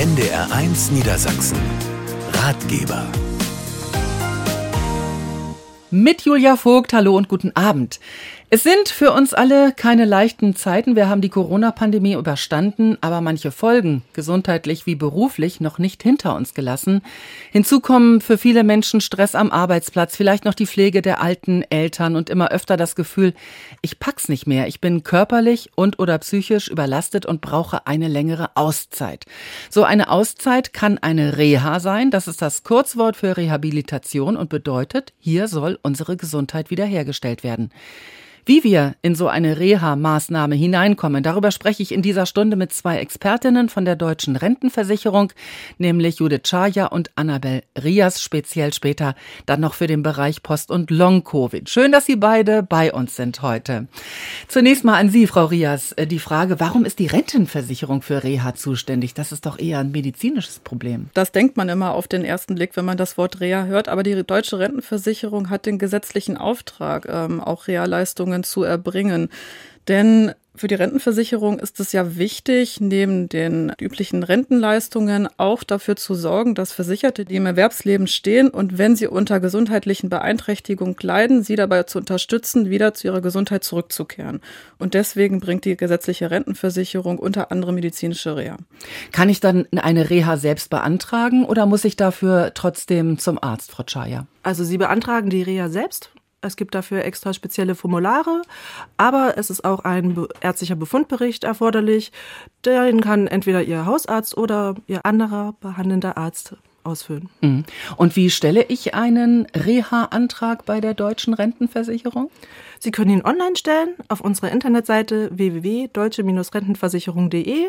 NDR1 0.00 0.92
Niedersachsen. 0.92 1.58
Ratgeber. 2.32 3.06
Mit 5.90 6.22
Julia 6.22 6.56
Vogt, 6.56 6.94
hallo 6.94 7.18
und 7.18 7.28
guten 7.28 7.54
Abend. 7.54 8.00
Es 8.52 8.64
sind 8.64 8.88
für 8.88 9.12
uns 9.12 9.32
alle 9.32 9.70
keine 9.70 10.04
leichten 10.04 10.56
Zeiten. 10.56 10.96
Wir 10.96 11.08
haben 11.08 11.20
die 11.20 11.28
Corona-Pandemie 11.28 12.14
überstanden, 12.14 12.98
aber 13.00 13.20
manche 13.20 13.52
Folgen, 13.52 14.02
gesundheitlich 14.12 14.86
wie 14.86 14.96
beruflich, 14.96 15.60
noch 15.60 15.78
nicht 15.78 16.02
hinter 16.02 16.34
uns 16.34 16.52
gelassen. 16.52 17.02
Hinzu 17.52 17.78
kommen 17.78 18.20
für 18.20 18.38
viele 18.38 18.64
Menschen 18.64 19.00
Stress 19.00 19.36
am 19.36 19.52
Arbeitsplatz, 19.52 20.16
vielleicht 20.16 20.44
noch 20.44 20.54
die 20.54 20.66
Pflege 20.66 21.00
der 21.00 21.22
alten 21.22 21.62
Eltern 21.70 22.16
und 22.16 22.28
immer 22.28 22.50
öfter 22.50 22.76
das 22.76 22.96
Gefühl, 22.96 23.34
ich 23.82 24.00
pack's 24.00 24.28
nicht 24.28 24.48
mehr. 24.48 24.66
Ich 24.66 24.80
bin 24.80 25.04
körperlich 25.04 25.70
und 25.76 26.00
oder 26.00 26.18
psychisch 26.18 26.66
überlastet 26.66 27.26
und 27.26 27.40
brauche 27.40 27.86
eine 27.86 28.08
längere 28.08 28.56
Auszeit. 28.56 29.26
So 29.70 29.84
eine 29.84 30.10
Auszeit 30.10 30.72
kann 30.72 30.98
eine 30.98 31.38
Reha 31.38 31.78
sein. 31.78 32.10
Das 32.10 32.26
ist 32.26 32.42
das 32.42 32.64
Kurzwort 32.64 33.14
für 33.14 33.36
Rehabilitation 33.36 34.36
und 34.36 34.50
bedeutet, 34.50 35.12
hier 35.20 35.46
soll 35.46 35.78
unsere 35.82 36.16
Gesundheit 36.16 36.70
wiederhergestellt 36.70 37.44
werden. 37.44 37.70
Wie 38.46 38.64
wir 38.64 38.94
in 39.02 39.14
so 39.14 39.28
eine 39.28 39.58
Reha-Maßnahme 39.58 40.54
hineinkommen, 40.54 41.22
darüber 41.22 41.50
spreche 41.50 41.82
ich 41.82 41.92
in 41.92 42.02
dieser 42.02 42.26
Stunde 42.26 42.56
mit 42.56 42.72
zwei 42.72 42.98
Expertinnen 42.98 43.68
von 43.68 43.84
der 43.84 43.96
Deutschen 43.96 44.36
Rentenversicherung, 44.36 45.32
nämlich 45.78 46.18
Judith 46.18 46.42
Chaya 46.44 46.86
und 46.86 47.10
Annabel 47.16 47.62
Rias, 47.82 48.22
speziell 48.22 48.72
später 48.72 49.14
dann 49.46 49.60
noch 49.60 49.74
für 49.74 49.86
den 49.86 50.02
Bereich 50.02 50.42
Post- 50.42 50.70
und 50.70 50.90
Long-Covid. 50.90 51.68
Schön, 51.68 51.92
dass 51.92 52.06
Sie 52.06 52.16
beide 52.16 52.62
bei 52.62 52.92
uns 52.92 53.16
sind 53.16 53.42
heute. 53.42 53.88
Zunächst 54.48 54.84
mal 54.84 54.98
an 54.98 55.10
Sie, 55.10 55.26
Frau 55.26 55.46
Rias, 55.46 55.92
äh, 55.92 56.06
die 56.06 56.18
Frage, 56.18 56.60
warum 56.60 56.84
ist 56.84 56.98
die 56.98 57.06
Rentenversicherung 57.06 58.02
für 58.02 58.24
Reha 58.24 58.54
zuständig? 58.54 59.14
Das 59.14 59.32
ist 59.32 59.46
doch 59.46 59.58
eher 59.58 59.80
ein 59.80 59.90
medizinisches 59.90 60.58
Problem. 60.58 61.10
Das 61.14 61.32
denkt 61.32 61.56
man 61.56 61.68
immer 61.68 61.92
auf 61.92 62.08
den 62.08 62.24
ersten 62.24 62.54
Blick, 62.54 62.76
wenn 62.76 62.84
man 62.84 62.96
das 62.96 63.18
Wort 63.18 63.40
Reha 63.40 63.64
hört, 63.64 63.88
aber 63.88 64.02
die 64.02 64.24
Deutsche 64.24 64.58
Rentenversicherung 64.58 65.50
hat 65.50 65.66
den 65.66 65.78
gesetzlichen 65.78 66.36
Auftrag, 66.36 67.06
ähm, 67.08 67.40
auch 67.40 67.68
Reha-Leistungen 67.68 68.39
Leistungen 68.40 68.44
zu 68.44 68.62
erbringen. 68.62 69.28
Denn 69.88 70.34
für 70.54 70.68
die 70.68 70.74
Rentenversicherung 70.74 71.58
ist 71.58 71.80
es 71.80 71.92
ja 71.92 72.16
wichtig, 72.16 72.80
neben 72.80 73.28
den 73.28 73.72
üblichen 73.80 74.22
Rentenleistungen 74.22 75.28
auch 75.38 75.64
dafür 75.64 75.96
zu 75.96 76.14
sorgen, 76.14 76.54
dass 76.54 76.72
Versicherte, 76.72 77.24
die 77.24 77.36
im 77.36 77.46
Erwerbsleben 77.46 78.06
stehen 78.06 78.50
und 78.50 78.76
wenn 78.76 78.94
sie 78.94 79.06
unter 79.06 79.40
gesundheitlichen 79.40 80.10
Beeinträchtigungen 80.10 80.96
leiden, 81.00 81.42
sie 81.42 81.56
dabei 81.56 81.84
zu 81.84 81.98
unterstützen, 81.98 82.68
wieder 82.68 82.92
zu 82.92 83.06
ihrer 83.06 83.22
Gesundheit 83.22 83.64
zurückzukehren. 83.64 84.40
Und 84.78 84.92
deswegen 84.94 85.40
bringt 85.40 85.64
die 85.64 85.76
gesetzliche 85.76 86.30
Rentenversicherung 86.30 87.18
unter 87.18 87.50
anderem 87.50 87.76
medizinische 87.76 88.36
Reha. 88.36 88.58
Kann 89.12 89.30
ich 89.30 89.40
dann 89.40 89.66
eine 89.74 90.10
Reha 90.10 90.36
selbst 90.36 90.68
beantragen 90.68 91.44
oder 91.44 91.64
muss 91.64 91.84
ich 91.84 91.96
dafür 91.96 92.52
trotzdem 92.54 93.18
zum 93.18 93.42
Arzt, 93.42 93.70
Frau 93.70 93.84
Chaya? 93.84 94.26
Also 94.42 94.64
Sie 94.64 94.78
beantragen 94.78 95.30
die 95.30 95.42
Reha 95.42 95.68
selbst 95.68 96.10
es 96.42 96.56
gibt 96.56 96.74
dafür 96.74 97.04
extra 97.04 97.32
spezielle 97.32 97.74
Formulare, 97.74 98.42
aber 98.96 99.34
es 99.36 99.50
ist 99.50 99.64
auch 99.64 99.80
ein 99.80 100.16
ärztlicher 100.40 100.76
Befundbericht 100.76 101.44
erforderlich. 101.44 102.12
Den 102.64 103.00
kann 103.00 103.26
entweder 103.26 103.62
Ihr 103.62 103.86
Hausarzt 103.86 104.36
oder 104.36 104.74
Ihr 104.86 105.04
anderer 105.04 105.54
behandelnder 105.60 106.16
Arzt 106.16 106.54
ausfüllen. 106.82 107.28
Mhm. 107.40 107.64
Und 107.96 108.16
wie 108.16 108.30
stelle 108.30 108.64
ich 108.64 108.94
einen 108.94 109.46
Reha-Antrag 109.54 110.64
bei 110.64 110.80
der 110.80 110.94
deutschen 110.94 111.34
Rentenversicherung? 111.34 112.30
Sie 112.78 112.90
können 112.90 113.10
ihn 113.10 113.22
online 113.24 113.56
stellen 113.56 113.90
auf 114.08 114.22
unserer 114.22 114.50
Internetseite 114.50 115.28
www.deutsche-rentenversicherung.de 115.32 117.68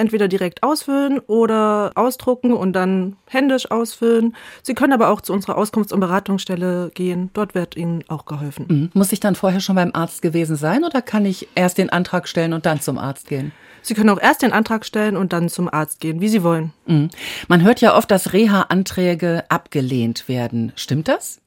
entweder 0.00 0.26
direkt 0.26 0.62
ausfüllen 0.62 1.20
oder 1.20 1.92
ausdrucken 1.94 2.52
und 2.52 2.72
dann 2.72 3.16
händisch 3.28 3.70
ausfüllen. 3.70 4.34
Sie 4.62 4.74
können 4.74 4.92
aber 4.92 5.10
auch 5.10 5.20
zu 5.20 5.32
unserer 5.32 5.58
Auskunfts- 5.58 5.92
und 5.92 6.00
Beratungsstelle 6.00 6.90
gehen. 6.94 7.30
Dort 7.34 7.54
wird 7.54 7.76
Ihnen 7.76 8.02
auch 8.08 8.24
geholfen. 8.24 8.66
Mhm. 8.68 8.90
Muss 8.94 9.12
ich 9.12 9.20
dann 9.20 9.34
vorher 9.34 9.60
schon 9.60 9.76
beim 9.76 9.90
Arzt 9.92 10.22
gewesen 10.22 10.56
sein 10.56 10.84
oder 10.84 11.02
kann 11.02 11.24
ich 11.24 11.48
erst 11.54 11.78
den 11.78 11.90
Antrag 11.90 12.26
stellen 12.26 12.52
und 12.52 12.66
dann 12.66 12.80
zum 12.80 12.98
Arzt 12.98 13.28
gehen? 13.28 13.52
Sie 13.82 13.94
können 13.94 14.10
auch 14.10 14.20
erst 14.20 14.42
den 14.42 14.52
Antrag 14.52 14.84
stellen 14.84 15.16
und 15.16 15.32
dann 15.32 15.48
zum 15.48 15.72
Arzt 15.72 16.00
gehen, 16.00 16.20
wie 16.20 16.28
Sie 16.28 16.42
wollen. 16.42 16.72
Mhm. 16.86 17.10
Man 17.48 17.62
hört 17.62 17.80
ja 17.80 17.96
oft, 17.96 18.10
dass 18.10 18.32
Reha-Anträge 18.32 19.44
abgelehnt 19.48 20.28
werden. 20.28 20.72
Stimmt 20.76 21.08
das? 21.08 21.40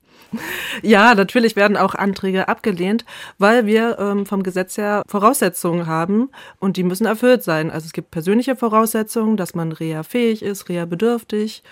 Ja, 0.82 1.16
natürlich 1.16 1.56
werden 1.56 1.78
auch 1.78 1.96
Anträge 1.96 2.48
abgelehnt, 2.48 3.06
weil 3.38 3.66
wir 3.66 3.98
ähm, 4.00 4.26
vom 4.26 4.44
Gesetz 4.44 4.78
her 4.78 5.04
Voraussetzungen 5.08 5.88
haben 5.88 6.30
und 6.60 6.78
die 6.78 6.84
müssen 6.84 7.06
erfüllt 7.06 7.44
sein. 7.44 7.72
Also 7.72 7.86
es 7.86 7.94
gibt 7.94 8.12
persönliche 8.12 8.56
Voraussetzungen, 8.56 9.38
dass 9.38 9.56
man 9.56 9.72
reha-fähig 9.72 10.42
ist, 10.42 10.70
reha-bedürftig 10.70 11.64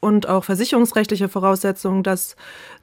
und 0.00 0.28
auch 0.28 0.44
versicherungsrechtliche 0.44 1.28
Voraussetzungen, 1.28 2.02
dass 2.02 2.36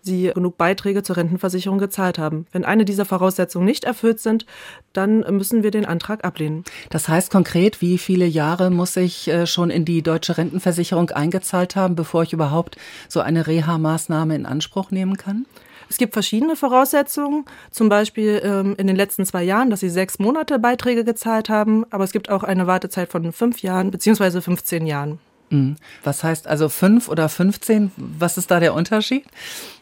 sie 0.08 0.32
genug 0.34 0.58
Beiträge 0.58 1.04
zur 1.04 1.18
Rentenversicherung 1.18 1.78
gezahlt 1.78 2.18
haben. 2.18 2.48
Wenn 2.52 2.66
eine 2.66 2.86
dieser 2.86 3.06
Voraussetzungen 3.06 3.66
nicht 3.66 3.84
erfüllt 3.84 4.20
sind, 4.20 4.46
dann 4.94 5.20
müssen 5.36 5.62
wir 5.62 5.70
den 5.70 5.86
Antrag 5.86 6.26
ablehnen. 6.26 6.64
Das 6.90 7.08
heißt 7.08 7.30
konkret, 7.30 7.82
wie 7.82 8.00
viele 8.00 8.26
Jahre 8.26 8.72
muss 8.72 8.96
ich 8.96 9.28
äh, 9.28 9.46
schon 9.46 9.70
in 9.70 9.86
die 9.86 10.02
deutsche 10.02 10.38
Rentenversicherung 10.38 11.12
eingezahlt 11.12 11.76
haben, 11.76 11.96
bevor 11.96 12.24
ich 12.24 12.34
überhaupt 12.34 12.78
so 13.08 13.20
eine 13.20 13.46
Reha-Maßnahme 13.46 14.36
in 14.36 14.46
Anspruch 14.46 14.90
nehmen 14.90 15.18
kann? 15.18 15.46
Es 15.90 15.98
gibt 15.98 16.14
verschiedene 16.14 16.56
Voraussetzungen, 16.56 17.46
zum 17.72 17.90
Beispiel 17.90 18.42
ähm, 18.44 18.76
in 18.78 18.88
den 18.88 18.96
letzten 18.96 19.26
zwei 19.26 19.44
Jahren, 19.44 19.70
dass 19.70 19.80
sie 19.80 19.90
sechs 19.90 20.20
Monate 20.20 20.60
Beiträge 20.60 21.04
gezahlt 21.04 21.50
haben, 21.50 21.86
aber 21.92 22.04
es 22.04 22.12
gibt 22.12 22.30
auch 22.30 22.44
eine 22.44 22.68
Wartezeit 22.68 23.10
von 23.10 23.32
fünf 23.32 23.62
Jahren 23.62 23.92
beziehungsweise 23.92 24.42
15 24.42 24.86
Jahren. 24.86 25.20
Mhm. 25.50 25.78
Was 26.04 26.24
heißt 26.24 26.48
also 26.48 26.70
fünf 26.70 27.08
oder 27.08 27.30
15? 27.30 27.92
Was 27.96 28.38
ist 28.38 28.52
da 28.52 28.60
der 28.60 28.74
Unterschied? 28.74 29.24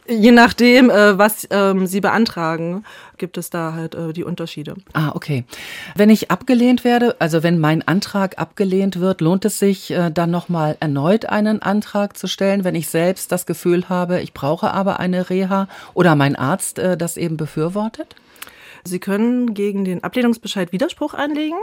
Je 0.08 0.32
nachdem, 0.32 0.92
äh, 0.92 1.18
was 1.18 1.48
ähm, 1.50 1.88
Sie 1.88 2.00
beantragen, 2.00 2.84
gibt 3.18 3.40
es 3.40 3.50
da 3.50 3.74
halt 3.74 3.96
äh, 3.96 4.14
die 4.14 4.24
Unterschiede. 4.24 4.76
Ah, 4.94 5.12
okay. 5.16 5.46
Wenn 5.96 6.12
ich 6.12 6.30
abgelehnt 6.30 6.84
werde, 6.84 7.16
also 7.18 7.42
wenn 7.42 7.60
mein 7.60 7.88
Antrag 7.88 8.38
abgelehnt 8.38 9.00
wird, 9.00 9.22
lohnt 9.22 9.46
es 9.46 9.58
sich 9.58 9.90
äh, 9.90 10.12
dann 10.12 10.30
nochmal 10.30 10.78
erneut 10.80 11.26
einen 11.26 11.60
Antrag 11.64 12.18
zu 12.18 12.28
stellen, 12.28 12.64
wenn 12.64 12.76
ich 12.76 12.88
selbst 12.88 13.32
das 13.32 13.48
Gefühl 13.48 13.90
habe, 13.90 14.22
ich 14.22 14.34
brauche 14.34 14.72
aber 14.72 15.00
eine 15.00 15.32
Reha 15.32 15.68
oder 15.96 16.16
mein 16.16 16.36
Arzt 16.36 16.78
das 16.78 17.18
eben 17.18 17.38
befürwortet? 17.38 18.16
Sie 18.84 19.00
können 19.00 19.54
gegen 19.56 19.86
den 19.86 20.04
Ablehnungsbescheid 20.04 20.72
Widerspruch 20.72 21.14
einlegen 21.16 21.58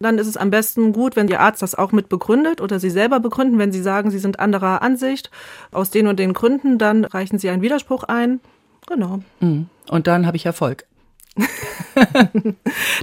dann 0.00 0.18
ist 0.18 0.26
es 0.26 0.36
am 0.36 0.50
besten 0.50 0.92
gut, 0.92 1.16
wenn 1.16 1.28
Ihr 1.28 1.40
Arzt 1.40 1.62
das 1.62 1.74
auch 1.74 1.92
mit 1.92 2.08
begründet 2.08 2.60
oder 2.60 2.78
Sie 2.80 2.90
selber 2.90 3.20
begründen. 3.20 3.58
Wenn 3.58 3.72
Sie 3.72 3.82
sagen, 3.82 4.10
Sie 4.10 4.18
sind 4.18 4.40
anderer 4.40 4.82
Ansicht 4.82 5.30
aus 5.72 5.90
den 5.90 6.06
und 6.06 6.18
den 6.18 6.32
Gründen, 6.32 6.78
dann 6.78 7.04
reichen 7.04 7.38
Sie 7.38 7.50
einen 7.50 7.62
Widerspruch 7.62 8.04
ein. 8.04 8.40
Genau. 8.86 9.20
Mhm. 9.40 9.66
Und 9.88 10.06
dann 10.06 10.26
habe 10.26 10.36
ich 10.36 10.46
Erfolg. 10.46 10.84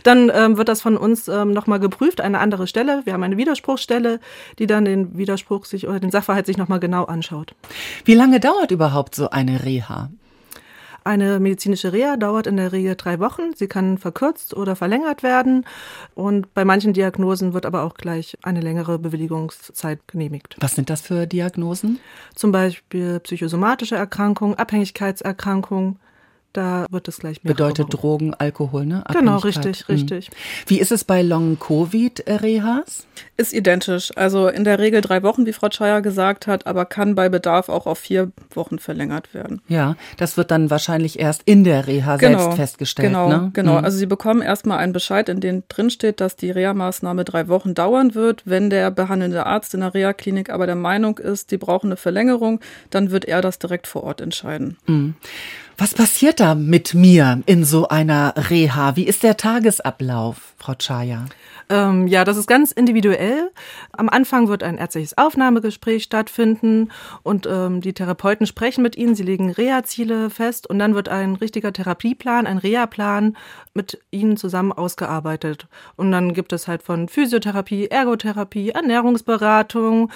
dann 0.04 0.32
ähm, 0.34 0.58
wird 0.58 0.68
das 0.68 0.82
von 0.82 0.98
uns 0.98 1.28
ähm, 1.28 1.54
nochmal 1.54 1.80
geprüft, 1.80 2.22
eine 2.22 2.40
andere 2.40 2.68
Stelle. 2.68 3.02
Wir 3.06 3.14
haben 3.14 3.24
eine 3.24 3.38
Widerspruchsstelle, 3.38 4.20
die 4.60 4.68
dann 4.68 4.86
den 4.86 5.18
Widerspruch 5.18 5.66
sich 5.66 5.88
oder 5.88 6.00
den 6.00 6.12
Sachverhalt 6.12 6.46
sich 6.46 6.58
nochmal 6.58 6.80
genau 6.80 7.06
anschaut. 7.06 7.54
Wie 8.06 8.16
lange 8.16 8.40
dauert 8.40 8.72
überhaupt 8.72 9.16
so 9.16 9.30
eine 9.30 9.64
Reha? 9.64 10.10
Eine 11.04 11.40
medizinische 11.40 11.94
Reha 11.94 12.18
dauert 12.18 12.48
in 12.48 12.58
der 12.58 12.72
Regel 12.72 12.96
drei 12.96 13.20
Wochen. 13.20 13.54
Sie 13.56 13.68
kann 13.68 13.98
verkürzt 13.98 14.54
oder 14.56 14.76
verlängert 14.76 15.24
werden. 15.24 15.66
Und 16.16 16.54
bei 16.54 16.66
manchen 16.66 16.94
Diagnosen 16.94 17.54
wird 17.54 17.66
aber 17.66 17.84
auch 17.84 17.96
gleich 17.96 18.38
eine 18.42 18.62
längere 18.62 19.00
Bewilligungszeit 19.00 20.08
genehmigt. 20.08 20.56
Was 20.60 20.76
sind 20.76 20.90
das 20.90 21.02
für 21.02 21.28
Diagnosen? 21.28 22.00
Zum 22.36 22.52
Beispiel 22.52 23.20
psychosomatische 23.20 23.96
Erkrankungen, 23.96 24.56
Abhängigkeitserkrankungen, 24.58 26.00
da 26.54 26.86
wird 26.90 27.08
es 27.08 27.18
gleich 27.18 27.44
mehr. 27.44 27.54
Bedeutet 27.54 27.88
Drogen, 27.90 28.34
Alkohol, 28.36 28.86
ne? 28.86 29.04
Genau, 29.12 29.38
richtig, 29.38 29.88
hm. 29.88 29.96
richtig. 29.96 30.30
Wie 30.68 30.80
ist 30.80 30.92
es 30.92 31.04
bei 31.04 31.22
Long-Covid-Rehas? 31.22 33.08
Ist 33.38 33.54
identisch. 33.54 34.16
Also 34.16 34.48
in 34.48 34.64
der 34.64 34.78
Regel 34.78 35.02
drei 35.02 35.24
Wochen, 35.24 35.46
wie 35.48 35.54
Frau 35.54 35.70
Scheier 35.72 36.02
gesagt 36.02 36.46
hat, 36.46 36.68
aber 36.68 36.86
kann 36.86 37.16
bei 37.16 37.30
Bedarf 37.30 37.70
auch 37.70 37.88
auf 37.88 37.98
vier 37.98 38.32
Wochen 38.54 38.78
verlängert 38.78 39.34
werden. 39.34 39.62
Ja, 39.68 39.96
das 40.18 40.38
wird 40.38 40.52
dann 40.52 40.70
wahrscheinlich 40.70 41.20
erst 41.20 41.42
in 41.46 41.64
der 41.64 41.88
Reha 41.88 42.18
genau, 42.18 42.40
selbst 42.40 42.56
festgestellt. 42.58 43.08
Genau, 43.10 43.30
ne? 43.30 43.50
genau. 43.54 43.80
Mhm. 43.80 43.86
Also 43.86 43.98
Sie 43.98 44.06
bekommen 44.06 44.42
erstmal 44.42 44.78
einen 44.78 44.94
Bescheid, 44.94 45.30
in 45.30 45.40
dem 45.40 45.64
drin 45.68 45.90
steht, 45.90 46.22
dass 46.22 46.36
die 46.36 46.52
Reha-Maßnahme 46.52 47.26
drei 47.26 47.48
Wochen 47.48 47.74
dauern 47.74 48.14
wird. 48.14 48.44
Wenn 48.46 48.70
der 48.70 48.92
behandelnde 48.92 49.46
Arzt 49.46 49.74
in 49.74 49.80
der 49.80 49.94
Reha-Klinik 49.94 50.52
aber 50.52 50.68
der 50.68 50.76
Meinung 50.76 51.18
ist, 51.18 51.52
die 51.52 51.58
brauchen 51.58 51.88
eine 51.88 51.98
Verlängerung, 51.98 52.60
dann 52.92 53.10
wird 53.10 53.26
er 53.26 53.42
das 53.42 53.58
direkt 53.58 53.88
vor 53.88 54.04
Ort 54.04 54.22
entscheiden. 54.22 54.78
Mhm. 54.86 55.16
Was 55.78 55.96
passiert 55.96 56.40
da 56.40 56.54
mit 56.54 56.94
mir 56.94 57.42
in 57.48 57.66
so 57.66 57.88
einer 57.88 58.36
Reha? 58.38 58.96
Wie 58.96 59.08
ist 59.08 59.24
der 59.24 59.38
Tagesablauf, 59.38 60.54
Frau 60.58 60.76
Chaya? 60.76 61.26
Ähm, 61.70 62.08
ja, 62.08 62.24
das 62.24 62.38
ist 62.38 62.46
ganz 62.48 62.72
individuell. 62.72 63.50
Am 63.92 64.08
Anfang 64.08 64.48
wird 64.50 64.62
ein 64.62 64.78
ärztliches 64.78 65.18
Aufnahmegespräch 65.18 66.04
stattfinden 66.04 66.92
und 67.24 67.48
ähm, 67.50 67.82
die 67.82 67.94
Therapeuten 67.94 68.46
sprechen 68.46 68.84
mit 68.84 68.96
Ihnen. 68.96 69.16
Sie 69.16 69.24
legen 69.24 69.50
Reha-Ziele 69.50 70.30
fest 70.30 70.68
und 70.70 70.78
dann 70.78 70.94
wird 70.94 71.10
ein 71.10 71.36
richtiger 71.36 71.74
Therapieplan, 71.74 72.46
ein 72.46 72.60
Reha-Plan 72.60 73.36
mit 73.74 74.00
Ihnen 74.12 74.38
zusammen 74.38 74.72
ausgearbeitet. 74.72 75.68
Und 75.96 76.12
dann 76.12 76.34
gibt 76.34 76.54
es 76.54 76.68
halt 76.68 76.84
von 76.84 77.08
Physiotherapie, 77.08 77.88
Ergotherapie, 77.88 78.70
Ernährungsberatung, 78.70 80.12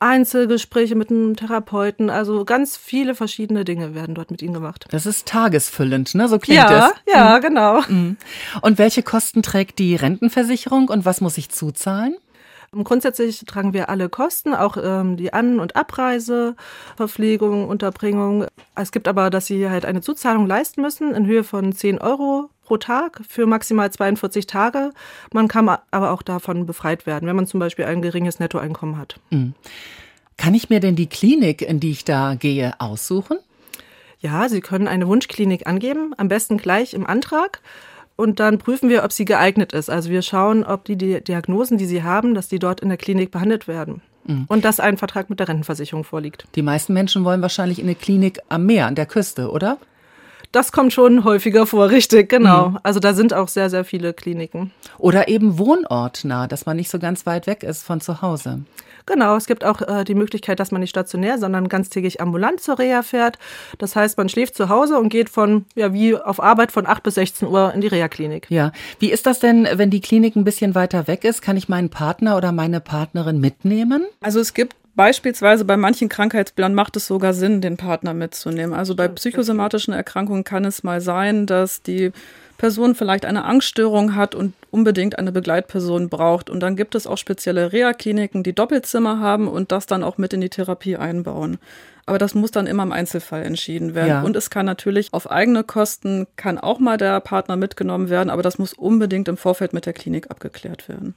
Einzelgespräche 0.00 0.94
mit 0.94 1.10
einem 1.10 1.36
Therapeuten, 1.36 2.08
also 2.08 2.44
ganz 2.46 2.76
viele 2.76 3.14
verschiedene 3.14 3.64
Dinge 3.64 3.94
werden 3.94 4.14
dort 4.14 4.30
mit 4.30 4.40
ihnen 4.40 4.54
gemacht. 4.54 4.86
Das 4.90 5.04
ist 5.04 5.28
tagesfüllend, 5.28 6.14
ne? 6.14 6.26
So 6.26 6.38
klingt 6.38 6.58
ja, 6.58 6.88
es. 6.88 7.14
Ja, 7.14 7.36
mhm. 7.36 7.42
genau. 7.42 7.80
Mhm. 7.82 8.16
Und 8.62 8.78
welche 8.78 9.02
Kosten 9.02 9.42
trägt 9.42 9.78
die 9.78 9.94
Rentenversicherung 9.94 10.88
und 10.88 11.04
was 11.04 11.20
muss 11.20 11.36
ich 11.36 11.50
zuzahlen? 11.50 12.16
Grundsätzlich 12.72 13.44
tragen 13.46 13.72
wir 13.72 13.88
alle 13.88 14.08
Kosten, 14.08 14.54
auch 14.54 14.76
ähm, 14.80 15.16
die 15.16 15.32
An- 15.32 15.58
und 15.58 15.74
Abreise, 15.74 16.54
Verpflegung, 16.96 17.68
Unterbringung. 17.68 18.46
Es 18.76 18.92
gibt 18.92 19.08
aber, 19.08 19.28
dass 19.28 19.46
Sie 19.46 19.68
halt 19.68 19.84
eine 19.84 20.02
Zuzahlung 20.02 20.46
leisten 20.46 20.80
müssen 20.80 21.12
in 21.12 21.26
Höhe 21.26 21.42
von 21.42 21.72
10 21.72 21.98
Euro 21.98 22.48
pro 22.70 22.76
Tag 22.76 23.20
für 23.28 23.46
maximal 23.46 23.90
42 23.90 24.46
Tage. 24.46 24.92
Man 25.32 25.48
kann 25.48 25.68
aber 25.90 26.12
auch 26.12 26.22
davon 26.22 26.66
befreit 26.66 27.04
werden, 27.04 27.26
wenn 27.26 27.34
man 27.34 27.48
zum 27.48 27.58
Beispiel 27.58 27.84
ein 27.84 28.00
geringes 28.00 28.38
Nettoeinkommen 28.38 28.96
hat. 28.96 29.16
Mhm. 29.30 29.54
Kann 30.36 30.54
ich 30.54 30.70
mir 30.70 30.78
denn 30.78 30.94
die 30.94 31.08
Klinik, 31.08 31.62
in 31.62 31.80
die 31.80 31.90
ich 31.90 32.04
da 32.04 32.36
gehe, 32.36 32.80
aussuchen? 32.80 33.38
Ja, 34.20 34.48
Sie 34.48 34.60
können 34.60 34.86
eine 34.86 35.08
Wunschklinik 35.08 35.66
angeben, 35.66 36.14
am 36.16 36.28
besten 36.28 36.58
gleich 36.58 36.94
im 36.94 37.08
Antrag. 37.08 37.60
Und 38.14 38.38
dann 38.38 38.58
prüfen 38.58 38.88
wir, 38.88 39.02
ob 39.02 39.10
sie 39.10 39.24
geeignet 39.24 39.72
ist. 39.72 39.90
Also 39.90 40.08
wir 40.10 40.22
schauen, 40.22 40.62
ob 40.62 40.84
die 40.84 40.96
Diagnosen, 40.96 41.76
die 41.76 41.86
sie 41.86 42.04
haben, 42.04 42.34
dass 42.34 42.46
die 42.46 42.60
dort 42.60 42.80
in 42.80 42.88
der 42.88 42.98
Klinik 42.98 43.32
behandelt 43.32 43.66
werden. 43.66 44.00
Mhm. 44.26 44.44
Und 44.46 44.64
dass 44.64 44.78
ein 44.78 44.96
Vertrag 44.96 45.28
mit 45.28 45.40
der 45.40 45.48
Rentenversicherung 45.48 46.04
vorliegt. 46.04 46.44
Die 46.54 46.62
meisten 46.62 46.92
Menschen 46.92 47.24
wollen 47.24 47.42
wahrscheinlich 47.42 47.80
in 47.80 47.86
eine 47.86 47.96
Klinik 47.96 48.38
am 48.48 48.66
Meer, 48.66 48.86
an 48.86 48.94
der 48.94 49.06
Küste, 49.06 49.50
oder? 49.50 49.78
Das 50.52 50.72
kommt 50.72 50.92
schon 50.92 51.22
häufiger 51.22 51.64
vor, 51.64 51.90
richtig, 51.90 52.28
genau. 52.28 52.70
Mhm. 52.70 52.78
Also 52.82 52.98
da 52.98 53.14
sind 53.14 53.32
auch 53.32 53.48
sehr, 53.48 53.70
sehr 53.70 53.84
viele 53.84 54.12
Kliniken. 54.12 54.72
Oder 54.98 55.28
eben 55.28 55.58
wohnortnah, 55.58 56.48
dass 56.48 56.66
man 56.66 56.76
nicht 56.76 56.90
so 56.90 56.98
ganz 56.98 57.24
weit 57.24 57.46
weg 57.46 57.62
ist 57.62 57.84
von 57.84 58.00
zu 58.00 58.20
Hause. 58.20 58.60
Genau, 59.06 59.36
es 59.36 59.46
gibt 59.46 59.64
auch 59.64 59.80
äh, 59.82 60.04
die 60.04 60.14
Möglichkeit, 60.14 60.60
dass 60.60 60.72
man 60.72 60.80
nicht 60.80 60.90
stationär, 60.90 61.38
sondern 61.38 61.68
ganztägig 61.68 62.20
ambulant 62.20 62.60
zur 62.60 62.78
Reha 62.78 63.02
fährt. 63.02 63.38
Das 63.78 63.96
heißt, 63.96 64.18
man 64.18 64.28
schläft 64.28 64.54
zu 64.54 64.68
Hause 64.68 64.98
und 64.98 65.08
geht 65.08 65.30
von, 65.30 65.64
ja, 65.74 65.92
wie 65.92 66.16
auf 66.16 66.42
Arbeit 66.42 66.72
von 66.72 66.86
8 66.86 67.02
bis 67.02 67.14
16 67.14 67.48
Uhr 67.48 67.72
in 67.74 67.80
die 67.80 67.88
Reha-Klinik. 67.88 68.46
Ja, 68.50 68.72
wie 68.98 69.10
ist 69.10 69.26
das 69.26 69.38
denn, 69.38 69.68
wenn 69.72 69.90
die 69.90 70.00
Klinik 70.00 70.36
ein 70.36 70.44
bisschen 70.44 70.74
weiter 70.74 71.06
weg 71.06 71.24
ist? 71.24 71.42
Kann 71.42 71.56
ich 71.56 71.68
meinen 71.68 71.90
Partner 71.90 72.36
oder 72.36 72.52
meine 72.52 72.80
Partnerin 72.80 73.40
mitnehmen? 73.40 74.06
Also 74.20 74.40
es 74.40 74.54
gibt 74.54 74.76
Beispielsweise 75.00 75.64
bei 75.64 75.78
manchen 75.78 76.10
Krankheitsbildern 76.10 76.74
macht 76.74 76.94
es 76.94 77.06
sogar 77.06 77.32
Sinn, 77.32 77.62
den 77.62 77.78
Partner 77.78 78.12
mitzunehmen. 78.12 78.74
Also 78.74 78.94
bei 78.94 79.08
psychosomatischen 79.08 79.94
Erkrankungen 79.94 80.44
kann 80.44 80.66
es 80.66 80.82
mal 80.82 81.00
sein, 81.00 81.46
dass 81.46 81.80
die 81.80 82.12
Person 82.58 82.94
vielleicht 82.94 83.24
eine 83.24 83.46
Angststörung 83.46 84.14
hat 84.14 84.34
und 84.34 84.52
unbedingt 84.70 85.18
eine 85.18 85.32
Begleitperson 85.32 86.10
braucht. 86.10 86.50
Und 86.50 86.60
dann 86.60 86.76
gibt 86.76 86.94
es 86.94 87.06
auch 87.06 87.16
spezielle 87.16 87.72
Reha-Kliniken, 87.72 88.42
die 88.42 88.52
Doppelzimmer 88.52 89.20
haben 89.20 89.48
und 89.48 89.72
das 89.72 89.86
dann 89.86 90.04
auch 90.04 90.18
mit 90.18 90.34
in 90.34 90.42
die 90.42 90.50
Therapie 90.50 90.98
einbauen. 90.98 91.56
Aber 92.10 92.18
das 92.18 92.34
muss 92.34 92.50
dann 92.50 92.66
immer 92.66 92.82
im 92.82 92.90
Einzelfall 92.90 93.44
entschieden 93.44 93.94
werden. 93.94 94.08
Ja. 94.08 94.22
Und 94.22 94.34
es 94.34 94.50
kann 94.50 94.66
natürlich 94.66 95.12
auf 95.12 95.30
eigene 95.30 95.62
Kosten, 95.62 96.26
kann 96.34 96.58
auch 96.58 96.80
mal 96.80 96.96
der 96.96 97.20
Partner 97.20 97.54
mitgenommen 97.54 98.10
werden, 98.10 98.30
aber 98.30 98.42
das 98.42 98.58
muss 98.58 98.72
unbedingt 98.72 99.28
im 99.28 99.36
Vorfeld 99.36 99.72
mit 99.72 99.86
der 99.86 99.92
Klinik 99.92 100.28
abgeklärt 100.28 100.88
werden. 100.88 101.14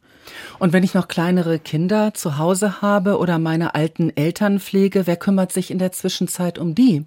Und 0.59 0.71
wenn 0.71 0.83
ich 0.83 0.93
noch 0.93 1.07
kleinere 1.07 1.57
Kinder 1.57 2.13
zu 2.13 2.37
Hause 2.37 2.83
habe 2.83 3.17
oder 3.17 3.39
meine 3.39 3.73
alten 3.73 4.15
Eltern 4.15 4.59
pflege, 4.59 5.07
wer 5.07 5.17
kümmert 5.17 5.51
sich 5.51 5.71
in 5.71 5.79
der 5.79 5.91
Zwischenzeit 5.93 6.59
um 6.59 6.75
die? 6.75 7.05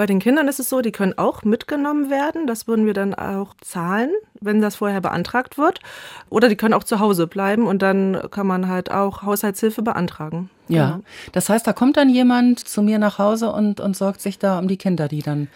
Bei 0.00 0.06
den 0.06 0.18
Kindern 0.18 0.48
ist 0.48 0.58
es 0.58 0.70
so, 0.70 0.80
die 0.80 0.92
können 0.92 1.18
auch 1.18 1.42
mitgenommen 1.42 2.08
werden. 2.08 2.46
Das 2.46 2.66
würden 2.66 2.86
wir 2.86 2.94
dann 2.94 3.12
auch 3.12 3.52
zahlen, 3.60 4.10
wenn 4.40 4.62
das 4.62 4.76
vorher 4.76 5.02
beantragt 5.02 5.58
wird. 5.58 5.80
Oder 6.30 6.48
die 6.48 6.56
können 6.56 6.72
auch 6.72 6.84
zu 6.84 7.00
Hause 7.00 7.26
bleiben 7.26 7.66
und 7.66 7.82
dann 7.82 8.18
kann 8.30 8.46
man 8.46 8.66
halt 8.66 8.90
auch 8.90 9.20
Haushaltshilfe 9.24 9.82
beantragen. 9.82 10.48
Ja, 10.68 10.92
genau. 10.92 11.04
das 11.32 11.50
heißt, 11.50 11.66
da 11.66 11.74
kommt 11.74 11.98
dann 11.98 12.08
jemand 12.08 12.60
zu 12.60 12.80
mir 12.80 12.98
nach 12.98 13.18
Hause 13.18 13.52
und, 13.52 13.78
und 13.78 13.94
sorgt 13.94 14.22
sich 14.22 14.38
da 14.38 14.58
um 14.58 14.68
die 14.68 14.78
Kinder, 14.78 15.06
die 15.06 15.20
dann 15.20 15.48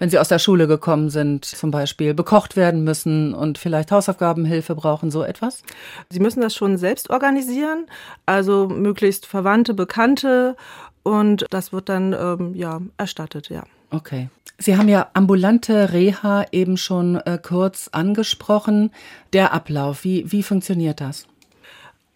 wenn 0.00 0.10
sie 0.10 0.18
aus 0.18 0.28
der 0.28 0.40
Schule 0.40 0.66
gekommen 0.66 1.08
sind, 1.08 1.44
zum 1.44 1.70
Beispiel 1.70 2.12
bekocht 2.12 2.54
werden 2.56 2.82
müssen 2.82 3.32
und 3.32 3.56
vielleicht 3.56 3.92
Hausaufgabenhilfe 3.92 4.74
brauchen, 4.74 5.10
so 5.10 5.22
etwas? 5.22 5.62
Sie 6.10 6.20
müssen 6.20 6.42
das 6.42 6.54
schon 6.54 6.76
selbst 6.76 7.08
organisieren, 7.08 7.86
also 8.26 8.68
möglichst 8.68 9.24
Verwandte, 9.24 9.72
Bekannte 9.72 10.56
und 11.02 11.46
das 11.50 11.72
wird 11.72 11.88
dann 11.88 12.12
ähm, 12.12 12.54
ja 12.54 12.82
erstattet, 12.98 13.48
ja. 13.48 13.62
Okay. 13.90 14.28
Sie 14.58 14.76
haben 14.76 14.88
ja 14.88 15.08
ambulante 15.12 15.92
Reha 15.92 16.46
eben 16.50 16.76
schon 16.76 17.16
äh, 17.16 17.38
kurz 17.42 17.88
angesprochen. 17.88 18.90
Der 19.32 19.52
Ablauf, 19.52 20.04
wie, 20.04 20.30
wie 20.32 20.42
funktioniert 20.42 21.00
das? 21.00 21.26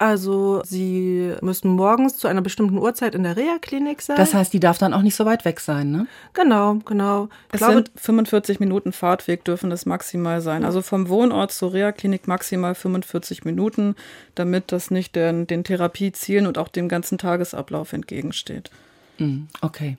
Also 0.01 0.63
Sie 0.65 1.31
müssen 1.41 1.75
morgens 1.75 2.17
zu 2.17 2.27
einer 2.27 2.41
bestimmten 2.41 2.79
Uhrzeit 2.79 3.13
in 3.13 3.21
der 3.21 3.37
Reha-Klinik 3.37 4.01
sein. 4.01 4.15
Das 4.15 4.33
heißt, 4.33 4.51
die 4.51 4.59
darf 4.59 4.79
dann 4.79 4.95
auch 4.95 5.03
nicht 5.03 5.13
so 5.13 5.25
weit 5.25 5.45
weg 5.45 5.59
sein, 5.59 5.91
ne? 5.91 6.07
Genau, 6.33 6.79
genau. 6.83 7.25
Ich 7.49 7.53
es 7.53 7.57
glaube, 7.59 7.73
sind 7.75 7.91
45 7.97 8.59
Minuten 8.59 8.93
Fahrtweg 8.93 9.45
dürfen 9.45 9.71
es 9.71 9.85
maximal 9.85 10.41
sein. 10.41 10.65
Also 10.65 10.81
vom 10.81 11.07
Wohnort 11.07 11.51
zur 11.51 11.73
Reha-Klinik 11.73 12.27
maximal 12.27 12.73
45 12.73 13.45
Minuten, 13.45 13.93
damit 14.33 14.71
das 14.71 14.89
nicht 14.89 15.15
den, 15.15 15.45
den 15.45 15.63
Therapiezielen 15.63 16.47
und 16.47 16.57
auch 16.57 16.69
dem 16.69 16.89
ganzen 16.89 17.19
Tagesablauf 17.19 17.93
entgegensteht. 17.93 18.71
Hm, 19.17 19.49
okay. 19.61 19.97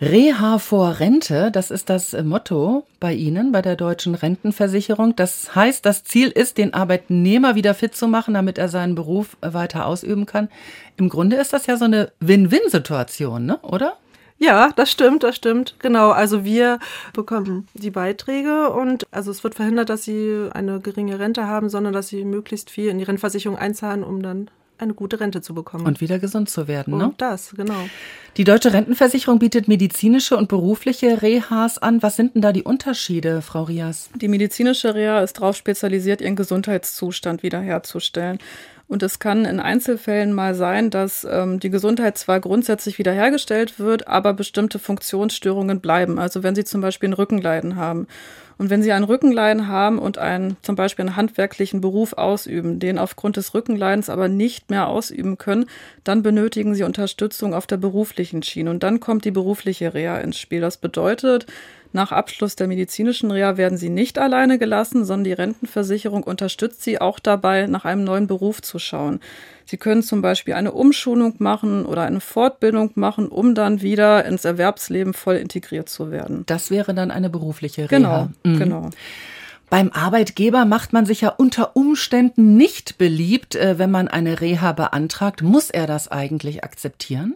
Reha 0.00 0.58
vor 0.60 1.00
Rente, 1.00 1.50
das 1.50 1.72
ist 1.72 1.90
das 1.90 2.12
Motto 2.12 2.86
bei 3.00 3.14
Ihnen, 3.14 3.50
bei 3.50 3.62
der 3.62 3.74
deutschen 3.74 4.14
Rentenversicherung. 4.14 5.16
Das 5.16 5.56
heißt, 5.56 5.84
das 5.84 6.04
Ziel 6.04 6.28
ist, 6.28 6.56
den 6.56 6.72
Arbeitnehmer 6.72 7.56
wieder 7.56 7.74
fit 7.74 7.96
zu 7.96 8.06
machen, 8.06 8.34
damit 8.34 8.58
er 8.58 8.68
seinen 8.68 8.94
Beruf 8.94 9.36
weiter 9.40 9.86
ausüben 9.86 10.24
kann. 10.24 10.50
Im 10.98 11.08
Grunde 11.08 11.34
ist 11.34 11.52
das 11.52 11.66
ja 11.66 11.76
so 11.76 11.84
eine 11.84 12.12
Win-Win-Situation, 12.20 13.44
ne? 13.44 13.58
oder? 13.62 13.96
Ja, 14.38 14.70
das 14.76 14.88
stimmt, 14.92 15.24
das 15.24 15.34
stimmt. 15.34 15.74
Genau. 15.80 16.10
Also 16.10 16.44
wir 16.44 16.78
bekommen 17.12 17.66
die 17.74 17.90
Beiträge 17.90 18.70
und 18.70 19.04
also 19.10 19.32
es 19.32 19.42
wird 19.42 19.56
verhindert, 19.56 19.88
dass 19.88 20.04
sie 20.04 20.48
eine 20.52 20.78
geringe 20.78 21.18
Rente 21.18 21.48
haben, 21.48 21.68
sondern 21.68 21.92
dass 21.92 22.06
sie 22.06 22.24
möglichst 22.24 22.70
viel 22.70 22.88
in 22.88 22.98
die 22.98 23.04
Rentenversicherung 23.04 23.58
einzahlen, 23.58 24.04
um 24.04 24.22
dann 24.22 24.48
eine 24.78 24.94
gute 24.94 25.20
Rente 25.20 25.40
zu 25.40 25.54
bekommen. 25.54 25.86
Und 25.86 26.00
wieder 26.00 26.18
gesund 26.18 26.48
zu 26.48 26.68
werden, 26.68 26.96
ne? 26.96 27.06
Und 27.06 27.20
das, 27.20 27.52
genau. 27.56 27.88
Die 28.36 28.44
Deutsche 28.44 28.72
Rentenversicherung 28.72 29.38
bietet 29.38 29.68
medizinische 29.68 30.36
und 30.36 30.48
berufliche 30.48 31.22
Rehas 31.22 31.78
an. 31.78 32.02
Was 32.02 32.16
sind 32.16 32.34
denn 32.34 32.42
da 32.42 32.52
die 32.52 32.62
Unterschiede, 32.62 33.42
Frau 33.42 33.64
Rias? 33.64 34.10
Die 34.14 34.28
medizinische 34.28 34.94
Reha 34.94 35.20
ist 35.22 35.38
darauf 35.38 35.56
spezialisiert, 35.56 36.20
ihren 36.20 36.36
Gesundheitszustand 36.36 37.42
wiederherzustellen. 37.42 38.38
Und 38.88 39.02
es 39.02 39.18
kann 39.18 39.44
in 39.44 39.60
Einzelfällen 39.60 40.32
mal 40.32 40.54
sein, 40.54 40.88
dass 40.88 41.26
ähm, 41.30 41.60
die 41.60 41.68
Gesundheit 41.68 42.16
zwar 42.16 42.40
grundsätzlich 42.40 42.98
wiederhergestellt 42.98 43.78
wird, 43.78 44.08
aber 44.08 44.32
bestimmte 44.32 44.78
Funktionsstörungen 44.78 45.80
bleiben. 45.80 46.18
Also 46.18 46.42
wenn 46.42 46.54
Sie 46.54 46.64
zum 46.64 46.80
Beispiel 46.80 47.10
ein 47.10 47.14
Rückenleiden 47.14 47.76
haben 47.76 48.06
und 48.58 48.70
wenn 48.70 48.82
Sie 48.82 48.90
ein 48.90 49.04
Rückenleiden 49.04 49.68
haben 49.68 50.00
und 50.00 50.18
einen, 50.18 50.56
zum 50.62 50.74
Beispiel 50.74 51.06
einen 51.06 51.16
handwerklichen 51.16 51.80
Beruf 51.80 52.14
ausüben, 52.14 52.80
den 52.80 52.98
aufgrund 52.98 53.36
des 53.36 53.54
Rückenleidens 53.54 54.10
aber 54.10 54.28
nicht 54.28 54.68
mehr 54.68 54.88
ausüben 54.88 55.38
können, 55.38 55.66
dann 56.02 56.24
benötigen 56.24 56.74
Sie 56.74 56.82
Unterstützung 56.82 57.54
auf 57.54 57.68
der 57.68 57.76
beruflichen 57.76 58.42
Schiene. 58.42 58.70
Und 58.70 58.82
dann 58.82 58.98
kommt 58.98 59.24
die 59.24 59.30
berufliche 59.30 59.94
Reha 59.94 60.18
ins 60.18 60.38
Spiel. 60.38 60.60
Das 60.60 60.76
bedeutet, 60.76 61.46
nach 61.92 62.12
Abschluss 62.12 62.56
der 62.56 62.68
medizinischen 62.68 63.30
Reha 63.30 63.56
werden 63.56 63.78
sie 63.78 63.88
nicht 63.88 64.18
alleine 64.18 64.58
gelassen, 64.58 65.04
sondern 65.04 65.24
die 65.24 65.32
Rentenversicherung 65.32 66.22
unterstützt 66.22 66.82
sie 66.82 67.00
auch 67.00 67.18
dabei, 67.18 67.66
nach 67.66 67.84
einem 67.84 68.04
neuen 68.04 68.26
Beruf 68.26 68.60
zu 68.62 68.78
schauen. 68.78 69.20
Sie 69.64 69.76
können 69.76 70.02
zum 70.02 70.22
Beispiel 70.22 70.54
eine 70.54 70.72
Umschulung 70.72 71.34
machen 71.38 71.86
oder 71.86 72.02
eine 72.02 72.20
Fortbildung 72.20 72.92
machen, 72.94 73.28
um 73.28 73.54
dann 73.54 73.82
wieder 73.82 74.24
ins 74.24 74.44
Erwerbsleben 74.44 75.14
voll 75.14 75.36
integriert 75.36 75.88
zu 75.88 76.10
werden. 76.10 76.44
Das 76.46 76.70
wäre 76.70 76.94
dann 76.94 77.10
eine 77.10 77.30
berufliche 77.30 77.90
Reha. 77.90 77.98
Genau, 77.98 78.28
mhm. 78.44 78.58
genau. 78.58 78.90
Beim 79.70 79.90
Arbeitgeber 79.90 80.64
macht 80.64 80.92
man 80.92 81.04
sich 81.04 81.20
ja 81.20 81.28
unter 81.28 81.76
Umständen 81.76 82.56
nicht 82.56 82.96
beliebt, 82.96 83.54
äh, 83.54 83.78
wenn 83.78 83.90
man 83.90 84.08
eine 84.08 84.40
Reha 84.40 84.72
beantragt. 84.72 85.42
Muss 85.42 85.68
er 85.68 85.86
das 85.86 86.08
eigentlich 86.08 86.64
akzeptieren? 86.64 87.34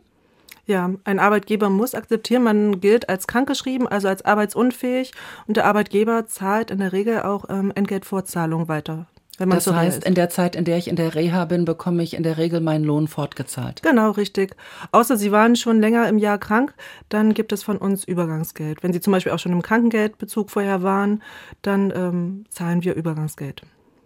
Ja, 0.64 0.90
ein 1.04 1.18
Arbeitgeber 1.18 1.70
muss 1.70 1.94
akzeptieren, 1.94 2.44
man 2.44 2.80
gilt 2.80 3.08
als 3.08 3.26
krankgeschrieben, 3.26 3.88
also 3.88 4.08
als 4.08 4.24
arbeitsunfähig 4.24 5.12
und 5.48 5.56
der 5.56 5.66
Arbeitgeber 5.66 6.26
zahlt 6.26 6.70
in 6.70 6.78
der 6.78 6.92
Regel 6.92 7.22
auch 7.22 7.46
ähm, 7.48 7.72
Entgeltvorzahlung 7.74 8.68
weiter. 8.68 9.06
Wenn 9.38 9.48
man 9.48 9.56
das 9.56 9.64
so 9.64 9.74
heißt, 9.74 9.98
ist. 9.98 10.06
in 10.06 10.14
der 10.14 10.28
Zeit, 10.28 10.54
in 10.54 10.64
der 10.64 10.76
ich 10.76 10.88
in 10.88 10.94
der 10.94 11.14
Reha 11.14 11.46
bin, 11.46 11.64
bekomme 11.64 12.02
ich 12.02 12.14
in 12.14 12.22
der 12.22 12.36
Regel 12.36 12.60
meinen 12.60 12.84
Lohn 12.84 13.08
fortgezahlt. 13.08 13.82
Genau, 13.82 14.10
richtig. 14.10 14.54
Außer 14.92 15.16
Sie 15.16 15.32
waren 15.32 15.56
schon 15.56 15.80
länger 15.80 16.08
im 16.08 16.18
Jahr 16.18 16.38
krank, 16.38 16.74
dann 17.08 17.34
gibt 17.34 17.52
es 17.52 17.62
von 17.62 17.78
uns 17.78 18.04
Übergangsgeld. 18.04 18.82
Wenn 18.82 18.92
Sie 18.92 19.00
zum 19.00 19.12
Beispiel 19.12 19.32
auch 19.32 19.40
schon 19.40 19.52
im 19.52 19.62
Krankengeldbezug 19.62 20.50
vorher 20.50 20.82
waren, 20.82 21.22
dann 21.62 21.92
ähm, 21.96 22.44
zahlen 22.50 22.84
wir 22.84 22.94
Übergangsgeld. 22.94 23.62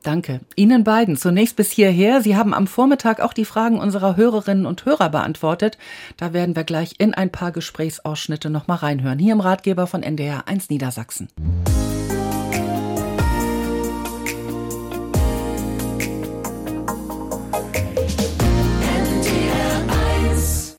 Danke. 0.07 0.39
Ihnen 0.55 0.85
beiden 0.85 1.17
zunächst 1.17 1.57
bis 1.57 1.73
hierher. 1.73 2.23
Sie 2.23 2.37
haben 2.37 2.55
am 2.55 2.69
Vormittag 2.69 3.19
auch 3.19 3.33
die 3.33 3.45
Fragen 3.45 3.81
unserer 3.81 4.17
Hörerinnen 4.17 4.65
und 4.65 4.85
Hörer 4.85 5.09
beantwortet. 5.09 5.79
Da 6.17 6.33
werden 6.33 6.55
wir 6.55 6.63
gleich 6.63 6.95
in 6.99 7.13
ein 7.13 7.33
paar 7.33 7.51
Gesprächsausschnitte 7.51 8.49
nochmal 8.49 8.77
reinhören. 8.77 9.19
Hier 9.19 9.33
im 9.33 9.41
Ratgeber 9.41 9.89
von 9.89 10.05
NDR 10.05 10.47
1 10.47 10.71
Niedersachsen. 10.71 11.29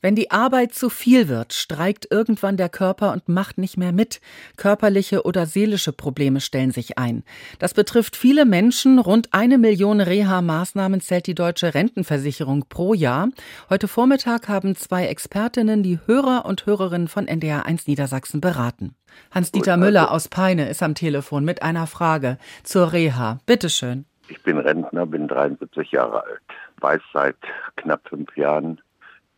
Wenn 0.00 0.14
die 0.14 0.30
Arbeit 0.30 0.74
zu 0.74 0.90
viel 0.90 1.28
wird, 1.28 1.52
streikt 1.52 2.06
irgendwann 2.10 2.56
der 2.56 2.68
Körper 2.68 3.12
und 3.12 3.28
macht 3.28 3.58
nicht 3.58 3.76
mehr 3.76 3.92
mit. 3.92 4.20
Körperliche 4.56 5.24
oder 5.24 5.44
seelische 5.44 5.92
Probleme 5.92 6.40
stellen 6.40 6.70
sich 6.70 6.98
ein. 6.98 7.24
Das 7.58 7.74
betrifft 7.74 8.14
viele 8.14 8.44
Menschen. 8.44 9.00
Rund 9.00 9.30
eine 9.32 9.58
Million 9.58 10.00
Reha-Maßnahmen 10.00 11.00
zählt 11.00 11.26
die 11.26 11.34
deutsche 11.34 11.74
Rentenversicherung 11.74 12.66
pro 12.68 12.94
Jahr. 12.94 13.28
Heute 13.70 13.88
Vormittag 13.88 14.48
haben 14.48 14.76
zwei 14.76 15.06
Expertinnen 15.06 15.82
die 15.82 15.98
Hörer 16.06 16.44
und 16.46 16.66
Hörerinnen 16.66 17.08
von 17.08 17.26
NDR 17.26 17.66
1 17.66 17.88
Niedersachsen 17.88 18.40
beraten. 18.40 18.94
Hans-Dieter 19.32 19.76
Müller 19.76 20.12
aus 20.12 20.28
Peine 20.28 20.68
ist 20.68 20.82
am 20.82 20.94
Telefon 20.94 21.44
mit 21.44 21.62
einer 21.62 21.88
Frage 21.88 22.38
zur 22.62 22.92
Reha. 22.92 23.38
Bitteschön. 23.46 24.04
Ich 24.28 24.42
bin 24.42 24.58
Rentner, 24.58 25.06
bin 25.06 25.26
73 25.26 25.90
Jahre 25.90 26.22
alt, 26.22 26.42
weiß 26.80 27.00
seit 27.12 27.36
knapp 27.76 28.06
fünf 28.08 28.36
Jahren, 28.36 28.80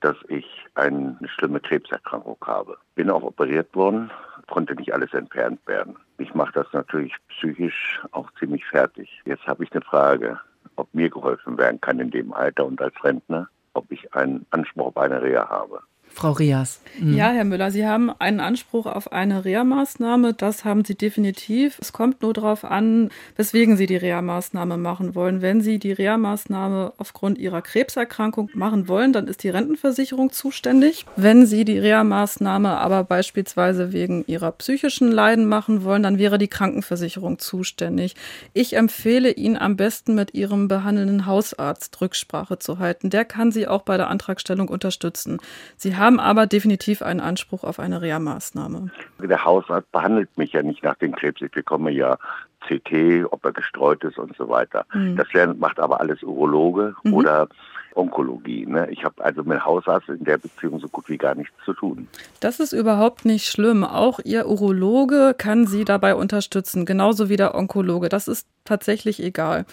dass 0.01 0.17
ich 0.29 0.47
eine 0.75 1.17
schlimme 1.27 1.61
Krebserkrankung 1.61 2.39
habe. 2.43 2.79
Bin 2.95 3.11
auch 3.11 3.23
operiert 3.23 3.75
worden, 3.75 4.11
konnte 4.47 4.75
nicht 4.75 4.93
alles 4.93 5.13
entfernt 5.15 5.61
werden. 5.67 5.97
Ich 6.19 6.35
mache 6.35 6.53
das 6.53 6.67
natürlich 6.73 7.15
psychisch 7.29 8.01
auch 8.13 8.31
ziemlich 8.39 8.65
fertig. 8.67 9.21
Jetzt 9.25 9.47
habe 9.47 9.65
ich 9.65 9.73
eine 9.73 9.83
Frage, 9.83 10.41
ob 10.77 10.93
mir 10.95 11.11
geholfen 11.11 11.59
werden 11.59 11.81
kann 11.81 12.01
in 12.01 12.11
dem 12.11 12.33
Alter 12.33 12.67
und 12.67 12.81
als 12.81 12.95
Rentner, 13.05 13.49
ob 13.75 13.91
ich 13.93 14.13
einen 14.15 14.47
Anspruch 14.51 14.89
auf 14.89 14.97
eine 14.97 15.23
Reha 15.23 15.49
habe. 15.49 15.83
Frau 16.13 16.33
Rias. 16.33 16.81
Mhm. 16.99 17.15
Ja, 17.15 17.31
Herr 17.31 17.45
Müller, 17.45 17.71
Sie 17.71 17.87
haben 17.87 18.11
einen 18.19 18.41
Anspruch 18.41 18.87
auf 18.87 19.13
eine 19.13 19.45
Reha-Maßnahme. 19.45 20.35
Das 20.35 20.65
haben 20.65 20.85
Sie 20.85 20.95
definitiv. 20.95 21.79
Es 21.81 21.93
kommt 21.93 22.23
nur 22.23 22.33
darauf 22.33 22.65
an, 22.65 23.11
weswegen 23.37 23.77
Sie 23.77 23.87
die 23.87 23.97
Reha-Maßnahme 23.97 24.77
machen 24.77 25.15
wollen. 25.15 25.41
Wenn 25.41 25.61
Sie 25.61 25.79
die 25.79 25.93
Reha-Maßnahme 25.93 26.95
aufgrund 26.99 27.39
Ihrer 27.39 27.63
Krebserkrankung 27.63 28.51
machen 28.55 28.89
wollen, 28.89 29.13
dann 29.13 29.29
ist 29.29 29.45
die 29.45 29.49
Rentenversicherung 29.51 30.33
zuständig. 30.33 31.07
Wenn 31.17 31.47
Sie 31.47 31.65
die 31.65 31.79
Reha-Maßnahme 31.79 32.77
aber 32.77 33.05
beispielsweise 33.05 33.93
wegen 33.93 34.25
Ihrer 34.27 34.53
psychischen 34.53 35.13
Leiden 35.13 35.47
machen 35.47 35.85
wollen, 35.85 36.03
dann 36.03 36.19
wäre 36.19 36.39
die 36.39 36.49
Krankenversicherung 36.49 37.39
zuständig. 37.39 38.17
Ich 38.53 38.77
empfehle 38.77 39.31
Ihnen 39.31 39.57
am 39.57 39.77
besten 39.77 40.15
mit 40.15 40.35
Ihrem 40.35 40.69
behandelnden 40.69 41.27
Hausarzt 41.27 42.01
Rücksprache 42.01 42.59
zu 42.59 42.79
halten. 42.79 43.11
Der 43.11 43.25
kann 43.25 43.53
Sie 43.53 43.69
auch 43.69 43.83
bei 43.83 43.97
der 43.97 44.09
Antragstellung 44.09 44.69
unterstützen. 44.69 45.39
Sie 45.77 45.97
haben 46.01 46.19
aber 46.19 46.47
definitiv 46.47 47.03
einen 47.03 47.21
Anspruch 47.21 47.63
auf 47.63 47.79
eine 47.79 48.03
Reha-Maßnahme. 48.03 48.91
Der 49.23 49.45
Hausarzt 49.45 49.93
behandelt 49.93 50.37
mich 50.37 50.53
ja 50.53 50.63
nicht 50.63 50.83
nach 50.83 50.97
dem 50.97 51.15
Krebs. 51.15 51.41
Ich 51.41 51.53
bekomme 51.53 51.93
ja 51.93 52.19
CT, 52.67 53.27
ob 53.31 53.45
er 53.45 53.53
gestreut 53.53 54.03
ist 54.05 54.19
und 54.19 54.37
so 54.37 54.49
weiter. 54.49 54.85
Mhm. 54.93 55.17
Das 55.17 55.29
macht 55.57 55.79
aber 55.79 56.01
alles 56.01 56.23
Urologe 56.23 56.95
mhm. 57.05 57.15
oder 57.15 57.49
Onkologie. 57.95 58.67
Ne? 58.67 58.89
Ich 58.91 59.05
habe 59.05 59.23
also 59.25 59.43
mit 59.43 59.65
Hausarzt 59.65 60.09
in 60.09 60.25
der 60.25 60.39
Beziehung 60.39 60.81
so 60.81 60.89
gut 60.89 61.09
wie 61.09 61.19
gar 61.19 61.35
nichts 61.35 61.55
zu 61.65 61.73
tun. 61.73 62.09
Das 62.41 62.61
ist 62.61 62.73
überhaupt 62.73 63.25
nicht 63.25 63.47
schlimm. 63.47 63.85
Auch 63.85 64.21
Ihr 64.25 64.47
Urologe 64.47 65.35
kann 65.37 65.67
Sie 65.67 65.85
dabei 65.85 66.15
unterstützen, 66.15 66.87
genauso 66.87 67.29
wie 67.29 67.37
der 67.37 67.55
Onkologe. 67.55 68.09
Das 68.09 68.29
ist 68.29 68.47
tatsächlich 68.65 69.23
egal. 69.23 69.67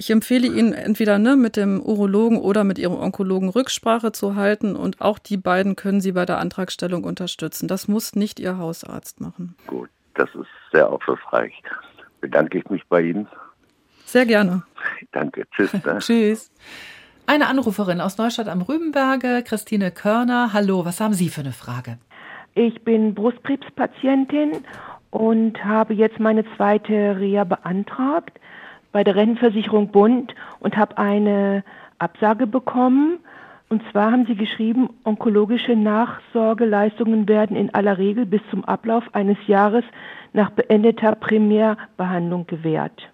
Ich 0.00 0.10
empfehle 0.10 0.46
Ihnen 0.46 0.72
entweder 0.72 1.18
ne, 1.18 1.36
mit 1.36 1.58
dem 1.58 1.78
Urologen 1.78 2.38
oder 2.38 2.64
mit 2.64 2.78
Ihrem 2.78 2.94
Onkologen 2.94 3.50
Rücksprache 3.50 4.12
zu 4.12 4.34
halten 4.34 4.74
und 4.74 5.02
auch 5.02 5.18
die 5.18 5.36
beiden 5.36 5.76
können 5.76 6.00
Sie 6.00 6.12
bei 6.12 6.24
der 6.24 6.38
Antragstellung 6.38 7.04
unterstützen. 7.04 7.68
Das 7.68 7.86
muss 7.86 8.16
nicht 8.16 8.40
Ihr 8.40 8.56
Hausarzt 8.56 9.20
machen. 9.20 9.56
Gut, 9.66 9.90
das 10.14 10.30
ist 10.34 10.48
sehr 10.72 10.88
aufschlussreich. 10.88 11.52
Bedanke 12.22 12.56
ich 12.56 12.70
mich 12.70 12.82
bei 12.88 13.02
Ihnen. 13.02 13.28
Sehr 14.06 14.24
gerne. 14.24 14.62
Danke. 15.12 15.46
Tschüss. 15.50 15.74
Ne? 15.74 15.82
Tschüss. 15.98 16.50
Eine 17.26 17.48
Anruferin 17.48 18.00
aus 18.00 18.16
Neustadt 18.16 18.48
am 18.48 18.62
Rübenberge, 18.62 19.44
Christine 19.46 19.90
Körner. 19.90 20.54
Hallo, 20.54 20.86
was 20.86 20.98
haben 21.02 21.12
Sie 21.12 21.28
für 21.28 21.42
eine 21.42 21.52
Frage? 21.52 21.98
Ich 22.54 22.82
bin 22.84 23.14
Brustkrebspatientin 23.14 24.64
und 25.10 25.62
habe 25.62 25.92
jetzt 25.92 26.18
meine 26.18 26.46
zweite 26.56 27.18
Reha 27.20 27.44
beantragt 27.44 28.40
bei 28.92 29.04
der 29.04 29.16
Rentenversicherung 29.16 29.88
Bund 29.88 30.34
und 30.58 30.76
habe 30.76 30.98
eine 30.98 31.64
Absage 31.98 32.46
bekommen. 32.46 33.18
Und 33.68 33.82
zwar 33.92 34.10
haben 34.10 34.26
sie 34.26 34.34
geschrieben, 34.34 34.90
onkologische 35.04 35.76
Nachsorgeleistungen 35.76 37.28
werden 37.28 37.56
in 37.56 37.72
aller 37.72 37.98
Regel 37.98 38.26
bis 38.26 38.40
zum 38.50 38.64
Ablauf 38.64 39.04
eines 39.14 39.38
Jahres 39.46 39.84
nach 40.32 40.50
beendeter 40.50 41.14
Primärbehandlung 41.14 42.46
gewährt. 42.46 43.08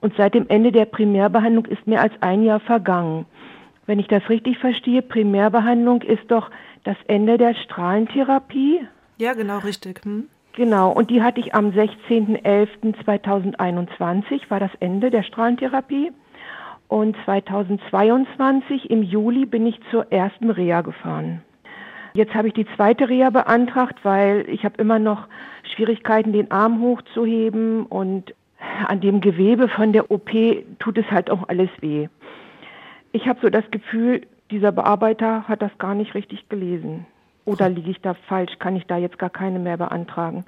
Und 0.00 0.14
seit 0.16 0.34
dem 0.34 0.48
Ende 0.48 0.72
der 0.72 0.86
Primärbehandlung 0.86 1.66
ist 1.66 1.86
mehr 1.86 2.00
als 2.00 2.14
ein 2.20 2.42
Jahr 2.42 2.60
vergangen. 2.60 3.26
Wenn 3.86 3.98
ich 3.98 4.08
das 4.08 4.28
richtig 4.28 4.58
verstehe, 4.58 5.02
Primärbehandlung 5.02 6.02
ist 6.02 6.30
doch 6.30 6.50
das 6.84 6.96
Ende 7.06 7.38
der 7.38 7.54
Strahlentherapie. 7.54 8.80
Ja, 9.18 9.34
genau, 9.34 9.58
richtig. 9.58 10.00
Hm? 10.04 10.28
Genau, 10.54 10.90
und 10.90 11.10
die 11.10 11.22
hatte 11.22 11.40
ich 11.40 11.54
am 11.54 11.70
16.11.2021, 11.70 14.50
war 14.50 14.60
das 14.60 14.72
Ende 14.80 15.10
der 15.10 15.22
Strahlentherapie. 15.22 16.12
Und 16.88 17.16
2022 17.24 18.90
im 18.90 19.04
Juli 19.04 19.46
bin 19.46 19.64
ich 19.64 19.78
zur 19.92 20.10
ersten 20.10 20.50
Reha 20.50 20.80
gefahren. 20.80 21.42
Jetzt 22.14 22.34
habe 22.34 22.48
ich 22.48 22.54
die 22.54 22.66
zweite 22.74 23.08
Reha 23.08 23.30
beantragt, 23.30 24.00
weil 24.02 24.44
ich 24.48 24.64
habe 24.64 24.82
immer 24.82 24.98
noch 24.98 25.28
Schwierigkeiten, 25.62 26.32
den 26.32 26.50
Arm 26.50 26.80
hochzuheben 26.80 27.86
und 27.86 28.34
an 28.88 29.00
dem 29.00 29.20
Gewebe 29.20 29.68
von 29.68 29.92
der 29.92 30.10
OP 30.10 30.32
tut 30.80 30.98
es 30.98 31.08
halt 31.12 31.30
auch 31.30 31.48
alles 31.48 31.70
weh. 31.80 32.08
Ich 33.12 33.28
habe 33.28 33.38
so 33.40 33.50
das 33.50 33.70
Gefühl, 33.70 34.22
dieser 34.50 34.72
Bearbeiter 34.72 35.46
hat 35.48 35.62
das 35.62 35.70
gar 35.78 35.94
nicht 35.94 36.14
richtig 36.14 36.48
gelesen. 36.48 37.06
Oder 37.50 37.68
liege 37.68 37.90
ich 37.90 38.00
da 38.00 38.14
falsch? 38.14 38.52
Kann 38.58 38.76
ich 38.76 38.86
da 38.86 38.96
jetzt 38.96 39.18
gar 39.18 39.30
keine 39.30 39.58
mehr 39.58 39.76
beantragen? 39.76 40.44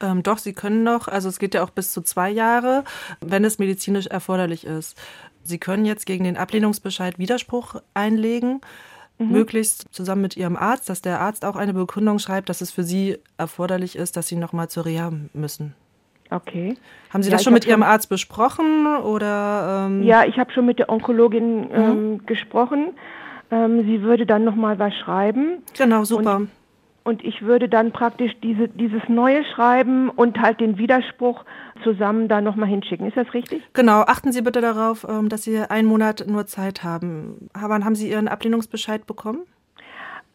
Ähm, 0.00 0.22
doch, 0.22 0.38
Sie 0.38 0.52
können 0.52 0.82
noch, 0.82 1.08
also 1.08 1.28
es 1.28 1.38
geht 1.38 1.54
ja 1.54 1.64
auch 1.64 1.70
bis 1.70 1.92
zu 1.92 2.02
zwei 2.02 2.30
Jahre, 2.30 2.84
wenn 3.20 3.44
es 3.44 3.58
medizinisch 3.58 4.06
erforderlich 4.06 4.66
ist. 4.66 5.00
Sie 5.42 5.58
können 5.58 5.84
jetzt 5.86 6.06
gegen 6.06 6.24
den 6.24 6.36
Ablehnungsbescheid 6.36 7.18
Widerspruch 7.18 7.76
einlegen, 7.94 8.60
mhm. 9.18 9.32
möglichst 9.32 9.86
zusammen 9.94 10.22
mit 10.22 10.36
Ihrem 10.36 10.56
Arzt, 10.56 10.88
dass 10.88 11.00
der 11.00 11.20
Arzt 11.20 11.44
auch 11.44 11.56
eine 11.56 11.72
Begründung 11.72 12.18
schreibt, 12.18 12.48
dass 12.48 12.60
es 12.60 12.70
für 12.70 12.82
Sie 12.82 13.18
erforderlich 13.38 13.96
ist, 13.96 14.16
dass 14.16 14.28
Sie 14.28 14.36
nochmal 14.36 14.68
zur 14.68 14.84
Reha 14.84 15.12
müssen. 15.32 15.74
Okay. 16.30 16.76
Haben 17.10 17.22
Sie 17.22 17.30
ja, 17.30 17.36
das 17.36 17.44
schon 17.44 17.54
mit 17.54 17.66
Ihrem 17.66 17.80
schon, 17.80 17.88
Arzt 17.88 18.08
besprochen 18.08 18.86
oder? 18.86 19.86
Ähm? 19.86 20.02
Ja, 20.02 20.24
ich 20.24 20.38
habe 20.38 20.52
schon 20.52 20.66
mit 20.66 20.78
der 20.78 20.90
Onkologin 20.90 21.68
mhm. 21.68 21.70
ähm, 21.72 22.26
gesprochen. 22.26 22.94
Ähm, 23.50 23.84
sie 23.84 24.02
würde 24.02 24.26
dann 24.26 24.44
nochmal 24.44 24.78
was 24.78 24.94
schreiben. 24.94 25.62
Genau, 25.76 26.04
super. 26.04 26.36
Und, 26.36 26.50
und, 27.04 27.24
ich 27.24 27.42
würde 27.42 27.68
dann 27.68 27.92
praktisch 27.92 28.32
diese, 28.42 28.68
dieses 28.68 29.02
neue 29.08 29.44
schreiben 29.44 30.10
und 30.10 30.40
halt 30.40 30.60
den 30.60 30.78
Widerspruch 30.78 31.44
zusammen 31.84 32.28
da 32.28 32.40
nochmal 32.40 32.68
hinschicken. 32.68 33.06
Ist 33.06 33.16
das 33.16 33.32
richtig? 33.34 33.62
Genau. 33.72 34.00
Achten 34.02 34.32
Sie 34.32 34.42
bitte 34.42 34.60
darauf, 34.60 35.06
ähm, 35.08 35.28
dass 35.28 35.44
Sie 35.44 35.58
einen 35.58 35.86
Monat 35.86 36.24
nur 36.26 36.46
Zeit 36.46 36.82
haben. 36.82 37.48
Wann 37.54 37.84
haben 37.84 37.94
Sie 37.94 38.10
Ihren 38.10 38.28
Ablehnungsbescheid 38.28 39.06
bekommen? 39.06 39.46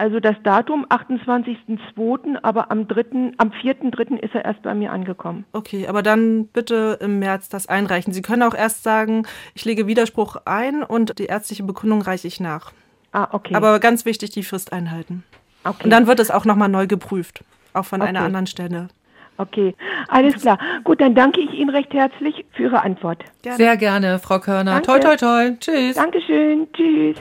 Also 0.02 0.20
das 0.20 0.36
Datum 0.44 0.84
28.02., 0.88 2.40
aber 2.42 2.72
am 2.72 2.88
3., 2.88 3.34
am 3.38 3.52
4.3. 3.52 4.18
ist 4.18 4.34
er 4.34 4.46
erst 4.46 4.64
bei 4.64 4.74
mir 4.74 4.92
angekommen. 4.92 5.46
Okay, 5.54 5.88
aber 5.88 6.02
dann 6.02 6.48
bitte 6.48 6.98
im 7.02 7.20
März 7.20 7.50
das 7.50 7.68
einreichen. 7.68 8.12
Sie 8.12 8.24
können 8.24 8.42
auch 8.42 8.56
erst 8.56 8.82
sagen, 8.82 9.28
ich 9.54 9.64
lege 9.64 9.86
Widerspruch 9.86 10.38
ein 10.46 10.82
und 10.82 11.20
die 11.20 11.26
ärztliche 11.26 11.62
Begründung 11.62 12.02
reiche 12.02 12.28
ich 12.28 12.40
nach. 12.40 12.74
Ah, 13.12 13.28
okay. 13.32 13.56
Aber 13.56 13.80
ganz 13.80 14.06
wichtig, 14.06 14.32
die 14.32 14.44
Frist 14.44 14.74
einhalten. 14.74 15.24
Okay. 15.64 15.84
Und 15.84 15.90
dann 15.90 16.08
wird 16.08 16.20
es 16.20 16.32
auch 16.32 16.46
nochmal 16.46 16.70
neu 16.70 16.88
geprüft, 16.88 17.44
auch 17.74 17.86
von 17.86 18.02
okay. 18.02 18.10
einer 18.10 18.22
anderen 18.22 18.48
Stelle. 18.48 18.88
Okay, 19.38 19.76
alles 20.08 20.36
klar. 20.36 20.60
Gut, 20.84 21.02
dann 21.02 21.16
danke 21.16 21.42
ich 21.42 21.52
Ihnen 21.54 21.70
recht 21.70 21.94
herzlich 21.94 22.46
für 22.52 22.64
Ihre 22.64 22.84
Antwort. 22.84 23.24
Gerne. 23.42 23.58
Sehr 23.58 23.78
gerne, 23.78 24.20
Frau 24.20 24.40
Körner. 24.40 24.82
Danke. 24.82 24.88
Toi, 24.88 25.00
toi, 25.00 25.16
toi. 25.16 25.58
Tschüss. 25.60 25.96
Dankeschön. 25.96 26.68
Tschüss. 26.74 27.18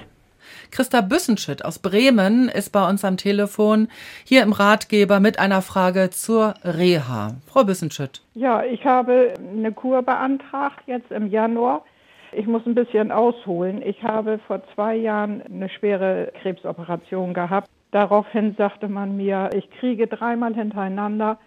Christa 0.70 1.00
Büssenschütt 1.00 1.64
aus 1.64 1.78
Bremen 1.78 2.48
ist 2.48 2.70
bei 2.70 2.88
uns 2.88 3.04
am 3.04 3.16
Telefon 3.16 3.88
hier 4.24 4.42
im 4.42 4.52
Ratgeber 4.52 5.18
mit 5.18 5.38
einer 5.38 5.62
Frage 5.62 6.10
zur 6.10 6.54
Reha. 6.62 7.36
Frau 7.46 7.64
Büssenschütt. 7.64 8.22
Ja, 8.34 8.62
ich 8.64 8.84
habe 8.84 9.34
eine 9.40 9.72
Kur 9.72 10.02
beantragt 10.02 10.82
jetzt 10.86 11.10
im 11.10 11.28
Januar 11.28 11.84
Ich 12.32 12.46
muss 12.46 12.64
ein 12.64 12.74
bisschen 12.74 13.10
ausholen. 13.10 13.82
Ich 13.82 14.02
habe 14.04 14.38
vor 14.46 14.62
zwei 14.74 14.94
Jahren 14.94 15.42
eine 15.42 15.68
schwere 15.68 16.32
Krebsoperation 16.40 17.34
gehabt. 17.34 17.68
Daraufhin 17.90 18.54
sagte 18.56 18.88
man 18.88 19.16
mir, 19.16 19.50
ich 19.52 19.68
kriege 19.70 20.06
dreimal 20.06 20.54
hintereinander 20.54 21.38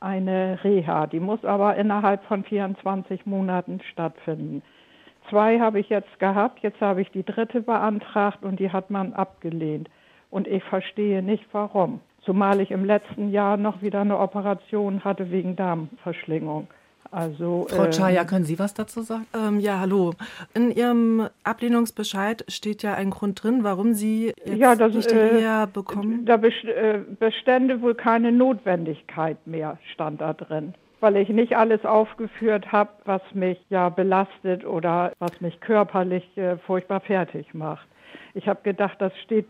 eine 0.00 0.58
Reha. 0.64 1.06
Die 1.06 1.20
muss 1.20 1.44
aber 1.44 1.76
innerhalb 1.76 2.24
von 2.24 2.42
24 2.42 3.26
Monaten 3.26 3.80
stattfinden. 3.92 4.62
Zwei 5.28 5.60
habe 5.60 5.78
ich 5.78 5.90
jetzt 5.90 6.18
gehabt, 6.18 6.60
jetzt 6.60 6.80
habe 6.80 7.02
ich 7.02 7.10
die 7.10 7.22
dritte 7.22 7.60
beantragt 7.60 8.42
und 8.42 8.58
die 8.58 8.72
hat 8.72 8.90
man 8.90 9.12
abgelehnt. 9.12 9.90
Und 10.30 10.48
ich 10.48 10.64
verstehe 10.64 11.22
nicht 11.22 11.46
warum. 11.52 12.00
Zumal 12.22 12.60
ich 12.60 12.70
im 12.70 12.84
letzten 12.84 13.30
Jahr 13.30 13.58
noch 13.58 13.82
wieder 13.82 14.00
eine 14.00 14.18
Operation 14.18 15.04
hatte 15.04 15.30
wegen 15.30 15.56
Darmverschlingung. 15.56 16.68
Also, 17.10 17.66
Frau 17.68 17.90
Chaya, 17.90 18.20
ähm, 18.20 18.26
können 18.26 18.44
Sie 18.44 18.58
was 18.58 18.74
dazu 18.74 19.02
sagen? 19.02 19.26
Ähm, 19.34 19.58
ja, 19.58 19.80
hallo. 19.80 20.12
In 20.54 20.70
Ihrem 20.70 21.28
Ablehnungsbescheid 21.42 22.44
steht 22.48 22.82
ja 22.82 22.94
ein 22.94 23.10
Grund 23.10 23.42
drin, 23.42 23.64
warum 23.64 23.94
Sie 23.94 24.32
jetzt 24.44 24.58
ja, 24.58 24.76
das, 24.76 24.94
nicht 24.94 25.10
die 25.10 25.16
Reha 25.16 25.64
äh, 25.64 25.66
bekommen. 25.66 26.24
Da 26.24 26.36
äh, 26.36 27.00
bestände 27.18 27.82
wohl 27.82 27.94
keine 27.94 28.30
Notwendigkeit 28.30 29.44
mehr, 29.46 29.78
stand 29.92 30.20
da 30.20 30.34
drin. 30.34 30.74
Weil 31.00 31.16
ich 31.16 31.30
nicht 31.30 31.56
alles 31.56 31.84
aufgeführt 31.84 32.70
habe, 32.70 32.90
was 33.06 33.22
mich 33.32 33.58
ja 33.70 33.88
belastet 33.88 34.64
oder 34.64 35.12
was 35.18 35.40
mich 35.40 35.60
körperlich 35.60 36.36
äh, 36.36 36.58
furchtbar 36.58 37.00
fertig 37.00 37.54
macht. 37.54 37.86
Ich 38.34 38.46
habe 38.46 38.60
gedacht, 38.62 39.00
das 39.00 39.12
steht 39.24 39.46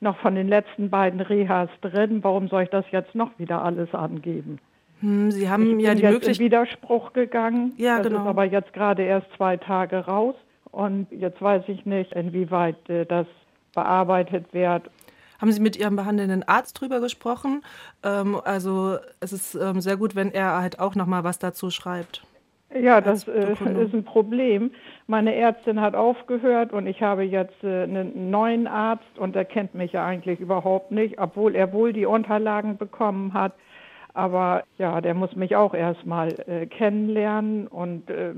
noch 0.00 0.16
von 0.18 0.34
den 0.34 0.48
letzten 0.48 0.90
beiden 0.90 1.20
Rehas 1.20 1.68
drin. 1.82 2.24
Warum 2.24 2.48
soll 2.48 2.64
ich 2.64 2.70
das 2.70 2.84
jetzt 2.90 3.14
noch 3.14 3.38
wieder 3.38 3.62
alles 3.62 3.94
angeben? 3.94 4.58
Hm, 5.00 5.30
Sie 5.30 5.48
haben 5.48 5.78
ich 5.78 5.86
ja 5.86 5.94
die 5.94 6.02
Möglichkeit. 6.02 6.38
Widerspruch 6.38 7.12
gegangen. 7.12 7.72
Ja, 7.76 7.98
das 7.98 8.08
genau. 8.08 8.22
ist 8.22 8.28
aber 8.28 8.44
jetzt 8.44 8.72
gerade 8.72 9.02
erst 9.02 9.26
zwei 9.36 9.56
Tage 9.56 9.98
raus. 9.98 10.34
Und 10.70 11.08
jetzt 11.10 11.40
weiß 11.42 11.64
ich 11.68 11.84
nicht, 11.84 12.12
inwieweit 12.12 12.88
äh, 12.88 13.04
das 13.04 13.26
bearbeitet 13.74 14.52
wird. 14.52 14.90
Haben 15.40 15.52
Sie 15.52 15.60
mit 15.60 15.76
Ihrem 15.76 15.96
behandelnden 15.96 16.42
Arzt 16.46 16.80
drüber 16.80 17.00
gesprochen? 17.00 17.62
Ähm, 18.04 18.38
also 18.44 18.98
es 19.20 19.32
ist 19.32 19.54
ähm, 19.54 19.80
sehr 19.80 19.96
gut, 19.96 20.14
wenn 20.14 20.32
er 20.32 20.60
halt 20.60 20.78
auch 20.78 20.94
noch 20.94 21.06
mal 21.06 21.24
was 21.24 21.38
dazu 21.38 21.70
schreibt. 21.70 22.22
Ja, 22.72 23.00
das 23.00 23.26
äh, 23.26 23.52
ist 23.52 23.94
ein 23.94 24.04
Problem. 24.04 24.70
Meine 25.08 25.34
Ärztin 25.34 25.80
hat 25.80 25.96
aufgehört 25.96 26.72
und 26.72 26.86
ich 26.86 27.02
habe 27.02 27.24
jetzt 27.24 27.64
äh, 27.64 27.82
einen 27.82 28.30
neuen 28.30 28.68
Arzt 28.68 29.18
und 29.18 29.34
der 29.34 29.44
kennt 29.44 29.74
mich 29.74 29.92
ja 29.92 30.06
eigentlich 30.06 30.38
überhaupt 30.38 30.92
nicht, 30.92 31.18
obwohl 31.18 31.56
er 31.56 31.72
wohl 31.72 31.92
die 31.92 32.06
Unterlagen 32.06 32.76
bekommen 32.76 33.32
hat. 33.32 33.54
Aber 34.20 34.64
ja, 34.76 35.00
der 35.00 35.14
muss 35.14 35.34
mich 35.34 35.56
auch 35.56 35.72
erstmal 35.72 36.28
äh, 36.46 36.66
kennenlernen 36.66 37.66
und 37.66 38.10
äh, 38.10 38.34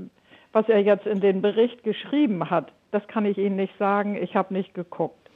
was 0.53 0.69
er 0.69 0.79
jetzt 0.79 1.05
in 1.05 1.19
den 1.19 1.41
Bericht 1.41 1.83
geschrieben 1.83 2.49
hat, 2.49 2.71
das 2.91 3.05
kann 3.07 3.25
ich 3.25 3.37
Ihnen 3.37 3.57
nicht 3.57 3.77
sagen. 3.77 4.15
Ich 4.15 4.33
habe 4.33 4.53
nicht 4.53 4.73
geguckt. 4.73 5.29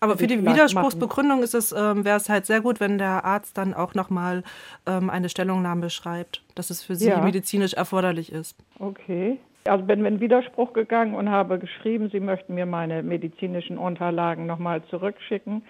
Aber 0.00 0.18
für 0.18 0.26
die 0.26 0.44
Widerspruchsbegründung 0.44 1.42
ist 1.42 1.54
es, 1.54 1.72
ähm, 1.72 2.04
wäre 2.04 2.18
es 2.18 2.28
halt 2.28 2.44
sehr 2.44 2.60
gut, 2.60 2.78
wenn 2.78 2.98
der 2.98 3.24
Arzt 3.24 3.56
dann 3.56 3.72
auch 3.72 3.94
nochmal 3.94 4.42
ähm, 4.86 5.08
eine 5.08 5.30
Stellungnahme 5.30 5.88
schreibt, 5.88 6.42
dass 6.54 6.68
es 6.68 6.84
für 6.84 6.94
Sie 6.94 7.08
ja. 7.08 7.22
medizinisch 7.22 7.72
erforderlich 7.72 8.30
ist. 8.30 8.54
Okay. 8.78 9.38
Also 9.64 9.82
bin 9.86 10.04
in 10.04 10.20
Widerspruch 10.20 10.74
gegangen 10.74 11.14
und 11.14 11.30
habe 11.30 11.58
geschrieben, 11.58 12.10
Sie 12.12 12.20
möchten 12.20 12.54
mir 12.54 12.66
meine 12.66 13.02
medizinischen 13.02 13.78
Unterlagen 13.78 14.44
nochmal 14.44 14.84
zurückschicken, 14.90 15.62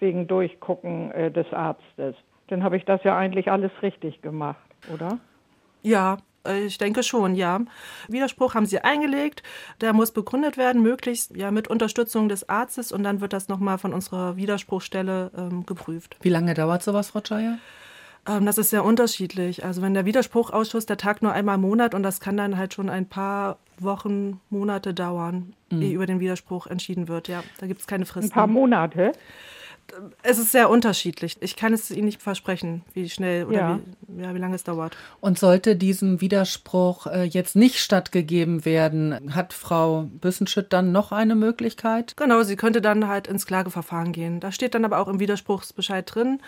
wegen 0.00 0.26
Durchgucken 0.26 1.10
äh, 1.12 1.30
des 1.30 1.50
Arztes. 1.50 2.14
Dann 2.48 2.62
habe 2.62 2.76
ich 2.76 2.84
das 2.84 3.02
ja 3.04 3.16
eigentlich 3.16 3.50
alles 3.50 3.72
richtig 3.82 4.22
gemacht, 4.22 4.64
oder? 4.92 5.18
Ja, 5.82 6.18
äh, 6.46 6.64
ich 6.64 6.78
denke 6.78 7.02
schon, 7.02 7.34
ja. 7.34 7.60
Widerspruch 8.08 8.54
haben 8.54 8.66
Sie 8.66 8.80
eingelegt. 8.80 9.42
Der 9.80 9.92
muss 9.92 10.12
begründet 10.12 10.56
werden, 10.56 10.82
möglichst 10.82 11.36
ja 11.36 11.50
mit 11.50 11.68
Unterstützung 11.68 12.28
des 12.28 12.48
Arztes 12.48 12.92
und 12.92 13.02
dann 13.02 13.20
wird 13.20 13.32
das 13.32 13.48
nochmal 13.48 13.78
von 13.78 13.92
unserer 13.92 14.36
Widerspruchstelle 14.36 15.30
ähm, 15.36 15.66
geprüft. 15.66 16.16
Wie 16.22 16.28
lange 16.28 16.54
dauert 16.54 16.82
sowas, 16.82 17.10
Frau 17.10 17.20
Chaya? 17.20 17.58
Ähm, 18.26 18.46
das 18.46 18.58
ist 18.58 18.70
sehr 18.70 18.84
unterschiedlich. 18.84 19.64
Also 19.64 19.82
wenn 19.82 19.94
der 19.94 20.04
Widerspruchausschuss, 20.04 20.86
der 20.86 20.96
tagt 20.96 21.22
nur 21.22 21.32
einmal 21.32 21.56
im 21.56 21.62
Monat 21.62 21.94
und 21.94 22.02
das 22.02 22.20
kann 22.20 22.36
dann 22.36 22.56
halt 22.56 22.74
schon 22.74 22.88
ein 22.88 23.08
paar 23.08 23.58
Wochen, 23.78 24.40
Monate 24.50 24.94
dauern, 24.94 25.54
mhm. 25.70 25.82
ehe 25.82 25.92
über 25.94 26.06
den 26.06 26.20
Widerspruch 26.20 26.66
entschieden 26.66 27.08
wird. 27.08 27.28
Ja, 27.28 27.42
da 27.58 27.66
gibt 27.66 27.80
es 27.80 27.86
keine 27.86 28.06
Fristen. 28.06 28.30
Ein 28.30 28.34
paar 28.34 28.46
Monate? 28.46 29.12
Es 30.22 30.38
ist 30.38 30.52
sehr 30.52 30.70
unterschiedlich. 30.70 31.36
Ich 31.40 31.56
kann 31.56 31.72
es 31.72 31.90
Ihnen 31.90 32.06
nicht 32.06 32.22
versprechen, 32.22 32.82
wie 32.92 33.08
schnell 33.08 33.44
oder 33.44 33.56
ja. 33.56 33.80
Wie, 34.08 34.22
ja, 34.22 34.34
wie 34.34 34.38
lange 34.38 34.54
es 34.54 34.64
dauert. 34.64 34.96
Und 35.20 35.38
sollte 35.38 35.76
diesem 35.76 36.20
Widerspruch 36.20 37.06
äh, 37.06 37.24
jetzt 37.24 37.56
nicht 37.56 37.78
stattgegeben 37.78 38.64
werden, 38.64 39.34
hat 39.34 39.52
Frau 39.52 40.08
Büssenschütt 40.20 40.72
dann 40.72 40.92
noch 40.92 41.12
eine 41.12 41.34
Möglichkeit? 41.34 42.16
Genau, 42.16 42.42
sie 42.42 42.56
könnte 42.56 42.80
dann 42.80 43.08
halt 43.08 43.26
ins 43.26 43.46
Klageverfahren 43.46 44.12
gehen. 44.12 44.40
Da 44.40 44.52
steht 44.52 44.74
dann 44.74 44.84
aber 44.84 44.98
auch 44.98 45.08
im 45.08 45.20
Widerspruchsbescheid 45.20 46.12
drin, 46.12 46.40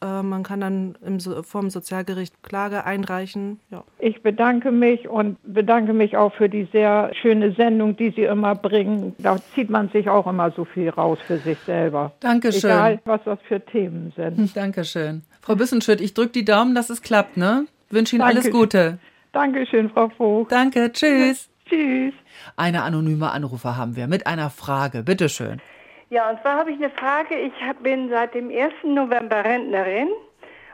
äh, 0.00 0.22
man 0.22 0.42
kann 0.42 0.60
dann 0.60 0.98
im, 1.04 1.20
vom 1.20 1.70
Sozialgericht 1.70 2.42
Klage 2.42 2.84
einreichen. 2.84 3.60
Ja. 3.70 3.84
Ich 3.98 4.22
bedanke 4.22 4.70
mich 4.70 5.08
und 5.08 5.38
bedanke 5.42 5.92
mich 5.92 6.16
auch 6.16 6.34
für 6.34 6.48
die 6.48 6.68
sehr 6.72 7.10
schöne 7.20 7.52
Sendung, 7.52 7.96
die 7.96 8.10
Sie 8.10 8.22
immer 8.22 8.54
bringen. 8.54 9.14
Da 9.18 9.36
zieht 9.54 9.70
man 9.70 9.88
sich 9.88 10.08
auch 10.08 10.26
immer 10.26 10.50
so 10.52 10.64
viel 10.64 10.88
raus 10.90 11.18
für 11.26 11.38
sich 11.38 11.58
selber. 11.60 12.12
Dankeschön. 12.20 12.70
Egal, 12.70 13.00
was 13.04 13.20
das 13.24 13.38
für 13.46 13.60
Themen 13.64 14.12
sind. 14.16 14.56
Dankeschön. 14.56 15.22
Frau 15.40 15.56
Büssenschütt, 15.56 16.00
ich 16.00 16.14
drücke 16.14 16.32
die 16.32 16.44
Daumen, 16.44 16.74
dass 16.74 16.90
es 16.90 17.02
klappt, 17.02 17.36
ne? 17.36 17.66
Wünsche 17.90 18.16
Ihnen 18.16 18.20
Danke. 18.20 18.40
alles 18.40 18.50
Gute. 18.50 18.98
Dankeschön, 19.32 19.90
Frau 19.90 20.08
Vogt. 20.10 20.52
Danke, 20.52 20.92
tschüss. 20.92 21.48
Tschüss. 21.68 22.14
Eine 22.56 22.82
anonyme 22.82 23.30
Anrufer 23.30 23.76
haben 23.76 23.96
wir 23.96 24.06
mit 24.06 24.26
einer 24.26 24.50
Frage. 24.50 25.02
Bitteschön. 25.02 25.60
Ja, 26.10 26.30
und 26.30 26.40
zwar 26.40 26.58
habe 26.58 26.70
ich 26.70 26.76
eine 26.76 26.90
Frage. 26.90 27.36
Ich 27.36 27.52
bin 27.82 28.08
seit 28.08 28.34
dem 28.34 28.50
1. 28.50 28.72
November 28.84 29.44
Rentnerin 29.44 30.08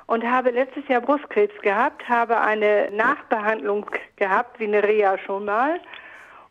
und 0.06 0.24
habe 0.24 0.50
letztes 0.50 0.86
Jahr 0.88 1.00
Brustkrebs 1.00 1.60
gehabt, 1.60 2.08
habe 2.08 2.40
eine 2.40 2.90
Nachbehandlung 2.92 3.86
gehabt, 4.16 4.60
wie 4.60 4.64
eine 4.64 4.82
Reha 4.82 5.18
schon 5.18 5.44
mal. 5.44 5.80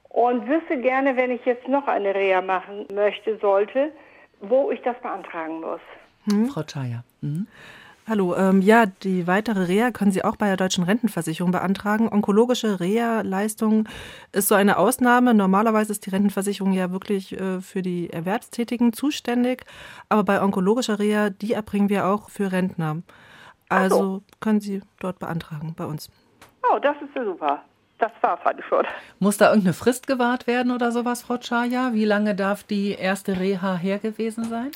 Und 0.09 0.47
wüsste 0.47 0.79
gerne, 0.79 1.15
wenn 1.15 1.31
ich 1.31 1.43
jetzt 1.45 1.67
noch 1.67 1.87
eine 1.87 2.13
Reha 2.13 2.41
machen 2.41 2.85
möchte, 2.93 3.37
sollte, 3.37 3.91
wo 4.41 4.69
ich 4.69 4.81
das 4.81 4.99
beantragen 5.01 5.61
muss. 5.61 5.81
Hm? 6.25 6.47
Frau 6.47 6.63
Chaya. 6.63 7.03
Mhm. 7.21 7.47
Hallo, 8.05 8.35
ähm, 8.35 8.61
ja, 8.61 8.85
die 8.85 9.27
weitere 9.27 9.63
Reha 9.63 9.91
können 9.91 10.11
Sie 10.11 10.25
auch 10.25 10.35
bei 10.35 10.47
der 10.47 10.57
Deutschen 10.57 10.83
Rentenversicherung 10.83 11.53
beantragen. 11.53 12.09
Onkologische 12.11 12.81
Reha-Leistung 12.81 13.87
ist 14.33 14.49
so 14.49 14.55
eine 14.55 14.77
Ausnahme. 14.77 15.33
Normalerweise 15.33 15.93
ist 15.93 16.05
die 16.05 16.09
Rentenversicherung 16.09 16.73
ja 16.73 16.91
wirklich 16.91 17.39
äh, 17.39 17.61
für 17.61 17.81
die 17.81 18.09
Erwerbstätigen 18.09 18.91
zuständig, 18.91 19.65
aber 20.09 20.25
bei 20.25 20.41
onkologischer 20.41 20.99
Reha, 20.99 21.29
die 21.29 21.53
erbringen 21.53 21.87
wir 21.87 22.05
auch 22.07 22.29
für 22.29 22.51
Rentner. 22.51 23.03
Also 23.69 23.97
so. 23.97 24.23
können 24.41 24.59
Sie 24.59 24.81
dort 24.99 25.19
beantragen 25.19 25.73
bei 25.73 25.85
uns. 25.85 26.11
Oh, 26.69 26.79
das 26.79 26.97
ist 27.01 27.15
ja 27.15 27.23
super. 27.23 27.63
Das 27.99 28.11
war 28.19 28.37
halt 28.43 28.61
schon. 28.67 28.85
Muss 29.19 29.37
da 29.37 29.47
irgendeine 29.47 29.73
Frist 29.73 30.07
gewahrt 30.07 30.45
werden 30.45 30.73
oder 30.73 30.91
sowas, 30.91 31.21
Frau 31.21 31.37
Chaya? 31.37 31.93
Wie 31.93 32.03
lange 32.03 32.35
darf 32.35 32.63
die 32.63 32.91
erste 32.91 33.39
Reha 33.39 33.75
her 33.75 33.99
gewesen 33.99 34.43
sein? 34.43 34.71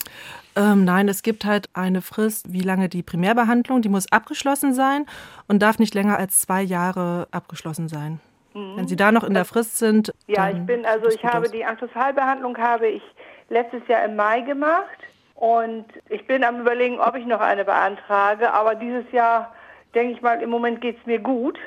Ähm, 0.57 0.83
nein, 0.83 1.07
es 1.07 1.21
gibt 1.21 1.45
halt 1.45 1.69
eine 1.73 2.01
Frist, 2.01 2.51
wie 2.51 2.61
lange 2.61 2.89
die 2.89 3.03
Primärbehandlung, 3.03 3.81
die 3.81 3.89
muss 3.89 4.11
abgeschlossen 4.11 4.73
sein 4.73 5.05
und 5.47 5.61
darf 5.61 5.77
nicht 5.77 5.93
länger 5.93 6.17
als 6.17 6.41
zwei 6.41 6.61
Jahre 6.61 7.27
abgeschlossen 7.31 7.87
sein. 7.87 8.19
Mhm. 8.53 8.77
Wenn 8.77 8.87
Sie 8.87 8.95
da 8.95 9.11
noch 9.11 9.23
in 9.23 9.33
der 9.33 9.45
Frist 9.45 9.77
sind. 9.77 10.13
Ja, 10.25 10.49
ich 10.49 10.59
bin, 10.65 10.85
also 10.85 11.07
ich 11.07 11.23
habe 11.23 11.45
aus. 11.45 11.51
die 11.51 11.63
Anschlussheilbehandlung 11.63 12.57
habe 12.57 12.87
ich 12.87 13.03
letztes 13.49 13.87
Jahr 13.87 14.03
im 14.03 14.15
Mai 14.15 14.41
gemacht 14.41 14.97
und 15.35 15.85
ich 16.09 16.25
bin 16.25 16.43
am 16.43 16.59
überlegen, 16.59 16.99
ob 16.99 17.15
ich 17.15 17.25
noch 17.25 17.39
eine 17.39 17.63
beantrage, 17.63 18.51
aber 18.51 18.75
dieses 18.75 19.09
Jahr 19.11 19.53
denke 19.93 20.13
ich 20.13 20.21
mal, 20.21 20.41
im 20.41 20.49
Moment 20.49 20.81
geht 20.81 20.97
es 20.99 21.05
mir 21.05 21.19
gut 21.19 21.57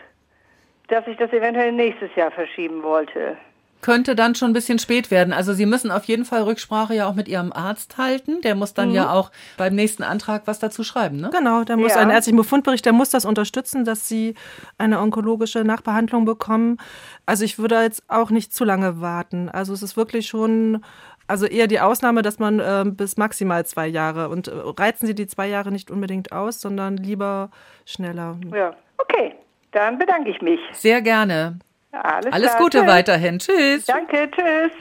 dass 0.91 1.07
ich 1.07 1.17
das 1.17 1.33
eventuell 1.33 1.73
nächstes 1.73 2.15
Jahr 2.17 2.31
verschieben 2.31 2.83
wollte. 2.83 3.37
Könnte 3.83 4.15
dann 4.15 4.35
schon 4.35 4.51
ein 4.51 4.53
bisschen 4.53 4.79
spät 4.79 5.11
werden. 5.11 5.33
Also 5.33 5.53
Sie 5.53 5.67
müssen 5.67 5.91
auf 5.91 6.05
jeden 6.05 6.25
Fall 6.25 6.43
Rücksprache 6.43 6.95
ja 6.95 7.07
auch 7.07 7.15
mit 7.15 7.29
Ihrem 7.29 7.53
Arzt 7.53 7.97
halten. 7.99 8.41
Der 8.43 8.55
muss 8.55 8.75
dann 8.75 8.91
mhm. 8.91 8.95
ja 8.95 9.13
auch 9.13 9.31
beim 9.57 9.75
nächsten 9.75 10.03
Antrag 10.03 10.43
was 10.47 10.59
dazu 10.59 10.85
schreiben, 10.85 11.19
ne? 11.19 11.31
Genau, 11.33 11.65
der 11.65 11.77
muss 11.77 11.95
ja. 11.95 12.01
einen 12.01 12.11
ärztlichen 12.11 12.37
Befundbericht, 12.37 12.85
der 12.85 12.93
muss 12.93 13.11
das 13.11 13.25
unterstützen, 13.25 13.85
dass 13.85 14.09
Sie 14.09 14.35
eine 14.79 15.01
onkologische 15.01 15.65
Nachbehandlung 15.65 16.25
bekommen. 16.25 16.79
Also 17.27 17.45
ich 17.45 17.59
würde 17.59 17.81
jetzt 17.83 18.03
auch 18.09 18.31
nicht 18.31 18.55
zu 18.55 18.65
lange 18.65 19.01
warten. 19.01 19.49
Also 19.49 19.73
es 19.73 19.83
ist 19.83 19.97
wirklich 19.97 20.27
schon 20.27 20.83
also 21.31 21.47
eher 21.47 21.69
die 21.69 21.79
Ausnahme, 21.79 22.23
dass 22.23 22.41
man 22.41 22.59
äh, 22.59 22.85
bis 22.85 23.17
maximal 23.17 23.65
zwei 23.65 23.87
Jahre 23.87 24.31
und 24.31 24.49
äh, 24.49 24.53
reizen 24.55 25.07
Sie 25.07 25.15
die 25.15 25.29
zwei 25.29 25.47
Jahre 25.47 25.71
nicht 25.71 25.91
unbedingt 25.91 26.33
aus, 26.33 26.61
sondern 26.61 26.97
lieber 26.97 27.51
schneller. 27.87 28.37
Ja, 28.53 28.75
okay. 28.99 29.35
Dann 29.73 29.99
bedanke 29.99 30.31
ich 30.31 30.43
mich. 30.43 30.59
Sehr 30.73 31.01
gerne. 31.01 31.61
Alles, 31.93 32.33
Alles 32.33 32.51
klar. 32.51 32.63
Gute 32.63 32.79
tschüss. 32.79 32.87
weiterhin. 32.89 33.39
Tschüss. 33.39 33.85
Danke, 33.87 34.31
tschüss. 34.31 34.73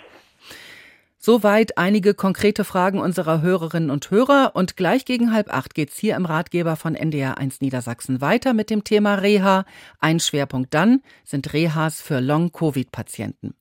Soweit 1.22 1.78
einige 1.78 2.13
konkrete 2.13 2.63
Fragen 2.63 3.00
unserer 3.00 3.41
Hörerinnen 3.41 3.89
und 3.89 4.10
Hörer. 4.10 4.52
Und 4.54 4.78
gleich 4.78 5.04
gegen 5.04 5.34
halb 5.34 5.54
acht 5.54 5.76
geht's 5.76 5.98
hier 5.98 6.15
im 6.15 6.26
Ratgeber 6.26 6.78
von 6.78 6.95
NDR1 6.95 7.58
Niedersachsen 7.60 8.22
weiter 8.22 8.54
mit 8.54 8.69
dem 8.69 8.86
Thema 8.86 9.15
Reha. 9.15 9.65
Ein 10.00 10.22
Schwerpunkt 10.22 10.74
dann 10.74 11.02
sind 11.26 11.52
Rehas 11.52 12.02
für 12.02 12.22
Long-Covid-Patienten. 12.22 13.54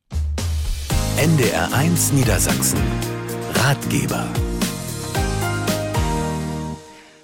NDR1 1.17 2.15
Niedersachsen. 2.15 2.81
Ratgeber. 3.55 4.25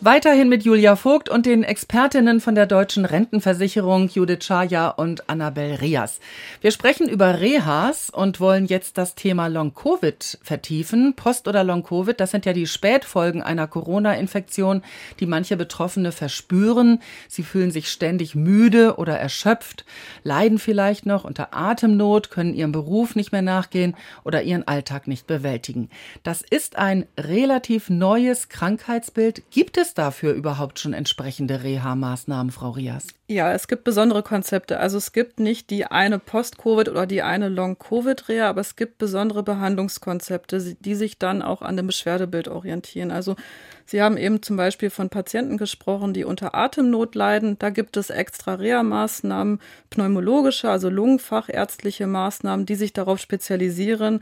Weiterhin 0.06 0.50
mit 0.50 0.64
Julia 0.64 0.96
Vogt 0.96 1.30
und 1.30 1.46
den 1.46 1.64
Expertinnen 1.64 2.42
von 2.42 2.54
der 2.54 2.66
Deutschen 2.66 3.06
Rentenversicherung 3.06 4.10
Judith 4.10 4.44
Schaja 4.44 4.90
und 4.90 5.30
Annabel 5.30 5.76
Rias. 5.76 6.20
Wir 6.60 6.72
sprechen 6.72 7.08
über 7.08 7.40
Rehas 7.40 8.10
und 8.10 8.38
wollen 8.38 8.66
jetzt 8.66 8.98
das 8.98 9.14
Thema 9.14 9.46
Long-Covid 9.46 10.40
vertiefen. 10.42 11.14
Post- 11.16 11.48
oder 11.48 11.64
Long-Covid, 11.64 12.20
das 12.20 12.32
sind 12.32 12.44
ja 12.44 12.52
die 12.52 12.66
Spätfolgen 12.66 13.42
einer 13.42 13.66
Corona-Infektion, 13.66 14.82
die 15.20 15.26
manche 15.26 15.56
Betroffene 15.56 16.12
verspüren. 16.12 17.00
Sie 17.26 17.42
fühlen 17.42 17.70
sich 17.70 17.88
ständig 17.88 18.34
müde 18.34 18.96
oder 18.96 19.18
erschöpft, 19.18 19.86
leiden 20.22 20.58
vielleicht 20.58 21.06
noch 21.06 21.24
unter 21.24 21.56
Atemnot, 21.56 22.28
können 22.28 22.52
ihrem 22.52 22.72
Beruf 22.72 23.16
nicht 23.16 23.32
mehr 23.32 23.40
nachgehen 23.40 23.96
oder 24.22 24.42
ihren 24.42 24.68
Alltag 24.68 25.08
nicht 25.08 25.26
bewältigen. 25.26 25.88
Das 26.22 26.42
ist 26.42 26.76
ein 26.76 27.06
relativ 27.18 27.88
neues 27.88 28.50
Krankheitsbild. 28.50 29.50
Gibt 29.50 29.78
es 29.78 29.93
dafür 29.94 30.32
überhaupt 30.32 30.78
schon 30.78 30.92
entsprechende 30.92 31.62
Reha-Maßnahmen, 31.62 32.52
Frau 32.52 32.70
Rias? 32.70 33.06
Ja, 33.28 33.52
es 33.52 33.68
gibt 33.68 33.84
besondere 33.84 34.22
Konzepte. 34.22 34.78
Also 34.78 34.98
es 34.98 35.12
gibt 35.12 35.40
nicht 35.40 35.70
die 35.70 35.86
eine 35.86 36.18
Post-Covid 36.18 36.88
oder 36.88 37.06
die 37.06 37.22
eine 37.22 37.48
Long-Covid-Reha, 37.48 38.48
aber 38.48 38.60
es 38.60 38.76
gibt 38.76 38.98
besondere 38.98 39.42
Behandlungskonzepte, 39.42 40.76
die 40.80 40.94
sich 40.94 41.18
dann 41.18 41.42
auch 41.42 41.62
an 41.62 41.76
dem 41.76 41.86
Beschwerdebild 41.86 42.48
orientieren. 42.48 43.10
Also 43.10 43.36
Sie 43.86 44.00
haben 44.00 44.16
eben 44.16 44.42
zum 44.42 44.56
Beispiel 44.56 44.90
von 44.90 45.10
Patienten 45.10 45.58
gesprochen, 45.58 46.14
die 46.14 46.24
unter 46.24 46.54
Atemnot 46.54 47.14
leiden. 47.14 47.58
Da 47.58 47.70
gibt 47.70 47.96
es 47.96 48.10
extra 48.10 48.54
Reha-Maßnahmen, 48.54 49.60
pneumologische, 49.90 50.70
also 50.70 50.88
lungenfachärztliche 50.88 52.06
Maßnahmen, 52.06 52.66
die 52.66 52.76
sich 52.76 52.92
darauf 52.94 53.20
spezialisieren, 53.20 54.20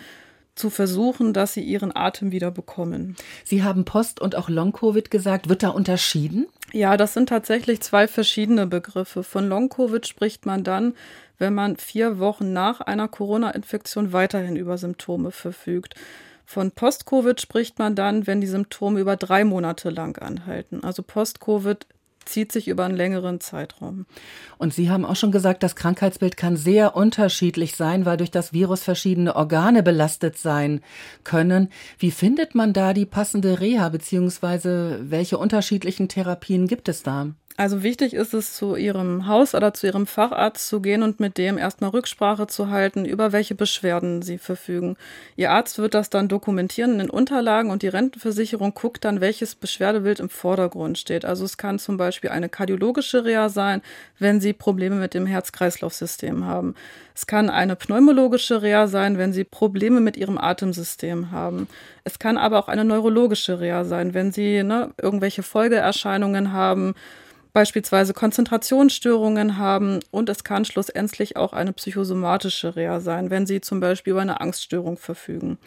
zu 0.54 0.70
versuchen, 0.70 1.32
dass 1.32 1.54
sie 1.54 1.62
ihren 1.62 1.94
Atem 1.94 2.30
wieder 2.30 2.50
bekommen. 2.50 3.16
Sie 3.44 3.62
haben 3.62 3.84
Post- 3.84 4.20
und 4.20 4.36
auch 4.36 4.48
Long-Covid 4.48 5.10
gesagt. 5.10 5.48
Wird 5.48 5.62
da 5.62 5.70
unterschieden? 5.70 6.46
Ja, 6.72 6.96
das 6.96 7.14
sind 7.14 7.28
tatsächlich 7.28 7.80
zwei 7.80 8.06
verschiedene 8.06 8.66
Begriffe. 8.66 9.22
Von 9.22 9.48
Long-Covid 9.48 10.06
spricht 10.06 10.44
man 10.46 10.62
dann, 10.64 10.94
wenn 11.38 11.54
man 11.54 11.76
vier 11.76 12.18
Wochen 12.18 12.52
nach 12.52 12.80
einer 12.80 13.08
Corona-Infektion 13.08 14.12
weiterhin 14.12 14.56
über 14.56 14.78
Symptome 14.78 15.30
verfügt. 15.30 15.94
Von 16.44 16.70
Post-Covid 16.70 17.40
spricht 17.40 17.78
man 17.78 17.94
dann, 17.94 18.26
wenn 18.26 18.40
die 18.40 18.46
Symptome 18.46 19.00
über 19.00 19.16
drei 19.16 19.44
Monate 19.44 19.90
lang 19.90 20.18
anhalten. 20.18 20.84
Also 20.84 21.02
Post-Covid 21.02 21.86
zieht 22.24 22.52
sich 22.52 22.68
über 22.68 22.84
einen 22.84 22.96
längeren 22.96 23.40
Zeitraum. 23.40 24.06
Und 24.58 24.74
Sie 24.74 24.90
haben 24.90 25.04
auch 25.04 25.16
schon 25.16 25.32
gesagt, 25.32 25.62
das 25.62 25.76
Krankheitsbild 25.76 26.36
kann 26.36 26.56
sehr 26.56 26.96
unterschiedlich 26.96 27.76
sein, 27.76 28.06
weil 28.06 28.16
durch 28.16 28.30
das 28.30 28.52
Virus 28.52 28.82
verschiedene 28.82 29.36
Organe 29.36 29.82
belastet 29.82 30.38
sein 30.38 30.80
können. 31.24 31.68
Wie 31.98 32.10
findet 32.10 32.54
man 32.54 32.72
da 32.72 32.92
die 32.92 33.06
passende 33.06 33.60
Reha, 33.60 33.88
beziehungsweise 33.88 35.00
welche 35.02 35.38
unterschiedlichen 35.38 36.08
Therapien 36.08 36.66
gibt 36.66 36.88
es 36.88 37.02
da? 37.02 37.28
Also 37.58 37.82
wichtig 37.82 38.14
ist 38.14 38.32
es, 38.32 38.54
zu 38.54 38.76
Ihrem 38.76 39.26
Haus- 39.26 39.54
oder 39.54 39.74
zu 39.74 39.86
Ihrem 39.86 40.06
Facharzt 40.06 40.68
zu 40.68 40.80
gehen 40.80 41.02
und 41.02 41.20
mit 41.20 41.36
dem 41.36 41.58
erstmal 41.58 41.90
Rücksprache 41.90 42.46
zu 42.46 42.70
halten, 42.70 43.04
über 43.04 43.32
welche 43.32 43.54
Beschwerden 43.54 44.22
Sie 44.22 44.38
verfügen. 44.38 44.96
Ihr 45.36 45.50
Arzt 45.50 45.78
wird 45.78 45.92
das 45.92 46.08
dann 46.08 46.28
dokumentieren 46.28 46.92
in 46.92 46.98
den 46.98 47.10
Unterlagen 47.10 47.70
und 47.70 47.82
die 47.82 47.88
Rentenversicherung 47.88 48.72
guckt 48.72 49.04
dann, 49.04 49.20
welches 49.20 49.54
Beschwerdebild 49.54 50.18
im 50.20 50.30
Vordergrund 50.30 50.96
steht. 50.96 51.26
Also 51.26 51.44
es 51.44 51.58
kann 51.58 51.78
zum 51.78 51.98
Beispiel 51.98 52.30
eine 52.30 52.48
kardiologische 52.48 53.26
Reha 53.26 53.50
sein, 53.50 53.82
wenn 54.18 54.40
Sie 54.40 54.54
Probleme 54.54 54.96
mit 54.96 55.12
dem 55.12 55.26
Herz-Kreislauf-System 55.26 56.46
haben. 56.46 56.74
Es 57.14 57.26
kann 57.26 57.50
eine 57.50 57.76
pneumologische 57.76 58.62
Reha 58.62 58.86
sein, 58.86 59.18
wenn 59.18 59.34
Sie 59.34 59.44
Probleme 59.44 60.00
mit 60.00 60.16
Ihrem 60.16 60.38
Atemsystem 60.38 61.30
haben. 61.30 61.68
Es 62.04 62.18
kann 62.18 62.38
aber 62.38 62.58
auch 62.58 62.68
eine 62.68 62.86
neurologische 62.86 63.60
Reha 63.60 63.84
sein, 63.84 64.14
wenn 64.14 64.32
Sie 64.32 64.62
ne, 64.62 64.92
irgendwelche 65.00 65.42
Folgeerscheinungen 65.42 66.54
haben, 66.54 66.94
beispielsweise 67.52 68.14
Konzentrationsstörungen 68.14 69.58
haben 69.58 70.00
und 70.10 70.28
es 70.28 70.44
kann 70.44 70.64
schlussendlich 70.64 71.36
auch 71.36 71.52
eine 71.52 71.72
psychosomatische 71.72 72.76
Reha 72.76 73.00
sein, 73.00 73.30
wenn 73.30 73.46
sie 73.46 73.60
zum 73.60 73.80
Beispiel 73.80 74.12
über 74.12 74.22
eine 74.22 74.40
Angststörung 74.40 74.96
verfügen. 74.96 75.58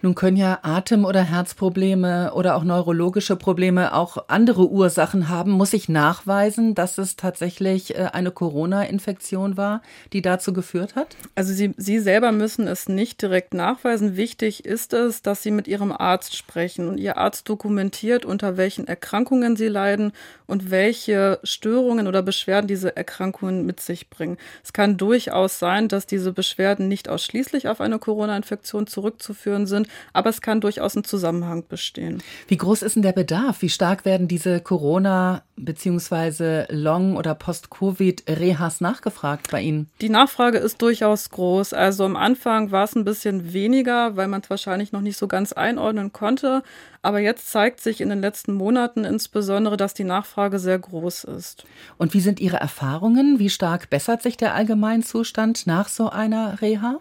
Nun 0.00 0.14
können 0.14 0.36
ja 0.36 0.60
Atem- 0.62 1.04
oder 1.04 1.24
Herzprobleme 1.24 2.32
oder 2.32 2.54
auch 2.54 2.62
neurologische 2.62 3.34
Probleme 3.34 3.92
auch 3.94 4.28
andere 4.28 4.68
Ursachen 4.68 5.28
haben. 5.28 5.50
Muss 5.50 5.72
ich 5.72 5.88
nachweisen, 5.88 6.76
dass 6.76 6.98
es 6.98 7.16
tatsächlich 7.16 7.96
äh, 7.96 8.10
eine 8.12 8.30
Corona-Infektion 8.30 9.56
war, 9.56 9.82
die 10.12 10.22
dazu 10.22 10.52
geführt 10.52 10.94
hat? 10.94 11.16
Also 11.34 11.52
Sie, 11.52 11.74
Sie 11.76 11.98
selber 11.98 12.30
müssen 12.30 12.68
es 12.68 12.88
nicht 12.88 13.20
direkt 13.20 13.54
nachweisen. 13.54 14.16
Wichtig 14.16 14.64
ist 14.64 14.92
es, 14.92 15.22
dass 15.22 15.42
Sie 15.42 15.50
mit 15.50 15.66
Ihrem 15.66 15.90
Arzt 15.90 16.36
sprechen 16.36 16.86
und 16.88 16.98
Ihr 16.98 17.16
Arzt 17.16 17.48
dokumentiert, 17.48 18.24
unter 18.24 18.56
welchen 18.56 18.86
Erkrankungen 18.86 19.56
Sie 19.56 19.68
leiden 19.68 20.12
und 20.46 20.70
welche 20.70 21.40
Störungen 21.42 22.06
oder 22.06 22.22
Beschwerden 22.22 22.68
diese 22.68 22.96
Erkrankungen 22.96 23.66
mit 23.66 23.80
sich 23.80 24.10
bringen. 24.10 24.38
Es 24.62 24.72
kann 24.72 24.96
durchaus 24.96 25.58
sein, 25.58 25.88
dass 25.88 26.06
diese 26.06 26.32
Beschwerden 26.32 26.86
nicht 26.86 27.08
ausschließlich 27.08 27.66
auf 27.66 27.80
eine 27.80 27.98
Corona-Infektion 27.98 28.86
zurückzuführen 28.86 29.66
sind, 29.66 29.87
aber 30.12 30.30
es 30.30 30.40
kann 30.40 30.60
durchaus 30.60 30.96
ein 30.96 31.04
Zusammenhang 31.04 31.64
bestehen. 31.68 32.22
Wie 32.46 32.56
groß 32.56 32.82
ist 32.82 32.96
denn 32.96 33.02
der 33.02 33.12
Bedarf? 33.12 33.62
Wie 33.62 33.68
stark 33.68 34.04
werden 34.04 34.28
diese 34.28 34.60
Corona- 34.60 35.42
bzw. 35.56 36.66
Long- 36.70 37.16
oder 37.16 37.34
Post-Covid-Rehas 37.34 38.80
nachgefragt 38.80 39.50
bei 39.50 39.60
Ihnen? 39.62 39.90
Die 40.00 40.08
Nachfrage 40.08 40.58
ist 40.58 40.80
durchaus 40.82 41.30
groß. 41.30 41.72
Also 41.72 42.04
am 42.04 42.16
Anfang 42.16 42.70
war 42.70 42.84
es 42.84 42.94
ein 42.94 43.04
bisschen 43.04 43.52
weniger, 43.52 44.16
weil 44.16 44.28
man 44.28 44.40
es 44.40 44.50
wahrscheinlich 44.50 44.92
noch 44.92 45.00
nicht 45.00 45.16
so 45.18 45.28
ganz 45.28 45.52
einordnen 45.52 46.12
konnte. 46.12 46.62
Aber 47.02 47.20
jetzt 47.20 47.50
zeigt 47.50 47.80
sich 47.80 48.00
in 48.00 48.08
den 48.08 48.20
letzten 48.20 48.54
Monaten 48.54 49.04
insbesondere, 49.04 49.76
dass 49.76 49.94
die 49.94 50.04
Nachfrage 50.04 50.58
sehr 50.58 50.78
groß 50.78 51.24
ist. 51.24 51.64
Und 51.96 52.14
wie 52.14 52.20
sind 52.20 52.40
Ihre 52.40 52.56
Erfahrungen? 52.56 53.38
Wie 53.38 53.50
stark 53.50 53.90
bessert 53.90 54.22
sich 54.22 54.36
der 54.36 54.54
Allgemeinzustand 54.54 55.66
nach 55.66 55.88
so 55.88 56.10
einer 56.10 56.60
Reha? 56.60 56.98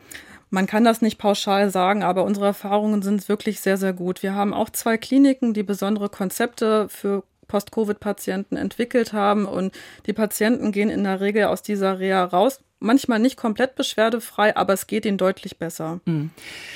Man 0.50 0.66
kann 0.66 0.84
das 0.86 1.02
nicht 1.02 1.18
pauschal 1.18 1.70
sagen, 1.70 2.04
aber 2.04 2.24
unsere 2.24 2.46
Erfahrungen 2.48 3.02
sind 3.02 3.28
wirklich 3.28 3.60
sehr, 3.60 3.78
sehr 3.78 3.94
gut. 3.94 4.24
Wir 4.24 4.34
haben 4.34 4.54
auch 4.54 4.70
zwei 4.70 4.98
Kliniken, 4.98 5.54
die 5.54 5.64
besondere 5.64 6.10
Konzepte 6.10 6.88
für 6.90 7.24
Post-Covid-Patienten 7.48 8.56
entwickelt 8.56 9.14
haben 9.14 9.46
und 9.46 9.74
die 10.06 10.14
Patienten 10.14 10.72
gehen 10.72 10.90
in 10.90 11.04
der 11.04 11.20
Regel 11.22 11.46
aus 11.46 11.64
dieser 11.64 12.00
Reha 12.00 12.24
raus. 12.24 12.62
Manchmal 12.80 13.18
nicht 13.18 13.38
komplett 13.38 13.76
beschwerdefrei, 13.76 14.56
aber 14.56 14.74
es 14.74 14.86
geht 14.86 15.06
ihnen 15.06 15.18
deutlich 15.18 15.58
besser. 15.58 16.00
Hm. 16.06 16.30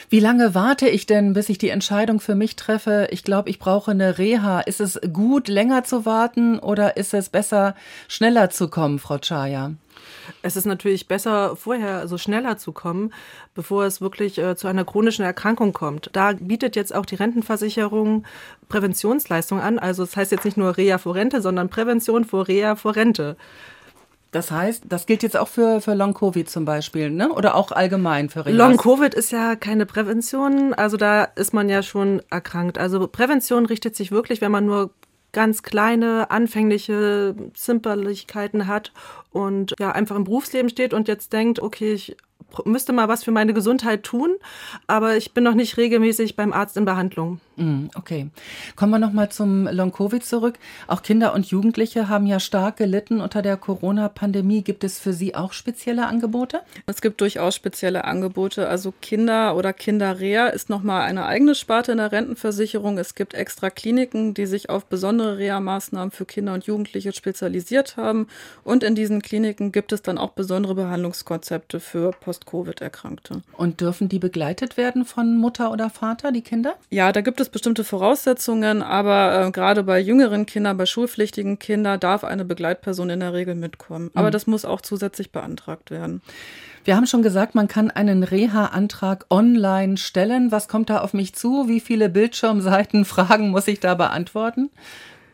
Wie 0.10 0.20
lange 0.20 0.56
warte 0.56 0.90
ich 0.90 1.06
denn, 1.06 1.34
bis 1.34 1.48
ich 1.50 1.60
die 1.60 1.70
Entscheidung 1.70 2.20
für 2.20 2.34
mich 2.34 2.56
treffe? 2.56 3.08
Ich 3.12 3.24
glaube, 3.24 3.52
ich 3.52 3.60
brauche 3.60 3.92
eine 3.92 4.18
Reha. 4.18 4.62
Ist 4.62 4.82
es 4.82 5.00
gut, 5.14 5.48
länger 5.48 5.84
zu 5.84 6.06
warten 6.06 6.58
oder 6.58 6.98
ist 6.98 7.14
es 7.14 7.30
besser, 7.30 7.76
schneller 8.08 8.50
zu 8.50 8.68
kommen, 8.68 8.98
Frau 8.98 9.20
Chaya? 9.20 9.74
Es 10.42 10.56
ist 10.56 10.66
natürlich 10.66 11.08
besser, 11.08 11.56
vorher 11.56 11.96
so 11.96 12.02
also 12.02 12.18
schneller 12.18 12.58
zu 12.58 12.72
kommen, 12.72 13.14
bevor 13.54 13.86
es 13.86 14.02
wirklich 14.02 14.38
äh, 14.38 14.56
zu 14.56 14.68
einer 14.68 14.86
chronischen 14.86 15.24
Erkrankung 15.24 15.74
kommt. 15.74 16.10
Da 16.14 16.34
bietet 16.34 16.76
jetzt 16.76 16.96
auch 16.96 17.06
die 17.06 17.16
Rentenversicherung 17.16 18.26
Präventionsleistungen 18.70 19.64
an. 19.64 19.80
Also 19.80 20.04
es 20.04 20.12
das 20.12 20.18
heißt 20.18 20.32
jetzt 20.32 20.46
nicht 20.46 20.58
nur 20.58 20.78
Reha 20.78 20.98
vor 20.98 21.16
Rente, 21.16 21.42
sondern 21.42 21.70
Prävention 21.70 22.26
vor 22.26 22.48
Reha 22.48 22.76
vor 22.76 22.96
Rente. 22.96 23.36
Das 24.32 24.50
heißt, 24.50 24.86
das 24.88 25.06
gilt 25.06 25.24
jetzt 25.24 25.36
auch 25.36 25.50
für, 25.50 25.82
für 25.82 25.94
Long-Covid 25.94 26.50
zum 26.50 26.64
Beispiel, 26.64 27.10
ne? 27.10 27.34
Oder 27.34 27.56
auch 27.56 27.74
allgemein 27.74 28.30
für 28.30 28.46
Reha? 28.46 28.56
Long-Covid 28.56 29.14
ist 29.14 29.32
ja 29.32 29.58
keine 29.58 29.86
Prävention, 29.86 30.74
also 30.74 30.96
da 30.96 31.24
ist 31.24 31.54
man 31.54 31.68
ja 31.68 31.84
schon 31.84 32.22
erkrankt. 32.30 32.78
Also 32.78 33.08
Prävention 33.08 33.66
richtet 33.66 33.96
sich 33.98 34.12
wirklich, 34.12 34.40
wenn 34.40 34.52
man 34.52 34.66
nur 34.66 34.92
ganz 35.34 35.64
kleine, 35.64 36.32
anfängliche 36.32 37.36
Zimperlichkeiten 37.54 38.68
hat 38.68 38.94
und 39.32 39.74
ja 39.80 39.92
einfach 39.92 40.16
im 40.16 40.24
Berufsleben 40.24 40.70
steht 40.70 40.94
und 40.94 41.08
jetzt 41.08 41.34
denkt, 41.34 41.60
okay, 41.60 41.94
ich 41.94 42.16
müsste 42.66 42.94
mal 42.94 43.08
was 43.08 43.24
für 43.24 43.32
meine 43.32 43.54
Gesundheit 43.54 44.04
tun, 44.04 44.36
aber 44.88 45.16
ich 45.16 45.34
bin 45.34 45.44
noch 45.44 45.54
nicht 45.54 45.78
regelmäßig 45.78 46.36
beim 46.36 46.54
Arzt 46.54 46.78
in 46.78 46.86
Behandlung. 46.86 47.40
Mm, 47.56 47.88
okay. 47.96 48.30
Kommen 48.76 48.92
wir 48.92 49.00
nochmal 49.00 49.30
zum 49.30 49.68
Long-Covid 49.68 50.26
zurück. 50.26 50.58
Auch 50.88 51.04
Kinder 51.04 51.34
und 51.34 51.46
Jugendliche 51.46 52.10
haben 52.10 52.26
ja 52.26 52.40
stark 52.40 52.78
gelitten 52.78 53.22
unter 53.22 53.42
der 53.42 53.58
Corona-Pandemie. 53.58 54.64
Gibt 54.64 54.84
es 54.84 55.00
für 55.00 55.14
Sie 55.14 55.36
auch 55.36 55.54
spezielle 55.54 56.08
Angebote? 56.08 56.62
Es 56.88 57.02
gibt 57.02 57.22
durchaus 57.22 57.56
spezielle 57.56 58.04
Angebote. 58.06 58.68
Also 58.68 58.94
Kinder 59.02 59.56
oder 59.56 59.74
Kinderreha 59.74 60.48
ist 60.48 60.70
nochmal 60.70 61.04
eine 61.04 61.26
eigene 61.26 61.56
Sparte 61.56 61.94
in 61.94 62.00
der 62.00 62.12
Rentenversicherung. 62.12 62.98
Es 62.98 63.16
gibt 63.16 63.34
extra 63.34 63.70
Kliniken, 63.70 64.34
die 64.34 64.46
sich 64.46 64.70
auf 64.70 64.86
besondere 64.86 65.38
Reha-Maßnahmen 65.38 66.12
für 66.12 66.26
Kinder 66.26 66.54
und 66.54 66.66
Jugendliche 66.66 67.14
spezialisiert 67.14 67.98
haben. 67.98 68.28
Und 68.64 68.84
in 68.84 68.96
diesen 68.96 69.22
Kliniken 69.22 69.72
gibt 69.72 69.92
es 69.92 70.02
dann 70.02 70.18
auch 70.18 70.32
besondere 70.32 70.76
Behandlungskonzepte 70.76 71.80
für 71.80 72.12
Post 72.12 72.42
Post-Covid-Erkrankte. 72.46 73.42
Und 73.58 73.82
dürfen 73.82 74.10
die 74.10 74.20
begleitet 74.20 74.78
werden 74.78 75.06
von 75.06 75.38
Mutter 75.38 75.72
oder 75.72 75.90
Vater, 75.90 76.32
die 76.32 76.42
Kinder? 76.42 76.76
Ja, 76.90 77.12
da 77.12 77.22
gibt 77.22 77.40
es 77.40 77.50
bestimmte 77.52 77.84
Voraussetzungen, 77.84 78.82
aber 78.82 79.48
äh, 79.48 79.52
gerade 79.52 79.84
bei 79.84 80.00
jüngeren 80.00 80.46
Kindern, 80.46 80.78
bei 80.78 80.86
schulpflichtigen 80.86 81.60
Kindern 81.60 82.00
darf 82.00 82.24
eine 82.24 82.46
Begleitperson 82.46 83.10
in 83.10 83.20
der 83.20 83.34
Regel 83.34 83.56
mitkommen. 83.56 84.12
Aber 84.14 84.28
mhm. 84.28 84.32
das 84.32 84.48
muss 84.48 84.66
auch 84.66 84.82
zusätzlich 84.82 85.32
beantragt 85.32 85.92
werden. 85.92 86.22
Wir 86.84 86.96
haben 86.96 87.06
schon 87.06 87.22
gesagt, 87.22 87.54
man 87.54 87.68
kann 87.68 87.92
einen 87.92 88.24
Reha-Antrag 88.24 89.26
online 89.30 89.98
stellen. 89.98 90.52
Was 90.52 90.68
kommt 90.68 90.90
da 90.90 91.02
auf 91.02 91.14
mich 91.14 91.36
zu? 91.36 91.68
Wie 91.68 91.80
viele 91.80 92.10
Bildschirmseiten, 92.10 93.06
Fragen 93.06 93.50
muss 93.50 93.68
ich 93.68 93.80
da 93.80 93.96
beantworten? 93.96 94.72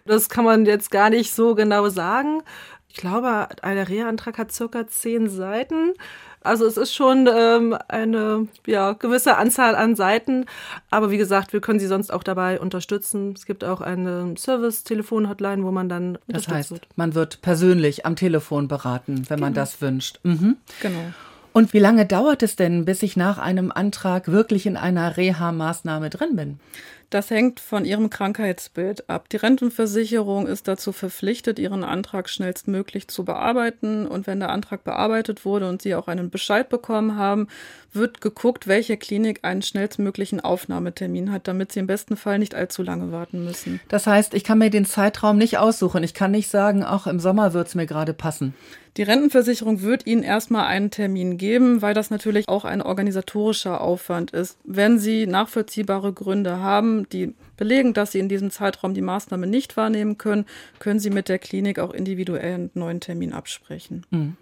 Das 0.06 0.30
kann 0.30 0.46
man 0.46 0.66
jetzt 0.66 0.92
gar 0.92 1.10
nicht 1.10 1.34
so 1.34 1.56
genau 1.56 1.90
sagen. 1.90 2.42
Ich 2.90 2.98
glaube, 2.98 3.48
ein 3.62 3.78
Reha-Antrag 3.78 4.38
hat 4.38 4.52
circa 4.52 4.88
zehn 4.88 5.30
Seiten. 5.30 5.94
Also 6.48 6.66
es 6.66 6.78
ist 6.78 6.94
schon 6.94 7.30
ähm, 7.32 7.78
eine 7.88 8.48
ja, 8.66 8.94
gewisse 8.94 9.38
Anzahl 9.38 9.76
an 9.76 9.96
Seiten. 9.96 10.46
Aber 10.90 11.12
wie 11.12 11.18
gesagt, 11.18 11.54
wir 11.54 11.62
können 11.62 11.80
Sie 11.80 11.88
sonst 11.88 12.12
auch 12.12 12.24
dabei 12.24 12.60
unterstützen. 12.60 13.34
Es 13.36 13.46
gibt 13.46 13.64
auch 13.64 13.82
eine 13.82 14.34
Service-Telefon-Hotline, 14.38 15.64
wo 15.64 15.72
man 15.72 15.90
dann 15.90 16.18
Das 16.28 16.48
heißt, 16.48 16.72
wird. 16.72 16.88
man 16.96 17.14
wird 17.14 17.42
persönlich 17.42 18.06
am 18.06 18.16
Telefon 18.16 18.68
beraten, 18.68 19.18
wenn 19.30 19.38
genau. 19.38 19.42
man 19.42 19.54
das 19.54 19.82
wünscht. 19.82 20.20
Mhm. 20.24 20.58
Genau. 20.82 21.14
Und 21.54 21.74
wie 21.74 21.80
lange 21.80 22.06
dauert 22.06 22.44
es 22.44 22.56
denn, 22.56 22.86
bis 22.86 23.02
ich 23.02 23.18
nach 23.18 23.40
einem 23.40 23.72
Antrag 23.72 24.28
wirklich 24.32 24.68
in 24.68 24.78
einer 24.78 25.18
Reha-Maßnahme 25.18 26.10
drin 26.10 26.36
bin? 26.36 26.60
Das 27.10 27.30
hängt 27.30 27.62
von 27.62 27.86
Ihrem 27.86 28.10
Krankheitsbild 28.10 29.10
ab. 29.10 29.30
Die 29.30 29.38
Rentenversicherung 29.38 30.46
ist 30.46 30.68
dazu 30.68 30.92
verpflichtet, 30.92 31.58
Ihren 31.58 31.86
Antrag 31.86 32.30
schnellstmöglich 32.30 33.08
zu 33.08 33.24
bearbeiten. 33.24 34.06
Und 34.06 34.28
wenn 34.28 34.42
der 34.42 34.50
Antrag 34.50 34.84
bearbeitet 34.84 35.46
wurde 35.46 35.70
und 35.70 35.82
Sie 35.82 35.96
auch 35.96 36.10
einen 36.10 36.30
Bescheid 36.30 36.68
bekommen 36.68 37.16
haben, 37.16 37.48
wird 37.94 38.22
geguckt, 38.22 38.68
welche 38.68 38.98
Klinik 38.98 39.40
einen 39.44 39.62
schnellstmöglichen 39.62 40.40
Aufnahmetermin 40.40 41.32
hat, 41.32 41.48
damit 41.48 41.72
Sie 41.72 41.80
im 41.80 41.88
besten 41.88 42.18
Fall 42.18 42.40
nicht 42.40 42.56
allzu 42.56 42.84
lange 42.84 43.12
warten 43.12 43.44
müssen. 43.44 43.80
Das 43.88 44.08
heißt, 44.08 44.34
ich 44.34 44.44
kann 44.44 44.58
mir 44.58 44.70
den 44.70 44.86
Zeitraum 44.86 45.38
nicht 45.38 45.58
aussuchen. 45.58 46.04
Ich 46.04 46.14
kann 46.14 46.32
nicht 46.32 46.50
sagen, 46.50 46.84
auch 46.84 47.08
im 47.08 47.20
Sommer 47.20 47.54
wird 47.54 47.68
es 47.68 47.76
mir 47.76 47.86
gerade 47.86 48.14
passen. 48.14 48.54
Die 48.98 49.04
Rentenversicherung 49.04 49.84
wird 49.84 50.08
Ihnen 50.08 50.24
erstmal 50.24 50.66
einen 50.66 50.90
Termin 50.90 51.38
geben, 51.38 51.84
weil 51.84 51.94
das 51.94 52.10
natürlich 52.10 52.50
auch 52.50 52.66
ein 52.66 52.82
organisatorischer 52.82 53.80
Aufwand 53.80 54.32
ist. 54.32 54.58
Wenn 54.64 54.98
Sie 54.98 55.28
nachvollziehbare 55.28 56.14
Gründe 56.14 56.60
haben, 56.60 57.08
die 57.10 57.36
belegen, 57.58 57.94
dass 57.94 58.12
Sie 58.12 58.20
in 58.20 58.28
diesem 58.28 58.50
Zeitraum 58.50 58.96
die 58.96 59.04
Maßnahme 59.04 59.46
nicht 59.46 59.78
wahrnehmen 59.78 60.18
können, 60.18 60.46
können 60.80 61.00
Sie 61.00 61.12
mit 61.12 61.30
der 61.30 61.38
Klinik 61.38 61.78
auch 61.78 61.94
individuell 61.94 62.56
einen 62.56 62.72
neuen 62.74 63.00
Termin 63.00 63.34
absprechen. 63.34 64.04
Mhm. 64.10 64.36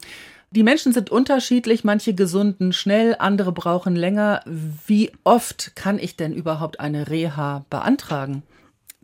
Die 0.55 0.63
Menschen 0.63 0.93
sind 0.93 1.09
unterschiedlich, 1.09 1.83
manche 1.83 2.13
gesunden 2.13 2.71
schnell, 2.71 3.17
andere 3.19 3.51
brauchen 3.51 3.97
länger. 3.97 4.41
Wie 4.45 5.11
oft 5.25 5.75
kann 5.75 5.99
ich 5.99 6.15
denn 6.15 6.33
überhaupt 6.33 6.79
eine 6.79 7.09
Reha 7.09 7.65
beantragen? 7.69 8.41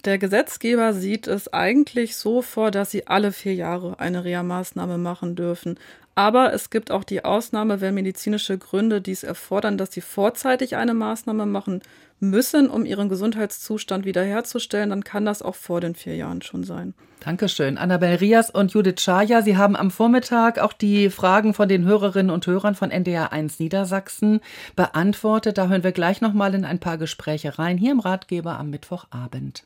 Der 0.06 0.18
Gesetzgeber 0.18 0.94
sieht 0.94 1.28
es 1.28 1.52
eigentlich 1.52 2.16
so 2.16 2.42
vor, 2.42 2.72
dass 2.72 2.90
sie 2.90 3.06
alle 3.08 3.34
vier 3.34 3.54
Jahre 3.54 4.00
eine 4.00 4.24
Reha-Maßnahme 4.24 4.98
machen 4.98 5.36
dürfen. 5.36 5.78
Aber 6.15 6.54
es 6.54 6.69
gibt 6.69 6.91
auch 6.91 7.04
die 7.04 7.24
Ausnahme, 7.24 7.82
wenn 7.82 7.93
medizinische 7.93 8.58
Gründe 8.58 9.02
dies 9.02 9.24
erfordern, 9.24 9.78
dass 9.78 9.93
sie 9.93 10.02
vorzeitig 10.02 10.76
eine 10.76 10.93
Maßnahme 10.93 11.45
machen 11.45 11.82
müssen, 12.19 12.69
um 12.69 12.86
ihren 12.86 13.10
Gesundheitszustand 13.10 14.06
wiederherzustellen, 14.06 14.91
dann 14.91 15.04
kann 15.04 15.26
das 15.26 15.41
auch 15.41 15.56
vor 15.56 15.82
den 15.82 15.95
vier 15.95 16.15
Jahren 16.15 16.41
schon 16.41 16.63
sein. 16.63 16.93
Dankeschön. 17.19 17.78
Annabel 17.78 18.15
Rias 18.15 18.50
und 18.50 18.74
Judith 18.74 19.02
Schaja, 19.02 19.41
Sie 19.41 19.58
haben 19.58 19.76
am 19.76 19.91
Vormittag 19.91 20.60
auch 20.60 20.74
die 20.74 21.10
Fragen 21.10 21.54
von 21.54 21.69
den 21.69 21.86
Hörerinnen 21.86 22.32
und 22.32 22.47
Hörern 22.47 22.76
von 22.76 22.91
NDR 22.91 23.32
1 23.32 23.60
Niedersachsen 23.60 24.41
beantwortet. 24.76 25.58
Da 25.58 25.67
hören 25.67 25.84
wir 25.84 25.91
gleich 25.91 26.21
nochmal 26.21 26.54
in 26.56 26.65
ein 26.65 26.80
paar 26.80 26.97
Gespräche 26.97 27.60
rein, 27.60 27.78
hier 27.78 27.91
im 27.91 28.00
Ratgeber 28.00 28.58
am 28.58 28.69
Mittwochabend. 28.69 29.63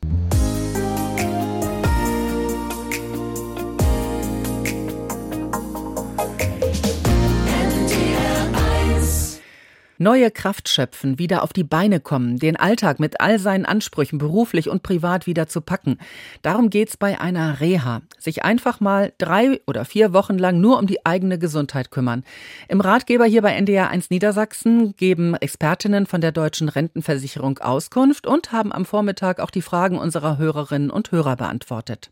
Neue 9.98 10.30
Kraft 10.30 10.68
schöpfen, 10.68 11.18
wieder 11.18 11.42
auf 11.42 11.54
die 11.54 11.64
Beine 11.64 12.00
kommen, 12.00 12.38
den 12.38 12.56
Alltag 12.56 13.00
mit 13.00 13.20
all 13.22 13.38
seinen 13.38 13.64
Ansprüchen 13.64 14.18
beruflich 14.18 14.68
und 14.68 14.82
privat 14.82 15.26
wieder 15.26 15.48
zu 15.48 15.62
packen. 15.62 15.96
Darum 16.42 16.68
geht's 16.68 16.98
bei 16.98 17.18
einer 17.18 17.60
Reha. 17.60 18.02
Sich 18.18 18.44
einfach 18.44 18.78
mal 18.80 19.14
drei 19.16 19.62
oder 19.66 19.86
vier 19.86 20.12
Wochen 20.12 20.36
lang 20.36 20.60
nur 20.60 20.78
um 20.78 20.86
die 20.86 21.06
eigene 21.06 21.38
Gesundheit 21.38 21.90
kümmern. 21.90 22.24
Im 22.68 22.82
Ratgeber 22.82 23.24
hier 23.24 23.40
bei 23.40 23.54
NDR 23.54 23.88
1 23.88 24.10
Niedersachsen 24.10 24.94
geben 24.96 25.34
Expertinnen 25.34 26.04
von 26.04 26.20
der 26.20 26.32
Deutschen 26.32 26.68
Rentenversicherung 26.68 27.58
Auskunft 27.58 28.26
und 28.26 28.52
haben 28.52 28.72
am 28.72 28.84
Vormittag 28.84 29.40
auch 29.40 29.50
die 29.50 29.62
Fragen 29.62 29.98
unserer 29.98 30.36
Hörerinnen 30.36 30.90
und 30.90 31.10
Hörer 31.10 31.36
beantwortet. 31.36 32.10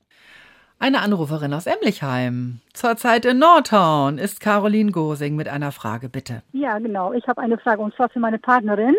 Eine 0.84 1.00
Anruferin 1.00 1.54
aus 1.54 1.66
Emlichheim. 1.66 2.60
Zurzeit 2.74 3.24
in 3.24 3.38
Nordtown 3.38 4.18
ist 4.18 4.38
Caroline 4.38 4.92
Gosing 4.92 5.34
mit 5.34 5.48
einer 5.48 5.72
Frage, 5.72 6.10
bitte. 6.10 6.42
Ja, 6.52 6.78
genau. 6.78 7.14
Ich 7.14 7.26
habe 7.26 7.40
eine 7.40 7.56
Frage 7.56 7.80
und 7.80 7.94
zwar 7.94 8.10
für 8.10 8.18
meine 8.18 8.38
Partnerin, 8.38 8.94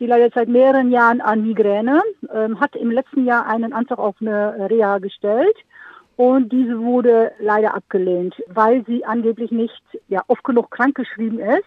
die 0.00 0.06
leidet 0.06 0.32
seit 0.32 0.48
mehreren 0.48 0.90
Jahren 0.90 1.20
an 1.20 1.42
Migräne, 1.42 2.00
ähm, 2.34 2.58
hat 2.58 2.74
im 2.74 2.90
letzten 2.90 3.26
Jahr 3.26 3.46
einen 3.46 3.74
Antrag 3.74 3.98
auf 3.98 4.14
eine 4.18 4.70
Reha 4.70 4.96
gestellt 4.96 5.58
und 6.16 6.50
diese 6.50 6.78
wurde 6.78 7.32
leider 7.38 7.74
abgelehnt, 7.74 8.34
weil 8.48 8.82
sie 8.86 9.04
angeblich 9.04 9.50
nicht 9.50 9.82
ja, 10.08 10.22
oft 10.28 10.42
genug 10.42 10.70
krankgeschrieben 10.70 11.38
ist. 11.38 11.64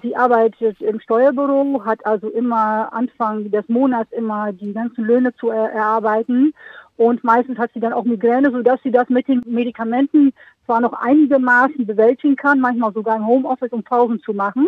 Sie 0.00 0.14
arbeitet 0.14 0.80
im 0.80 1.00
Steuerbüro, 1.00 1.84
hat 1.84 2.06
also 2.06 2.28
immer 2.28 2.92
Anfang 2.92 3.50
des 3.50 3.68
Monats 3.68 4.12
immer 4.12 4.52
die 4.52 4.72
ganzen 4.72 5.04
Löhne 5.04 5.34
zu 5.34 5.50
er 5.50 5.72
erarbeiten 5.72 6.54
und 6.98 7.22
meistens 7.22 7.58
hat 7.58 7.70
sie 7.72 7.80
dann 7.80 7.92
auch 7.92 8.04
Migräne, 8.04 8.50
sodass 8.50 8.82
sie 8.82 8.90
das 8.90 9.08
mit 9.08 9.28
den 9.28 9.40
Medikamenten 9.46 10.32
zwar 10.66 10.80
noch 10.80 10.92
einigermaßen 10.92 11.86
bewältigen 11.86 12.34
kann, 12.34 12.58
manchmal 12.58 12.92
sogar 12.92 13.16
im 13.16 13.26
Homeoffice, 13.26 13.72
um 13.72 13.84
Pausen 13.84 14.20
zu 14.20 14.34
machen. 14.34 14.66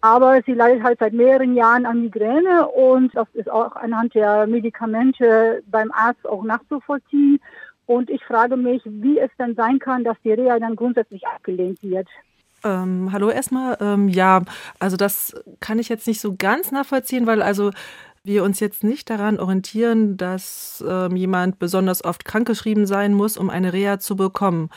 Aber 0.00 0.40
sie 0.46 0.52
leidet 0.52 0.84
halt 0.84 1.00
seit 1.00 1.12
mehreren 1.12 1.56
Jahren 1.56 1.84
an 1.84 2.02
Migräne 2.02 2.68
und 2.68 3.16
das 3.16 3.26
ist 3.32 3.50
auch 3.50 3.74
anhand 3.74 4.14
der 4.14 4.46
Medikamente 4.46 5.64
beim 5.66 5.90
Arzt 5.90 6.24
auch 6.28 6.44
nachzuvollziehen. 6.44 7.40
Und 7.86 8.10
ich 8.10 8.24
frage 8.24 8.56
mich, 8.56 8.82
wie 8.84 9.18
es 9.18 9.30
denn 9.36 9.56
sein 9.56 9.80
kann, 9.80 10.04
dass 10.04 10.16
die 10.22 10.32
Reha 10.32 10.60
dann 10.60 10.76
grundsätzlich 10.76 11.26
abgelehnt 11.26 11.82
wird. 11.82 12.06
Ähm, 12.62 13.10
hallo 13.12 13.28
erstmal. 13.28 13.76
Ähm, 13.80 14.08
ja, 14.08 14.42
also 14.78 14.96
das 14.96 15.34
kann 15.60 15.80
ich 15.80 15.88
jetzt 15.88 16.06
nicht 16.06 16.20
so 16.20 16.36
ganz 16.36 16.70
nachvollziehen, 16.70 17.26
weil 17.26 17.42
also 17.42 17.70
wir 18.26 18.44
uns 18.44 18.60
jetzt 18.60 18.84
nicht 18.84 19.08
daran 19.08 19.38
orientieren, 19.38 20.16
dass 20.16 20.84
ähm, 20.86 21.16
jemand 21.16 21.58
besonders 21.58 22.04
oft 22.04 22.24
krankgeschrieben 22.24 22.86
sein 22.86 23.14
muss, 23.14 23.36
um 23.36 23.50
eine 23.50 23.72
Reha 23.72 23.98
zu 23.98 24.16
bekommen. 24.16 24.70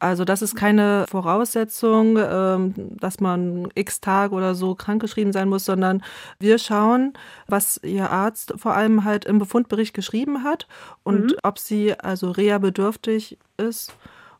Also 0.00 0.24
das 0.24 0.40
ist 0.40 0.56
keine 0.56 1.04
Voraussetzung, 1.10 2.18
ähm, 2.18 2.74
dass 2.98 3.20
man 3.20 3.68
x 3.74 4.00
Tag 4.00 4.32
oder 4.32 4.54
so 4.54 4.74
krankgeschrieben 4.74 5.32
sein 5.32 5.48
muss, 5.48 5.66
sondern 5.66 6.02
wir 6.38 6.58
schauen, 6.58 7.12
was 7.46 7.78
Ihr 7.84 8.10
Arzt 8.10 8.54
vor 8.56 8.74
allem 8.74 9.04
halt 9.04 9.26
im 9.26 9.38
Befundbericht 9.38 9.92
geschrieben 9.92 10.42
hat 10.42 10.66
und 11.02 11.32
mhm. 11.32 11.36
ob 11.42 11.58
sie 11.58 11.94
also 11.98 12.30
Reha 12.30 12.56
bedürftig 12.58 13.36
ist. 13.58 13.94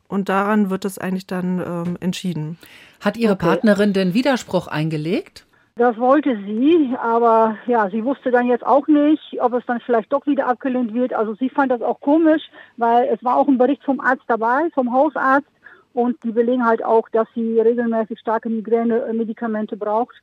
Und 0.07 0.29
daran 0.29 0.71
wird 0.71 0.83
es 0.83 0.97
eigentlich 0.97 1.27
dann 1.27 1.59
ähm, 1.59 1.97
entschieden. 1.99 2.57
Hat 2.99 3.15
Ihre 3.15 3.33
okay. 3.33 3.45
Partnerin 3.45 3.93
denn 3.93 4.15
Widerspruch 4.15 4.67
eingelegt? 4.67 5.45
Das 5.81 5.97
wollte 5.97 6.37
sie, 6.45 6.95
aber 7.01 7.57
ja, 7.65 7.89
sie 7.89 8.05
wusste 8.05 8.29
dann 8.29 8.45
jetzt 8.45 8.63
auch 8.63 8.85
nicht, 8.85 9.41
ob 9.41 9.53
es 9.53 9.65
dann 9.65 9.79
vielleicht 9.79 10.13
doch 10.13 10.27
wieder 10.27 10.45
abgelehnt 10.45 10.93
wird. 10.93 11.11
Also 11.11 11.33
sie 11.33 11.49
fand 11.49 11.71
das 11.71 11.81
auch 11.81 11.99
komisch, 11.99 12.43
weil 12.77 13.09
es 13.11 13.23
war 13.23 13.35
auch 13.35 13.47
ein 13.47 13.57
Bericht 13.57 13.83
vom 13.83 13.99
Arzt 13.99 14.21
dabei, 14.27 14.69
vom 14.75 14.93
Hausarzt. 14.93 15.47
Und 15.95 16.23
die 16.23 16.31
belegen 16.31 16.63
halt 16.63 16.85
auch, 16.85 17.09
dass 17.09 17.27
sie 17.33 17.59
regelmäßig 17.59 18.19
starke 18.19 18.47
Migräne-Medikamente 18.47 19.75
braucht. 19.75 20.13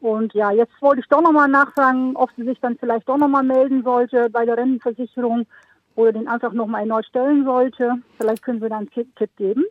Und 0.00 0.34
ja, 0.34 0.50
jetzt 0.50 0.74
wollte 0.80 1.02
ich 1.02 1.08
doch 1.08 1.22
nochmal 1.22 1.46
nachfragen, 1.46 2.16
ob 2.16 2.30
sie 2.36 2.42
sich 2.42 2.58
dann 2.58 2.76
vielleicht 2.76 3.08
doch 3.08 3.16
nochmal 3.16 3.44
melden 3.44 3.84
sollte 3.84 4.28
bei 4.30 4.44
der 4.44 4.56
Rentenversicherung 4.56 5.46
oder 5.94 6.12
den 6.12 6.26
Antrag 6.26 6.54
nochmal 6.54 6.80
erneut 6.80 7.06
stellen 7.06 7.44
sollte. 7.44 7.98
Vielleicht 8.18 8.42
können 8.42 8.60
Sie 8.60 8.68
da 8.68 8.78
einen 8.78 8.90
Tipp 8.90 9.36
geben. 9.36 9.64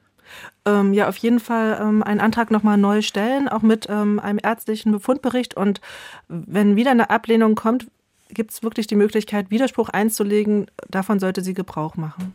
Ähm, 0.66 0.94
ja, 0.94 1.08
auf 1.08 1.18
jeden 1.18 1.40
Fall 1.40 1.80
ähm, 1.82 2.04
einen 2.04 2.20
Antrag 2.20 2.52
nochmal 2.52 2.78
neu 2.78 3.02
stellen, 3.02 3.48
auch 3.48 3.62
mit 3.62 3.88
ähm, 3.90 4.20
einem 4.20 4.40
ärztlichen 4.42 4.92
Befundbericht. 4.92 5.56
Und 5.56 5.82
wenn 6.28 6.76
wieder 6.76 6.92
eine 6.92 7.10
Ablehnung 7.10 7.56
kommt, 7.56 7.88
gibt 8.30 8.52
es 8.52 8.64
wirklich 8.64 8.88
die 8.88 8.96
Möglichkeit, 8.96 9.52
Widerspruch 9.52 9.90
einzulegen. 9.90 10.68
Davon 10.90 11.20
sollte 11.20 11.42
sie 11.42 11.54
Gebrauch 11.54 11.96
machen. 11.96 12.34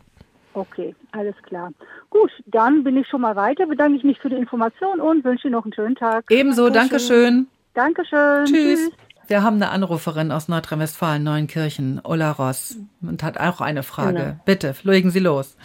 Okay, 0.53 0.95
alles 1.11 1.35
klar. 1.43 1.71
Gut, 2.09 2.31
dann 2.47 2.83
bin 2.83 2.97
ich 2.97 3.07
schon 3.07 3.21
mal 3.21 3.35
weiter. 3.35 3.67
Bedanke 3.67 3.97
ich 3.97 4.03
mich 4.03 4.19
für 4.19 4.29
die 4.29 4.35
Information 4.35 4.99
und 4.99 5.23
wünsche 5.23 5.47
Ihnen 5.47 5.53
noch 5.53 5.63
einen 5.63 5.73
schönen 5.73 5.95
Tag. 5.95 6.25
Ebenso, 6.29 6.69
Dankeschön. 6.69 7.47
Dankeschön. 7.73 8.45
Tschüss. 8.45 8.79
Tschüss. 8.79 8.91
Wir 9.27 9.43
haben 9.43 9.57
eine 9.57 9.69
Anruferin 9.69 10.31
aus 10.31 10.47
Nordrhein-Westfalen, 10.47 11.23
Neunkirchen, 11.23 12.01
Ulla 12.03 12.31
Ross, 12.31 12.77
und 13.03 13.21
hat 13.21 13.39
auch 13.39 13.61
eine 13.61 13.83
Frage. 13.83 14.17
Genau. 14.17 14.39
Bitte, 14.43 14.75
legen 14.81 15.11
Sie 15.11 15.19
los. 15.19 15.55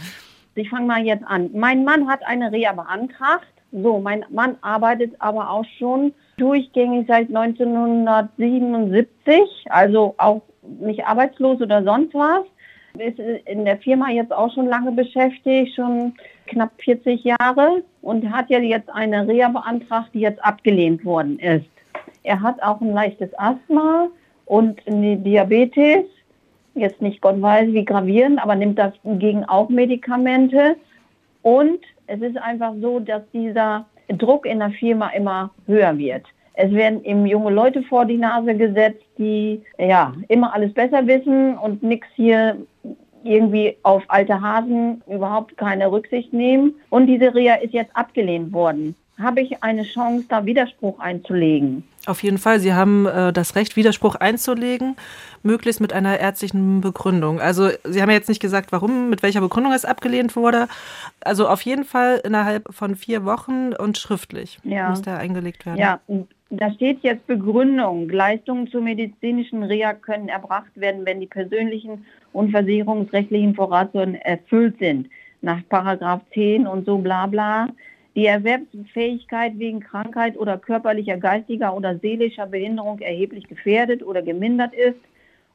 Ich 0.56 0.70
fange 0.70 0.86
mal 0.86 1.04
jetzt 1.04 1.26
an. 1.26 1.50
Mein 1.52 1.82
Mann 1.84 2.08
hat 2.08 2.24
eine 2.26 2.52
Reha 2.52 2.72
beantragt. 2.72 3.48
So, 3.72 3.98
mein 3.98 4.24
Mann 4.30 4.56
arbeitet 4.60 5.14
aber 5.18 5.50
auch 5.50 5.64
schon 5.78 6.14
durchgängig 6.36 7.08
seit 7.08 7.26
1977, 7.28 9.66
also 9.68 10.14
auch 10.18 10.42
nicht 10.62 11.04
arbeitslos 11.06 11.60
oder 11.60 11.82
sonst 11.82 12.14
was. 12.14 12.44
Ist 12.96 13.18
in 13.18 13.64
der 13.64 13.78
Firma 13.78 14.10
jetzt 14.10 14.32
auch 14.32 14.54
schon 14.54 14.68
lange 14.68 14.92
beschäftigt, 14.92 15.74
schon 15.74 16.14
knapp 16.46 16.70
40 16.84 17.24
Jahre 17.24 17.82
und 18.02 18.30
hat 18.30 18.48
ja 18.50 18.60
jetzt 18.60 18.88
eine 18.90 19.26
Reha 19.26 19.48
beantragt, 19.48 20.10
die 20.14 20.20
jetzt 20.20 20.44
abgelehnt 20.44 21.04
worden 21.04 21.40
ist. 21.40 21.66
Er 22.22 22.40
hat 22.40 22.62
auch 22.62 22.80
ein 22.80 22.92
leichtes 22.92 23.36
Asthma 23.36 24.06
und 24.46 24.80
eine 24.86 25.16
Diabetes. 25.16 26.04
Jetzt 26.74 27.00
nicht 27.00 27.20
Gott 27.20 27.40
weiß 27.40 27.72
wie 27.72 27.84
gravierend, 27.84 28.42
aber 28.42 28.56
nimmt 28.56 28.78
dagegen 28.78 29.44
auch 29.44 29.68
Medikamente. 29.68 30.76
Und 31.42 31.80
es 32.06 32.20
ist 32.20 32.36
einfach 32.36 32.74
so, 32.80 33.00
dass 33.00 33.22
dieser 33.32 33.86
Druck 34.08 34.46
in 34.46 34.58
der 34.58 34.70
Firma 34.70 35.08
immer 35.10 35.50
höher 35.66 35.96
wird. 35.96 36.26
Es 36.54 36.72
werden 36.72 37.04
eben 37.04 37.26
junge 37.26 37.50
Leute 37.50 37.82
vor 37.82 38.04
die 38.04 38.16
Nase 38.16 38.54
gesetzt, 38.54 39.04
die 39.18 39.62
ja 39.78 40.14
immer 40.28 40.54
alles 40.54 40.72
besser 40.72 41.06
wissen 41.06 41.58
und 41.58 41.82
nichts 41.82 42.06
hier 42.14 42.56
irgendwie 43.24 43.76
auf 43.82 44.02
alte 44.08 44.40
Hasen 44.40 45.02
überhaupt 45.08 45.56
keine 45.56 45.90
Rücksicht 45.90 46.32
nehmen. 46.32 46.74
Und 46.90 47.06
diese 47.06 47.34
Reha 47.34 47.54
ist 47.56 47.72
jetzt 47.72 47.94
abgelehnt 47.96 48.52
worden. 48.52 48.94
Habe 49.18 49.42
ich 49.42 49.62
eine 49.62 49.84
Chance, 49.84 50.26
da 50.28 50.44
Widerspruch 50.44 50.98
einzulegen? 50.98 51.84
Auf 52.06 52.22
jeden 52.22 52.38
Fall. 52.38 52.58
Sie 52.58 52.74
haben 52.74 53.06
äh, 53.06 53.32
das 53.32 53.54
Recht, 53.54 53.76
Widerspruch 53.76 54.16
einzulegen, 54.16 54.96
möglichst 55.42 55.80
mit 55.80 55.92
einer 55.92 56.18
ärztlichen 56.18 56.80
Begründung. 56.80 57.40
Also 57.40 57.68
Sie 57.84 58.02
haben 58.02 58.10
ja 58.10 58.16
jetzt 58.16 58.28
nicht 58.28 58.42
gesagt, 58.42 58.72
warum, 58.72 59.10
mit 59.10 59.22
welcher 59.22 59.40
Begründung 59.40 59.72
es 59.72 59.84
abgelehnt 59.84 60.34
wurde. 60.34 60.66
Also 61.20 61.48
auf 61.48 61.62
jeden 61.62 61.84
Fall 61.84 62.20
innerhalb 62.24 62.74
von 62.74 62.96
vier 62.96 63.24
Wochen 63.24 63.72
und 63.72 63.98
schriftlich 63.98 64.58
ja. 64.64 64.90
muss 64.90 65.02
der 65.02 65.18
eingelegt 65.18 65.64
werden. 65.64 65.78
Ja, 65.78 66.00
da 66.50 66.70
steht 66.72 66.98
jetzt 67.02 67.26
Begründung. 67.26 68.08
Leistungen 68.08 68.68
zur 68.68 68.80
medizinischen 68.80 69.62
Reha 69.62 69.94
können 69.94 70.28
erbracht 70.28 70.72
werden, 70.74 71.06
wenn 71.06 71.20
die 71.20 71.26
persönlichen 71.26 72.04
und 72.32 72.50
versicherungsrechtlichen 72.50 73.54
Voraussetzungen 73.54 74.16
erfüllt 74.16 74.78
sind. 74.78 75.08
Nach 75.40 75.60
Paragraph 75.68 76.22
10 76.32 76.66
und 76.66 76.84
so 76.84 76.98
bla 76.98 77.26
bla. 77.26 77.68
Die 78.16 78.26
Erwerbsfähigkeit 78.26 79.58
wegen 79.58 79.80
Krankheit 79.80 80.38
oder 80.38 80.56
körperlicher, 80.56 81.16
geistiger 81.16 81.76
oder 81.76 81.98
seelischer 81.98 82.46
Behinderung 82.46 83.00
erheblich 83.00 83.48
gefährdet 83.48 84.04
oder 84.04 84.22
gemindert 84.22 84.72
ist 84.72 85.00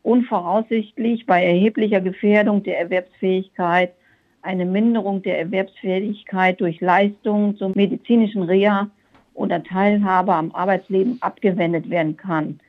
und 0.03 0.25
voraussichtlich 0.25 1.25
bei 1.25 1.43
erheblicher 1.43 2.01
Gefährdung 2.01 2.63
der 2.63 2.79
Erwerbsfähigkeit 2.79 3.93
eine 4.41 4.65
Minderung 4.65 5.21
der 5.21 5.39
Erwerbsfähigkeit 5.39 6.59
durch 6.59 6.81
Leistungen 6.81 7.55
zur 7.57 7.71
medizinischen 7.75 8.43
Reha 8.43 8.89
oder 9.33 9.63
Teilhabe 9.63 10.33
am 10.33 10.51
Arbeitsleben 10.53 11.17
abgewendet 11.21 11.89
werden 11.89 12.17
kann. 12.17 12.59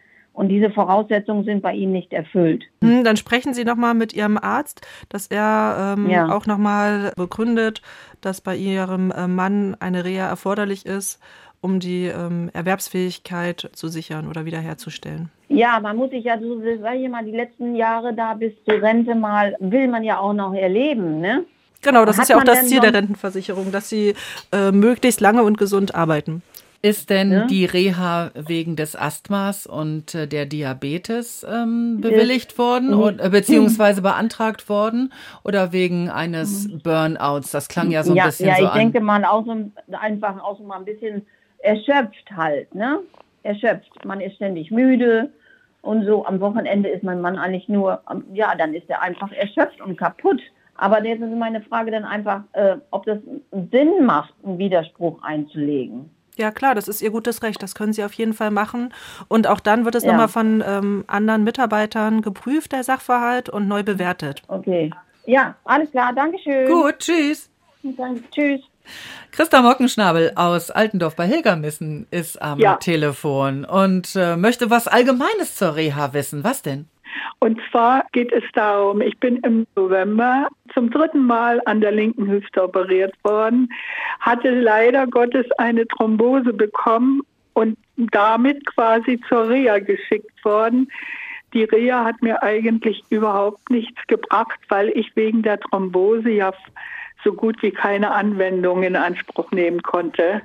Und 0.40 0.48
diese 0.48 0.70
Voraussetzungen 0.70 1.44
sind 1.44 1.60
bei 1.60 1.74
Ihnen 1.74 1.92
nicht 1.92 2.14
erfüllt. 2.14 2.64
Hm, 2.80 3.04
dann 3.04 3.18
sprechen 3.18 3.52
Sie 3.52 3.66
nochmal 3.66 3.92
mit 3.92 4.14
Ihrem 4.14 4.38
Arzt, 4.38 4.80
dass 5.10 5.26
er 5.26 5.96
ähm, 5.98 6.08
ja. 6.08 6.30
auch 6.34 6.46
nochmal 6.46 7.12
begründet, 7.14 7.82
dass 8.22 8.40
bei 8.40 8.56
Ihrem 8.56 9.10
äh, 9.10 9.28
Mann 9.28 9.76
eine 9.80 10.02
Reha 10.02 10.26
erforderlich 10.26 10.86
ist, 10.86 11.20
um 11.60 11.78
die 11.78 12.06
ähm, 12.06 12.48
Erwerbsfähigkeit 12.54 13.68
zu 13.74 13.88
sichern 13.88 14.28
oder 14.28 14.46
wiederherzustellen. 14.46 15.30
Ja, 15.48 15.78
man 15.78 15.98
muss 15.98 16.08
sich 16.08 16.24
ja, 16.24 16.40
so 16.40 16.58
sage 16.80 16.96
ich 16.96 17.10
mal, 17.10 17.26
die 17.26 17.36
letzten 17.36 17.74
Jahre 17.74 18.14
da 18.14 18.32
bis 18.32 18.54
zur 18.64 18.80
Rente 18.80 19.14
mal, 19.14 19.54
will 19.60 19.88
man 19.88 20.04
ja 20.04 20.20
auch 20.20 20.32
noch 20.32 20.54
erleben, 20.54 21.20
ne? 21.20 21.44
Genau, 21.82 22.06
das 22.06 22.16
Hat 22.16 22.22
ist 22.22 22.28
ja 22.30 22.38
auch 22.38 22.44
das 22.44 22.66
Ziel 22.66 22.80
der 22.80 22.94
Rentenversicherung, 22.94 23.72
dass 23.72 23.90
sie 23.90 24.14
äh, 24.52 24.72
möglichst 24.72 25.20
lange 25.20 25.42
und 25.42 25.58
gesund 25.58 25.94
arbeiten. 25.94 26.42
Ist 26.82 27.10
denn 27.10 27.30
ja? 27.30 27.46
die 27.46 27.66
Reha 27.66 28.30
wegen 28.34 28.74
des 28.74 28.96
Asthmas 28.96 29.66
und 29.66 30.14
äh, 30.14 30.26
der 30.26 30.46
Diabetes 30.46 31.46
ähm, 31.48 32.00
bewilligt 32.00 32.56
worden 32.56 32.94
und, 32.94 33.20
äh, 33.20 33.28
beziehungsweise 33.28 34.00
beantragt 34.00 34.70
worden 34.70 35.12
oder 35.44 35.72
wegen 35.72 36.08
eines 36.08 36.68
mhm. 36.68 36.80
Burnouts? 36.80 37.50
Das 37.50 37.68
klang 37.68 37.90
ja 37.90 38.02
so 38.02 38.12
ein 38.12 38.16
ja, 38.16 38.26
bisschen 38.26 38.48
ja, 38.48 38.54
so 38.54 38.60
an. 38.60 38.64
Ja, 38.64 38.72
ich 38.72 38.80
denke 38.80 39.00
mal 39.00 39.26
auch 39.26 39.44
so 39.44 39.54
einfach 39.92 40.42
auch 40.42 40.56
so 40.56 40.64
mal 40.64 40.78
ein 40.78 40.86
bisschen 40.86 41.26
erschöpft 41.58 42.30
halt, 42.34 42.74
ne? 42.74 43.00
Erschöpft. 43.42 44.04
Man 44.06 44.22
ist 44.22 44.36
ständig 44.36 44.70
müde 44.70 45.30
und 45.82 46.06
so. 46.06 46.24
Am 46.24 46.40
Wochenende 46.40 46.88
ist 46.88 47.02
mein 47.02 47.20
Mann 47.20 47.36
eigentlich 47.36 47.68
nur, 47.68 48.00
ja, 48.32 48.54
dann 48.54 48.72
ist 48.72 48.88
er 48.88 49.02
einfach 49.02 49.32
erschöpft 49.32 49.82
und 49.82 49.98
kaputt. 49.98 50.40
Aber 50.76 51.04
jetzt 51.04 51.20
ist 51.20 51.36
meine 51.36 51.60
Frage 51.60 51.90
dann 51.90 52.04
einfach, 52.04 52.42
äh, 52.52 52.76
ob 52.90 53.04
das 53.04 53.18
Sinn 53.70 54.06
macht, 54.06 54.32
einen 54.42 54.56
Widerspruch 54.56 55.22
einzulegen. 55.22 56.08
Ja, 56.40 56.50
klar, 56.50 56.74
das 56.74 56.88
ist 56.88 57.02
Ihr 57.02 57.10
gutes 57.10 57.42
Recht. 57.42 57.62
Das 57.62 57.74
können 57.74 57.92
Sie 57.92 58.02
auf 58.02 58.14
jeden 58.14 58.32
Fall 58.32 58.50
machen. 58.50 58.94
Und 59.28 59.46
auch 59.46 59.60
dann 59.60 59.84
wird 59.84 59.94
es 59.94 60.04
ja. 60.04 60.12
nochmal 60.12 60.28
von 60.28 60.64
ähm, 60.66 61.04
anderen 61.06 61.44
Mitarbeitern 61.44 62.22
geprüft, 62.22 62.72
der 62.72 62.82
Sachverhalt, 62.82 63.50
und 63.50 63.68
neu 63.68 63.82
bewertet. 63.82 64.42
Okay. 64.48 64.90
Ja, 65.26 65.54
alles 65.64 65.90
klar. 65.90 66.14
Dankeschön. 66.14 66.66
Gut, 66.66 67.00
tschüss. 67.00 67.50
Danke, 67.82 68.22
tschüss. 68.30 68.60
Christa 69.32 69.60
Mockenschnabel 69.60 70.32
aus 70.34 70.70
Altendorf 70.70 71.14
bei 71.14 71.26
Hilgermissen 71.26 72.06
ist 72.10 72.40
am 72.40 72.58
ja. 72.58 72.76
Telefon 72.76 73.66
und 73.66 74.16
äh, 74.16 74.36
möchte 74.36 74.70
was 74.70 74.88
Allgemeines 74.88 75.56
zur 75.56 75.76
Reha 75.76 76.14
wissen. 76.14 76.42
Was 76.42 76.62
denn? 76.62 76.88
Und 77.38 77.60
zwar 77.70 78.04
geht 78.12 78.32
es 78.32 78.44
darum, 78.54 79.00
ich 79.00 79.18
bin 79.18 79.36
im 79.38 79.66
November 79.76 80.48
zum 80.74 80.90
dritten 80.90 81.24
Mal 81.24 81.60
an 81.66 81.80
der 81.80 81.92
linken 81.92 82.28
Hüfte 82.28 82.62
operiert 82.62 83.14
worden, 83.22 83.68
hatte 84.20 84.50
leider 84.50 85.06
Gottes 85.06 85.46
eine 85.58 85.86
Thrombose 85.88 86.52
bekommen 86.52 87.22
und 87.54 87.76
damit 87.96 88.64
quasi 88.66 89.20
zur 89.28 89.48
Reha 89.48 89.78
geschickt 89.78 90.44
worden. 90.44 90.90
Die 91.52 91.64
Reha 91.64 92.04
hat 92.04 92.22
mir 92.22 92.42
eigentlich 92.42 93.02
überhaupt 93.10 93.70
nichts 93.70 94.00
gebracht, 94.06 94.58
weil 94.68 94.90
ich 94.90 95.14
wegen 95.16 95.42
der 95.42 95.58
Thrombose 95.58 96.30
ja 96.30 96.52
so 97.24 97.32
gut 97.32 97.62
wie 97.62 97.72
keine 97.72 98.12
Anwendung 98.12 98.82
in 98.82 98.96
Anspruch 98.96 99.50
nehmen 99.50 99.82
konnte 99.82 100.42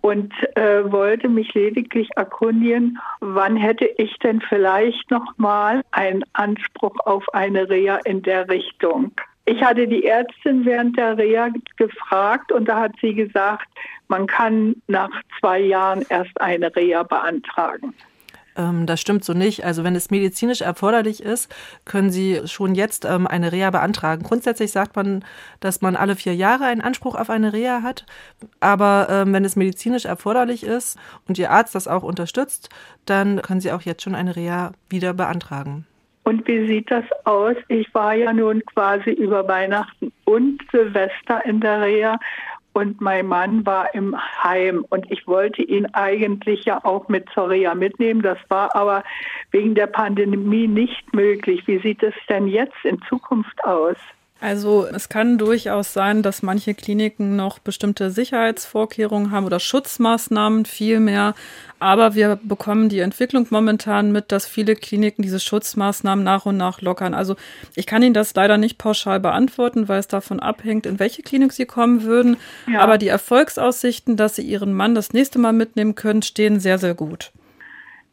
und 0.00 0.32
äh, 0.56 0.90
wollte 0.90 1.28
mich 1.28 1.52
lediglich 1.54 2.08
erkundigen, 2.16 2.98
wann 3.20 3.56
hätte 3.56 3.86
ich 3.98 4.16
denn 4.18 4.40
vielleicht 4.40 5.10
noch 5.10 5.36
mal 5.36 5.82
einen 5.90 6.24
Anspruch 6.32 6.96
auf 7.04 7.24
eine 7.34 7.68
Reha 7.68 7.96
in 8.04 8.22
der 8.22 8.48
Richtung. 8.48 9.12
Ich 9.46 9.62
hatte 9.62 9.88
die 9.88 10.06
Ärztin 10.06 10.64
während 10.64 10.96
der 10.96 11.18
Reha 11.18 11.48
gefragt 11.76 12.52
und 12.52 12.66
da 12.66 12.80
hat 12.80 12.92
sie 13.00 13.14
gesagt, 13.14 13.66
man 14.08 14.26
kann 14.26 14.76
nach 14.86 15.10
zwei 15.38 15.60
Jahren 15.60 16.04
erst 16.08 16.40
eine 16.40 16.74
Reha 16.74 17.02
beantragen. 17.02 17.94
Ähm, 18.56 18.86
das 18.86 19.00
stimmt 19.00 19.24
so 19.24 19.32
nicht. 19.32 19.64
Also 19.64 19.84
wenn 19.84 19.94
es 19.94 20.10
medizinisch 20.10 20.60
erforderlich 20.60 21.22
ist, 21.22 21.54
können 21.84 22.10
Sie 22.10 22.40
schon 22.46 22.74
jetzt 22.74 23.04
ähm, 23.04 23.26
eine 23.26 23.52
Reha 23.52 23.70
beantragen. 23.70 24.22
Grundsätzlich 24.22 24.72
sagt 24.72 24.96
man, 24.96 25.24
dass 25.60 25.80
man 25.80 25.96
alle 25.96 26.16
vier 26.16 26.34
Jahre 26.34 26.64
einen 26.64 26.80
Anspruch 26.80 27.14
auf 27.14 27.30
eine 27.30 27.52
Reha 27.52 27.82
hat. 27.82 28.06
Aber 28.60 29.08
ähm, 29.10 29.32
wenn 29.32 29.44
es 29.44 29.56
medizinisch 29.56 30.04
erforderlich 30.04 30.64
ist 30.64 30.98
und 31.28 31.38
Ihr 31.38 31.50
Arzt 31.50 31.74
das 31.74 31.88
auch 31.88 32.02
unterstützt, 32.02 32.68
dann 33.06 33.42
können 33.42 33.60
Sie 33.60 33.72
auch 33.72 33.82
jetzt 33.82 34.02
schon 34.02 34.14
eine 34.14 34.36
Reha 34.36 34.72
wieder 34.88 35.14
beantragen. 35.14 35.86
Und 36.24 36.46
wie 36.46 36.66
sieht 36.66 36.90
das 36.90 37.04
aus? 37.24 37.56
Ich 37.68 37.92
war 37.94 38.14
ja 38.14 38.32
nun 38.32 38.62
quasi 38.66 39.10
über 39.10 39.48
Weihnachten 39.48 40.12
und 40.26 40.60
Silvester 40.70 41.44
in 41.44 41.60
der 41.60 41.80
Reha 41.80 42.18
und 42.72 43.00
mein 43.00 43.26
Mann 43.26 43.66
war 43.66 43.94
im 43.94 44.16
Heim 44.42 44.84
und 44.88 45.10
ich 45.10 45.26
wollte 45.26 45.62
ihn 45.62 45.86
eigentlich 45.86 46.64
ja 46.64 46.84
auch 46.84 47.08
mit 47.08 47.28
Reha 47.36 47.74
mitnehmen. 47.74 48.22
Das 48.22 48.38
war 48.48 48.74
aber 48.74 49.02
wegen 49.50 49.74
der 49.74 49.86
Pandemie 49.86 50.68
nicht 50.68 51.12
möglich. 51.12 51.66
Wie 51.66 51.80
sieht 51.80 52.02
es 52.02 52.14
denn 52.28 52.46
jetzt 52.46 52.84
in 52.84 53.00
Zukunft 53.08 53.64
aus? 53.64 53.96
Also 54.40 54.86
es 54.86 55.10
kann 55.10 55.36
durchaus 55.36 55.92
sein, 55.92 56.22
dass 56.22 56.42
manche 56.42 56.72
Kliniken 56.72 57.36
noch 57.36 57.58
bestimmte 57.58 58.10
Sicherheitsvorkehrungen 58.10 59.30
haben 59.30 59.44
oder 59.44 59.60
Schutzmaßnahmen 59.60 60.64
vielmehr. 60.64 61.34
Aber 61.78 62.14
wir 62.14 62.38
bekommen 62.42 62.88
die 62.88 63.00
Entwicklung 63.00 63.46
momentan 63.50 64.12
mit, 64.12 64.32
dass 64.32 64.46
viele 64.46 64.76
Kliniken 64.76 65.22
diese 65.22 65.40
Schutzmaßnahmen 65.40 66.24
nach 66.24 66.46
und 66.46 66.56
nach 66.56 66.80
lockern. 66.80 67.12
Also 67.12 67.36
ich 67.74 67.86
kann 67.86 68.02
Ihnen 68.02 68.14
das 68.14 68.34
leider 68.34 68.56
nicht 68.56 68.78
pauschal 68.78 69.20
beantworten, 69.20 69.88
weil 69.88 70.00
es 70.00 70.08
davon 70.08 70.40
abhängt, 70.40 70.86
in 70.86 70.98
welche 70.98 71.22
Klinik 71.22 71.52
Sie 71.52 71.66
kommen 71.66 72.04
würden. 72.04 72.38
Ja. 72.66 72.80
Aber 72.80 72.96
die 72.96 73.08
Erfolgsaussichten, 73.08 74.16
dass 74.16 74.36
Sie 74.36 74.42
Ihren 74.42 74.72
Mann 74.72 74.94
das 74.94 75.12
nächste 75.12 75.38
Mal 75.38 75.52
mitnehmen 75.52 75.94
können, 75.94 76.22
stehen 76.22 76.60
sehr, 76.60 76.78
sehr 76.78 76.94
gut. 76.94 77.30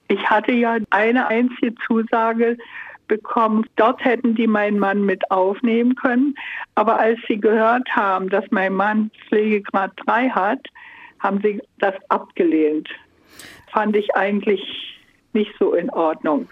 Ich 0.10 0.24
hatte 0.30 0.54
ja 0.54 0.78
eine 0.90 1.28
einzige 1.28 1.76
Zusage 1.86 2.58
bekommen. 3.08 3.66
Dort 3.76 4.04
hätten 4.04 4.36
die 4.36 4.48
meinen 4.48 4.80
Mann 4.80 5.06
mit 5.06 5.30
aufnehmen 5.32 5.96
können. 5.96 6.36
Aber 6.76 7.00
als 7.00 7.20
sie 7.28 7.40
gehört 7.40 7.88
haben, 7.90 8.30
dass 8.30 8.46
mein 8.52 8.74
Mann 8.74 9.12
Pflegegrad 9.28 9.92
3 10.06 10.30
hat, 10.30 10.68
haben 11.20 11.42
sie 11.42 11.62
das 11.80 11.96
abgelehnt. 12.10 12.90
Fand 13.72 13.96
ich 13.96 14.16
eigentlich 14.16 14.62
nicht 15.34 15.52
so 15.60 15.74
in 15.74 15.90
Ordnung. 15.90 16.48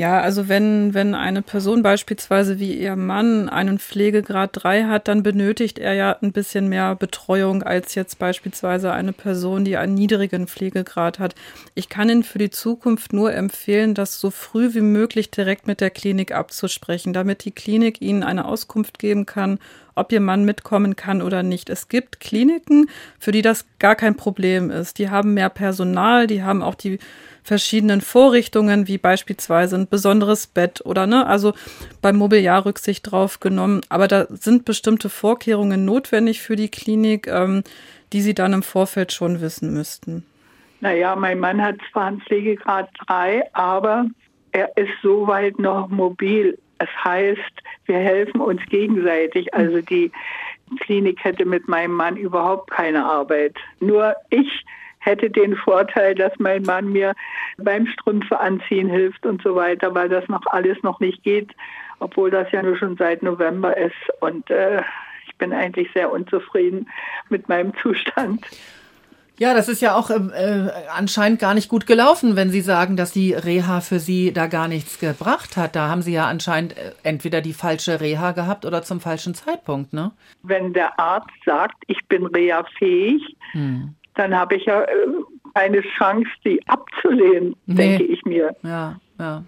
Ja, 0.00 0.22
also 0.22 0.48
wenn, 0.48 0.94
wenn 0.94 1.14
eine 1.14 1.42
Person 1.42 1.82
beispielsweise 1.82 2.58
wie 2.58 2.72
ihr 2.72 2.96
Mann 2.96 3.50
einen 3.50 3.78
Pflegegrad 3.78 4.48
3 4.54 4.84
hat, 4.84 5.08
dann 5.08 5.22
benötigt 5.22 5.78
er 5.78 5.92
ja 5.92 6.16
ein 6.22 6.32
bisschen 6.32 6.70
mehr 6.70 6.96
Betreuung 6.96 7.62
als 7.62 7.94
jetzt 7.96 8.18
beispielsweise 8.18 8.92
eine 8.92 9.12
Person, 9.12 9.62
die 9.66 9.76
einen 9.76 9.92
niedrigen 9.92 10.46
Pflegegrad 10.46 11.18
hat. 11.18 11.34
Ich 11.74 11.90
kann 11.90 12.08
Ihnen 12.08 12.22
für 12.22 12.38
die 12.38 12.48
Zukunft 12.48 13.12
nur 13.12 13.34
empfehlen, 13.34 13.92
das 13.92 14.18
so 14.18 14.30
früh 14.30 14.72
wie 14.72 14.80
möglich 14.80 15.30
direkt 15.32 15.66
mit 15.66 15.82
der 15.82 15.90
Klinik 15.90 16.32
abzusprechen, 16.32 17.12
damit 17.12 17.44
die 17.44 17.52
Klinik 17.52 18.00
Ihnen 18.00 18.22
eine 18.22 18.46
Auskunft 18.46 18.98
geben 19.00 19.26
kann, 19.26 19.58
ob 20.00 20.12
Ihr 20.12 20.20
Mann 20.20 20.44
mitkommen 20.44 20.96
kann 20.96 21.22
oder 21.22 21.42
nicht. 21.42 21.70
Es 21.70 21.88
gibt 21.88 22.18
Kliniken, 22.18 22.88
für 23.18 23.30
die 23.30 23.42
das 23.42 23.66
gar 23.78 23.94
kein 23.94 24.16
Problem 24.16 24.70
ist. 24.70 24.98
Die 24.98 25.10
haben 25.10 25.34
mehr 25.34 25.50
Personal, 25.50 26.26
die 26.26 26.42
haben 26.42 26.62
auch 26.62 26.74
die 26.74 26.98
verschiedenen 27.42 28.00
Vorrichtungen, 28.00 28.88
wie 28.88 28.98
beispielsweise 28.98 29.76
ein 29.76 29.88
besonderes 29.88 30.46
Bett 30.46 30.84
oder 30.84 31.06
ne, 31.06 31.26
also 31.26 31.52
beim 32.02 32.16
Mobiliar 32.16 32.66
Rücksicht 32.66 33.10
drauf 33.10 33.40
genommen. 33.40 33.80
Aber 33.88 34.08
da 34.08 34.26
sind 34.28 34.64
bestimmte 34.64 35.08
Vorkehrungen 35.08 35.84
notwendig 35.84 36.40
für 36.40 36.56
die 36.56 36.68
Klinik, 36.68 37.26
ähm, 37.26 37.62
die 38.12 38.20
Sie 38.20 38.34
dann 38.34 38.52
im 38.52 38.62
Vorfeld 38.62 39.12
schon 39.12 39.40
wissen 39.40 39.72
müssten. 39.72 40.24
Naja, 40.80 41.14
mein 41.14 41.38
Mann 41.38 41.62
hat 41.62 41.76
zwar 41.92 42.06
einen 42.06 42.20
Pflegegrad 42.22 42.88
3, 43.06 43.54
aber 43.54 44.06
er 44.52 44.76
ist 44.76 44.92
soweit 45.02 45.58
noch 45.58 45.88
mobil. 45.88 46.58
Es 46.80 46.88
heißt, 47.04 47.62
wir 47.84 47.98
helfen 47.98 48.40
uns 48.40 48.62
gegenseitig. 48.66 49.52
Also 49.52 49.82
die 49.82 50.10
Klinik 50.80 51.22
hätte 51.22 51.44
mit 51.44 51.68
meinem 51.68 51.92
Mann 51.92 52.16
überhaupt 52.16 52.70
keine 52.70 53.04
Arbeit. 53.04 53.54
Nur 53.80 54.14
ich 54.30 54.64
hätte 55.00 55.30
den 55.30 55.56
Vorteil, 55.56 56.14
dass 56.14 56.32
mein 56.38 56.62
Mann 56.62 56.90
mir 56.92 57.14
beim 57.58 57.86
Strümpfe 57.86 58.40
anziehen 58.40 58.88
hilft 58.88 59.26
und 59.26 59.42
so 59.42 59.54
weiter, 59.54 59.94
weil 59.94 60.08
das 60.08 60.26
noch 60.28 60.46
alles 60.46 60.82
noch 60.82 61.00
nicht 61.00 61.22
geht, 61.22 61.50
obwohl 61.98 62.30
das 62.30 62.50
ja 62.50 62.62
nur 62.62 62.76
schon 62.76 62.96
seit 62.96 63.22
November 63.22 63.76
ist. 63.76 63.96
Und 64.20 64.48
äh, 64.50 64.82
ich 65.26 65.36
bin 65.36 65.52
eigentlich 65.52 65.90
sehr 65.92 66.10
unzufrieden 66.10 66.88
mit 67.28 67.48
meinem 67.48 67.74
Zustand. 67.82 68.46
Ja, 69.40 69.54
das 69.54 69.68
ist 69.68 69.80
ja 69.80 69.96
auch 69.96 70.10
ähm, 70.10 70.30
äh, 70.34 70.70
anscheinend 70.94 71.40
gar 71.40 71.54
nicht 71.54 71.68
gut 71.68 71.86
gelaufen, 71.86 72.36
wenn 72.36 72.50
Sie 72.50 72.60
sagen, 72.60 72.96
dass 72.96 73.10
die 73.10 73.32
Reha 73.32 73.80
für 73.80 73.98
Sie 73.98 74.32
da 74.32 74.46
gar 74.46 74.68
nichts 74.68 74.98
gebracht 74.98 75.56
hat. 75.56 75.74
Da 75.74 75.88
haben 75.88 76.02
Sie 76.02 76.12
ja 76.12 76.26
anscheinend 76.26 76.76
äh, 76.76 76.92
entweder 77.02 77.40
die 77.40 77.54
falsche 77.54 78.00
Reha 78.00 78.32
gehabt 78.32 78.66
oder 78.66 78.82
zum 78.82 79.00
falschen 79.00 79.34
Zeitpunkt, 79.34 79.94
ne? 79.94 80.12
Wenn 80.42 80.74
der 80.74 81.00
Arzt 81.00 81.30
sagt, 81.46 81.82
ich 81.86 81.98
bin 82.06 82.26
reha-fähig, 82.26 83.22
hm 83.52 83.94
dann 84.20 84.34
habe 84.34 84.56
ich 84.56 84.66
ja 84.66 84.82
äh, 84.82 84.86
keine 85.54 85.82
Chance, 85.96 86.28
die 86.44 86.60
abzulehnen, 86.68 87.56
nee. 87.66 87.74
denke 87.74 88.04
ich 88.04 88.22
mir. 88.24 88.54
Ja, 88.62 89.00
ja. 89.18 89.44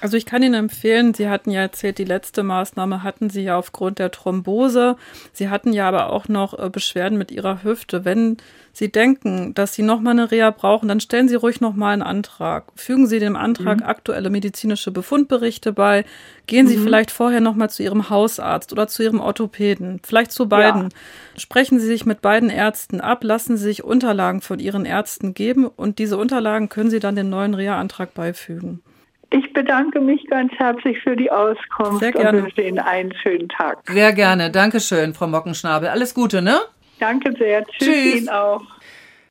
Also 0.00 0.16
ich 0.16 0.24
kann 0.24 0.42
Ihnen 0.42 0.54
empfehlen, 0.54 1.12
Sie 1.12 1.28
hatten 1.28 1.50
ja 1.50 1.60
erzählt, 1.60 1.98
die 1.98 2.04
letzte 2.04 2.42
Maßnahme 2.42 3.02
hatten 3.02 3.28
Sie 3.28 3.42
ja 3.42 3.58
aufgrund 3.58 3.98
der 3.98 4.10
Thrombose. 4.10 4.96
Sie 5.32 5.50
hatten 5.50 5.72
ja 5.72 5.88
aber 5.88 6.10
auch 6.10 6.28
noch 6.28 6.58
äh, 6.58 6.70
Beschwerden 6.70 7.18
mit 7.18 7.30
Ihrer 7.30 7.62
Hüfte. 7.62 8.04
Wenn 8.04 8.38
Sie 8.72 8.90
denken, 8.90 9.52
dass 9.52 9.74
Sie 9.74 9.82
nochmal 9.82 10.12
eine 10.12 10.30
Reha 10.30 10.50
brauchen, 10.50 10.88
dann 10.88 11.00
stellen 11.00 11.28
Sie 11.28 11.34
ruhig 11.34 11.60
nochmal 11.60 11.92
einen 11.92 12.02
Antrag. 12.02 12.64
Fügen 12.76 13.06
Sie 13.06 13.18
dem 13.18 13.36
Antrag 13.36 13.80
mhm. 13.80 13.86
aktuelle 13.86 14.30
medizinische 14.30 14.90
Befundberichte 14.90 15.72
bei. 15.72 16.04
Gehen 16.46 16.66
Sie 16.66 16.78
mhm. 16.78 16.84
vielleicht 16.84 17.10
vorher 17.10 17.40
nochmal 17.40 17.68
zu 17.68 17.82
Ihrem 17.82 18.08
Hausarzt 18.08 18.72
oder 18.72 18.88
zu 18.88 19.02
Ihrem 19.02 19.20
Orthopäden. 19.20 20.00
Vielleicht 20.02 20.32
zu 20.32 20.48
beiden. 20.48 20.82
Ja. 20.84 20.88
Sprechen 21.36 21.78
Sie 21.78 21.86
sich 21.86 22.06
mit 22.06 22.22
beiden 22.22 22.48
Ärzten 22.48 23.00
ab. 23.00 23.22
Lassen 23.22 23.56
Sie 23.56 23.64
sich 23.64 23.84
Unterlagen 23.84 24.40
von 24.40 24.60
Ihren 24.60 24.86
Ärzten 24.86 25.34
geben 25.34 25.66
und 25.66 25.98
diese 25.98 26.16
Unterlagen 26.16 26.70
können 26.70 26.90
Sie 26.90 27.00
dann 27.00 27.16
den 27.16 27.28
neuen 27.28 27.54
Reha-Antrag 27.54 28.14
beifügen. 28.14 28.82
Ich 29.30 29.52
bedanke 29.52 30.00
mich 30.00 30.26
ganz 30.28 30.52
herzlich 30.54 30.98
für 31.02 31.14
die 31.14 31.30
Auskunft 31.30 32.00
Sehr 32.00 32.12
gerne. 32.12 32.38
und 32.38 32.44
wünsche 32.44 32.62
Ihnen 32.62 32.80
einen 32.80 33.14
schönen 33.14 33.48
Tag. 33.48 33.78
Sehr 33.86 34.12
gerne. 34.12 34.50
Dankeschön, 34.50 35.14
Frau 35.14 35.28
Mockenschnabel. 35.28 35.88
Alles 35.88 36.14
Gute, 36.14 36.42
ne? 36.42 36.58
Danke 36.98 37.32
sehr. 37.38 37.64
Tschüss, 37.66 37.88
Tschüss. 37.88 38.14
Ihnen 38.16 38.28
auch. 38.28 38.62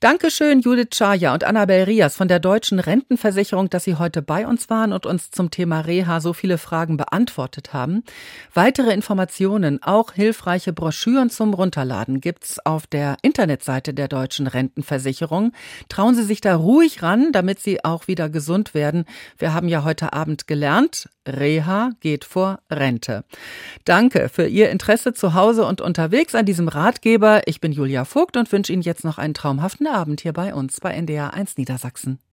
Dankeschön, 0.01 0.61
Judith 0.61 0.91
Chaya 0.91 1.33
und 1.33 1.43
Annabel 1.43 1.83
Rias 1.83 2.15
von 2.15 2.29
der 2.29 2.39
Deutschen 2.39 2.79
Rentenversicherung, 2.79 3.69
dass 3.69 3.83
Sie 3.83 3.95
heute 3.95 4.21
bei 4.21 4.47
uns 4.47 4.69
waren 4.69 4.93
und 4.93 5.05
uns 5.05 5.29
zum 5.29 5.51
Thema 5.51 5.81
Reha 5.81 6.21
so 6.21 6.31
viele 6.31 6.57
Fragen 6.57 6.95
beantwortet 6.95 7.73
haben. 7.73 8.05
Weitere 8.53 8.93
Informationen, 8.93 9.83
auch 9.83 10.13
hilfreiche 10.13 10.71
Broschüren 10.71 11.29
zum 11.29 11.53
Runterladen 11.53 12.21
gibt's 12.21 12.65
auf 12.65 12.87
der 12.87 13.17
Internetseite 13.23 13.93
der 13.93 14.07
Deutschen 14.07 14.47
Rentenversicherung. 14.47 15.51
Trauen 15.89 16.15
Sie 16.15 16.23
sich 16.23 16.39
da 16.39 16.55
ruhig 16.55 17.03
ran, 17.03 17.33
damit 17.33 17.59
Sie 17.59 17.83
auch 17.83 18.07
wieder 18.07 18.29
gesund 18.29 18.73
werden. 18.73 19.03
Wir 19.37 19.53
haben 19.53 19.67
ja 19.67 19.83
heute 19.83 20.13
Abend 20.13 20.47
gelernt, 20.47 21.09
Reha 21.30 21.91
geht 21.99 22.25
vor 22.25 22.59
Rente. 22.69 23.23
Danke 23.86 24.30
für 24.30 24.47
Ihr 24.47 24.69
Interesse 24.69 25.13
zu 25.13 25.34
Hause 25.34 25.65
und 25.65 25.82
unterwegs 25.82 26.36
an 26.36 26.45
diesem 26.45 26.67
Ratgeber. 26.67 27.41
Ich 27.45 27.61
bin 27.61 27.71
Julia 27.71 28.05
Vogt 28.05 28.38
und 28.38 28.51
wünsche 28.51 28.73
Ihnen 28.73 28.82
jetzt 28.82 29.03
noch 29.03 29.17
einen 29.17 29.34
traumhaften 29.34 29.88
Abend 29.88 30.21
hier 30.21 30.34
bei 30.34 30.53
uns 30.53 30.80
bei 30.80 30.91
NDR 30.91 31.34
1 31.34 31.57
Niedersachsen. 31.57 32.19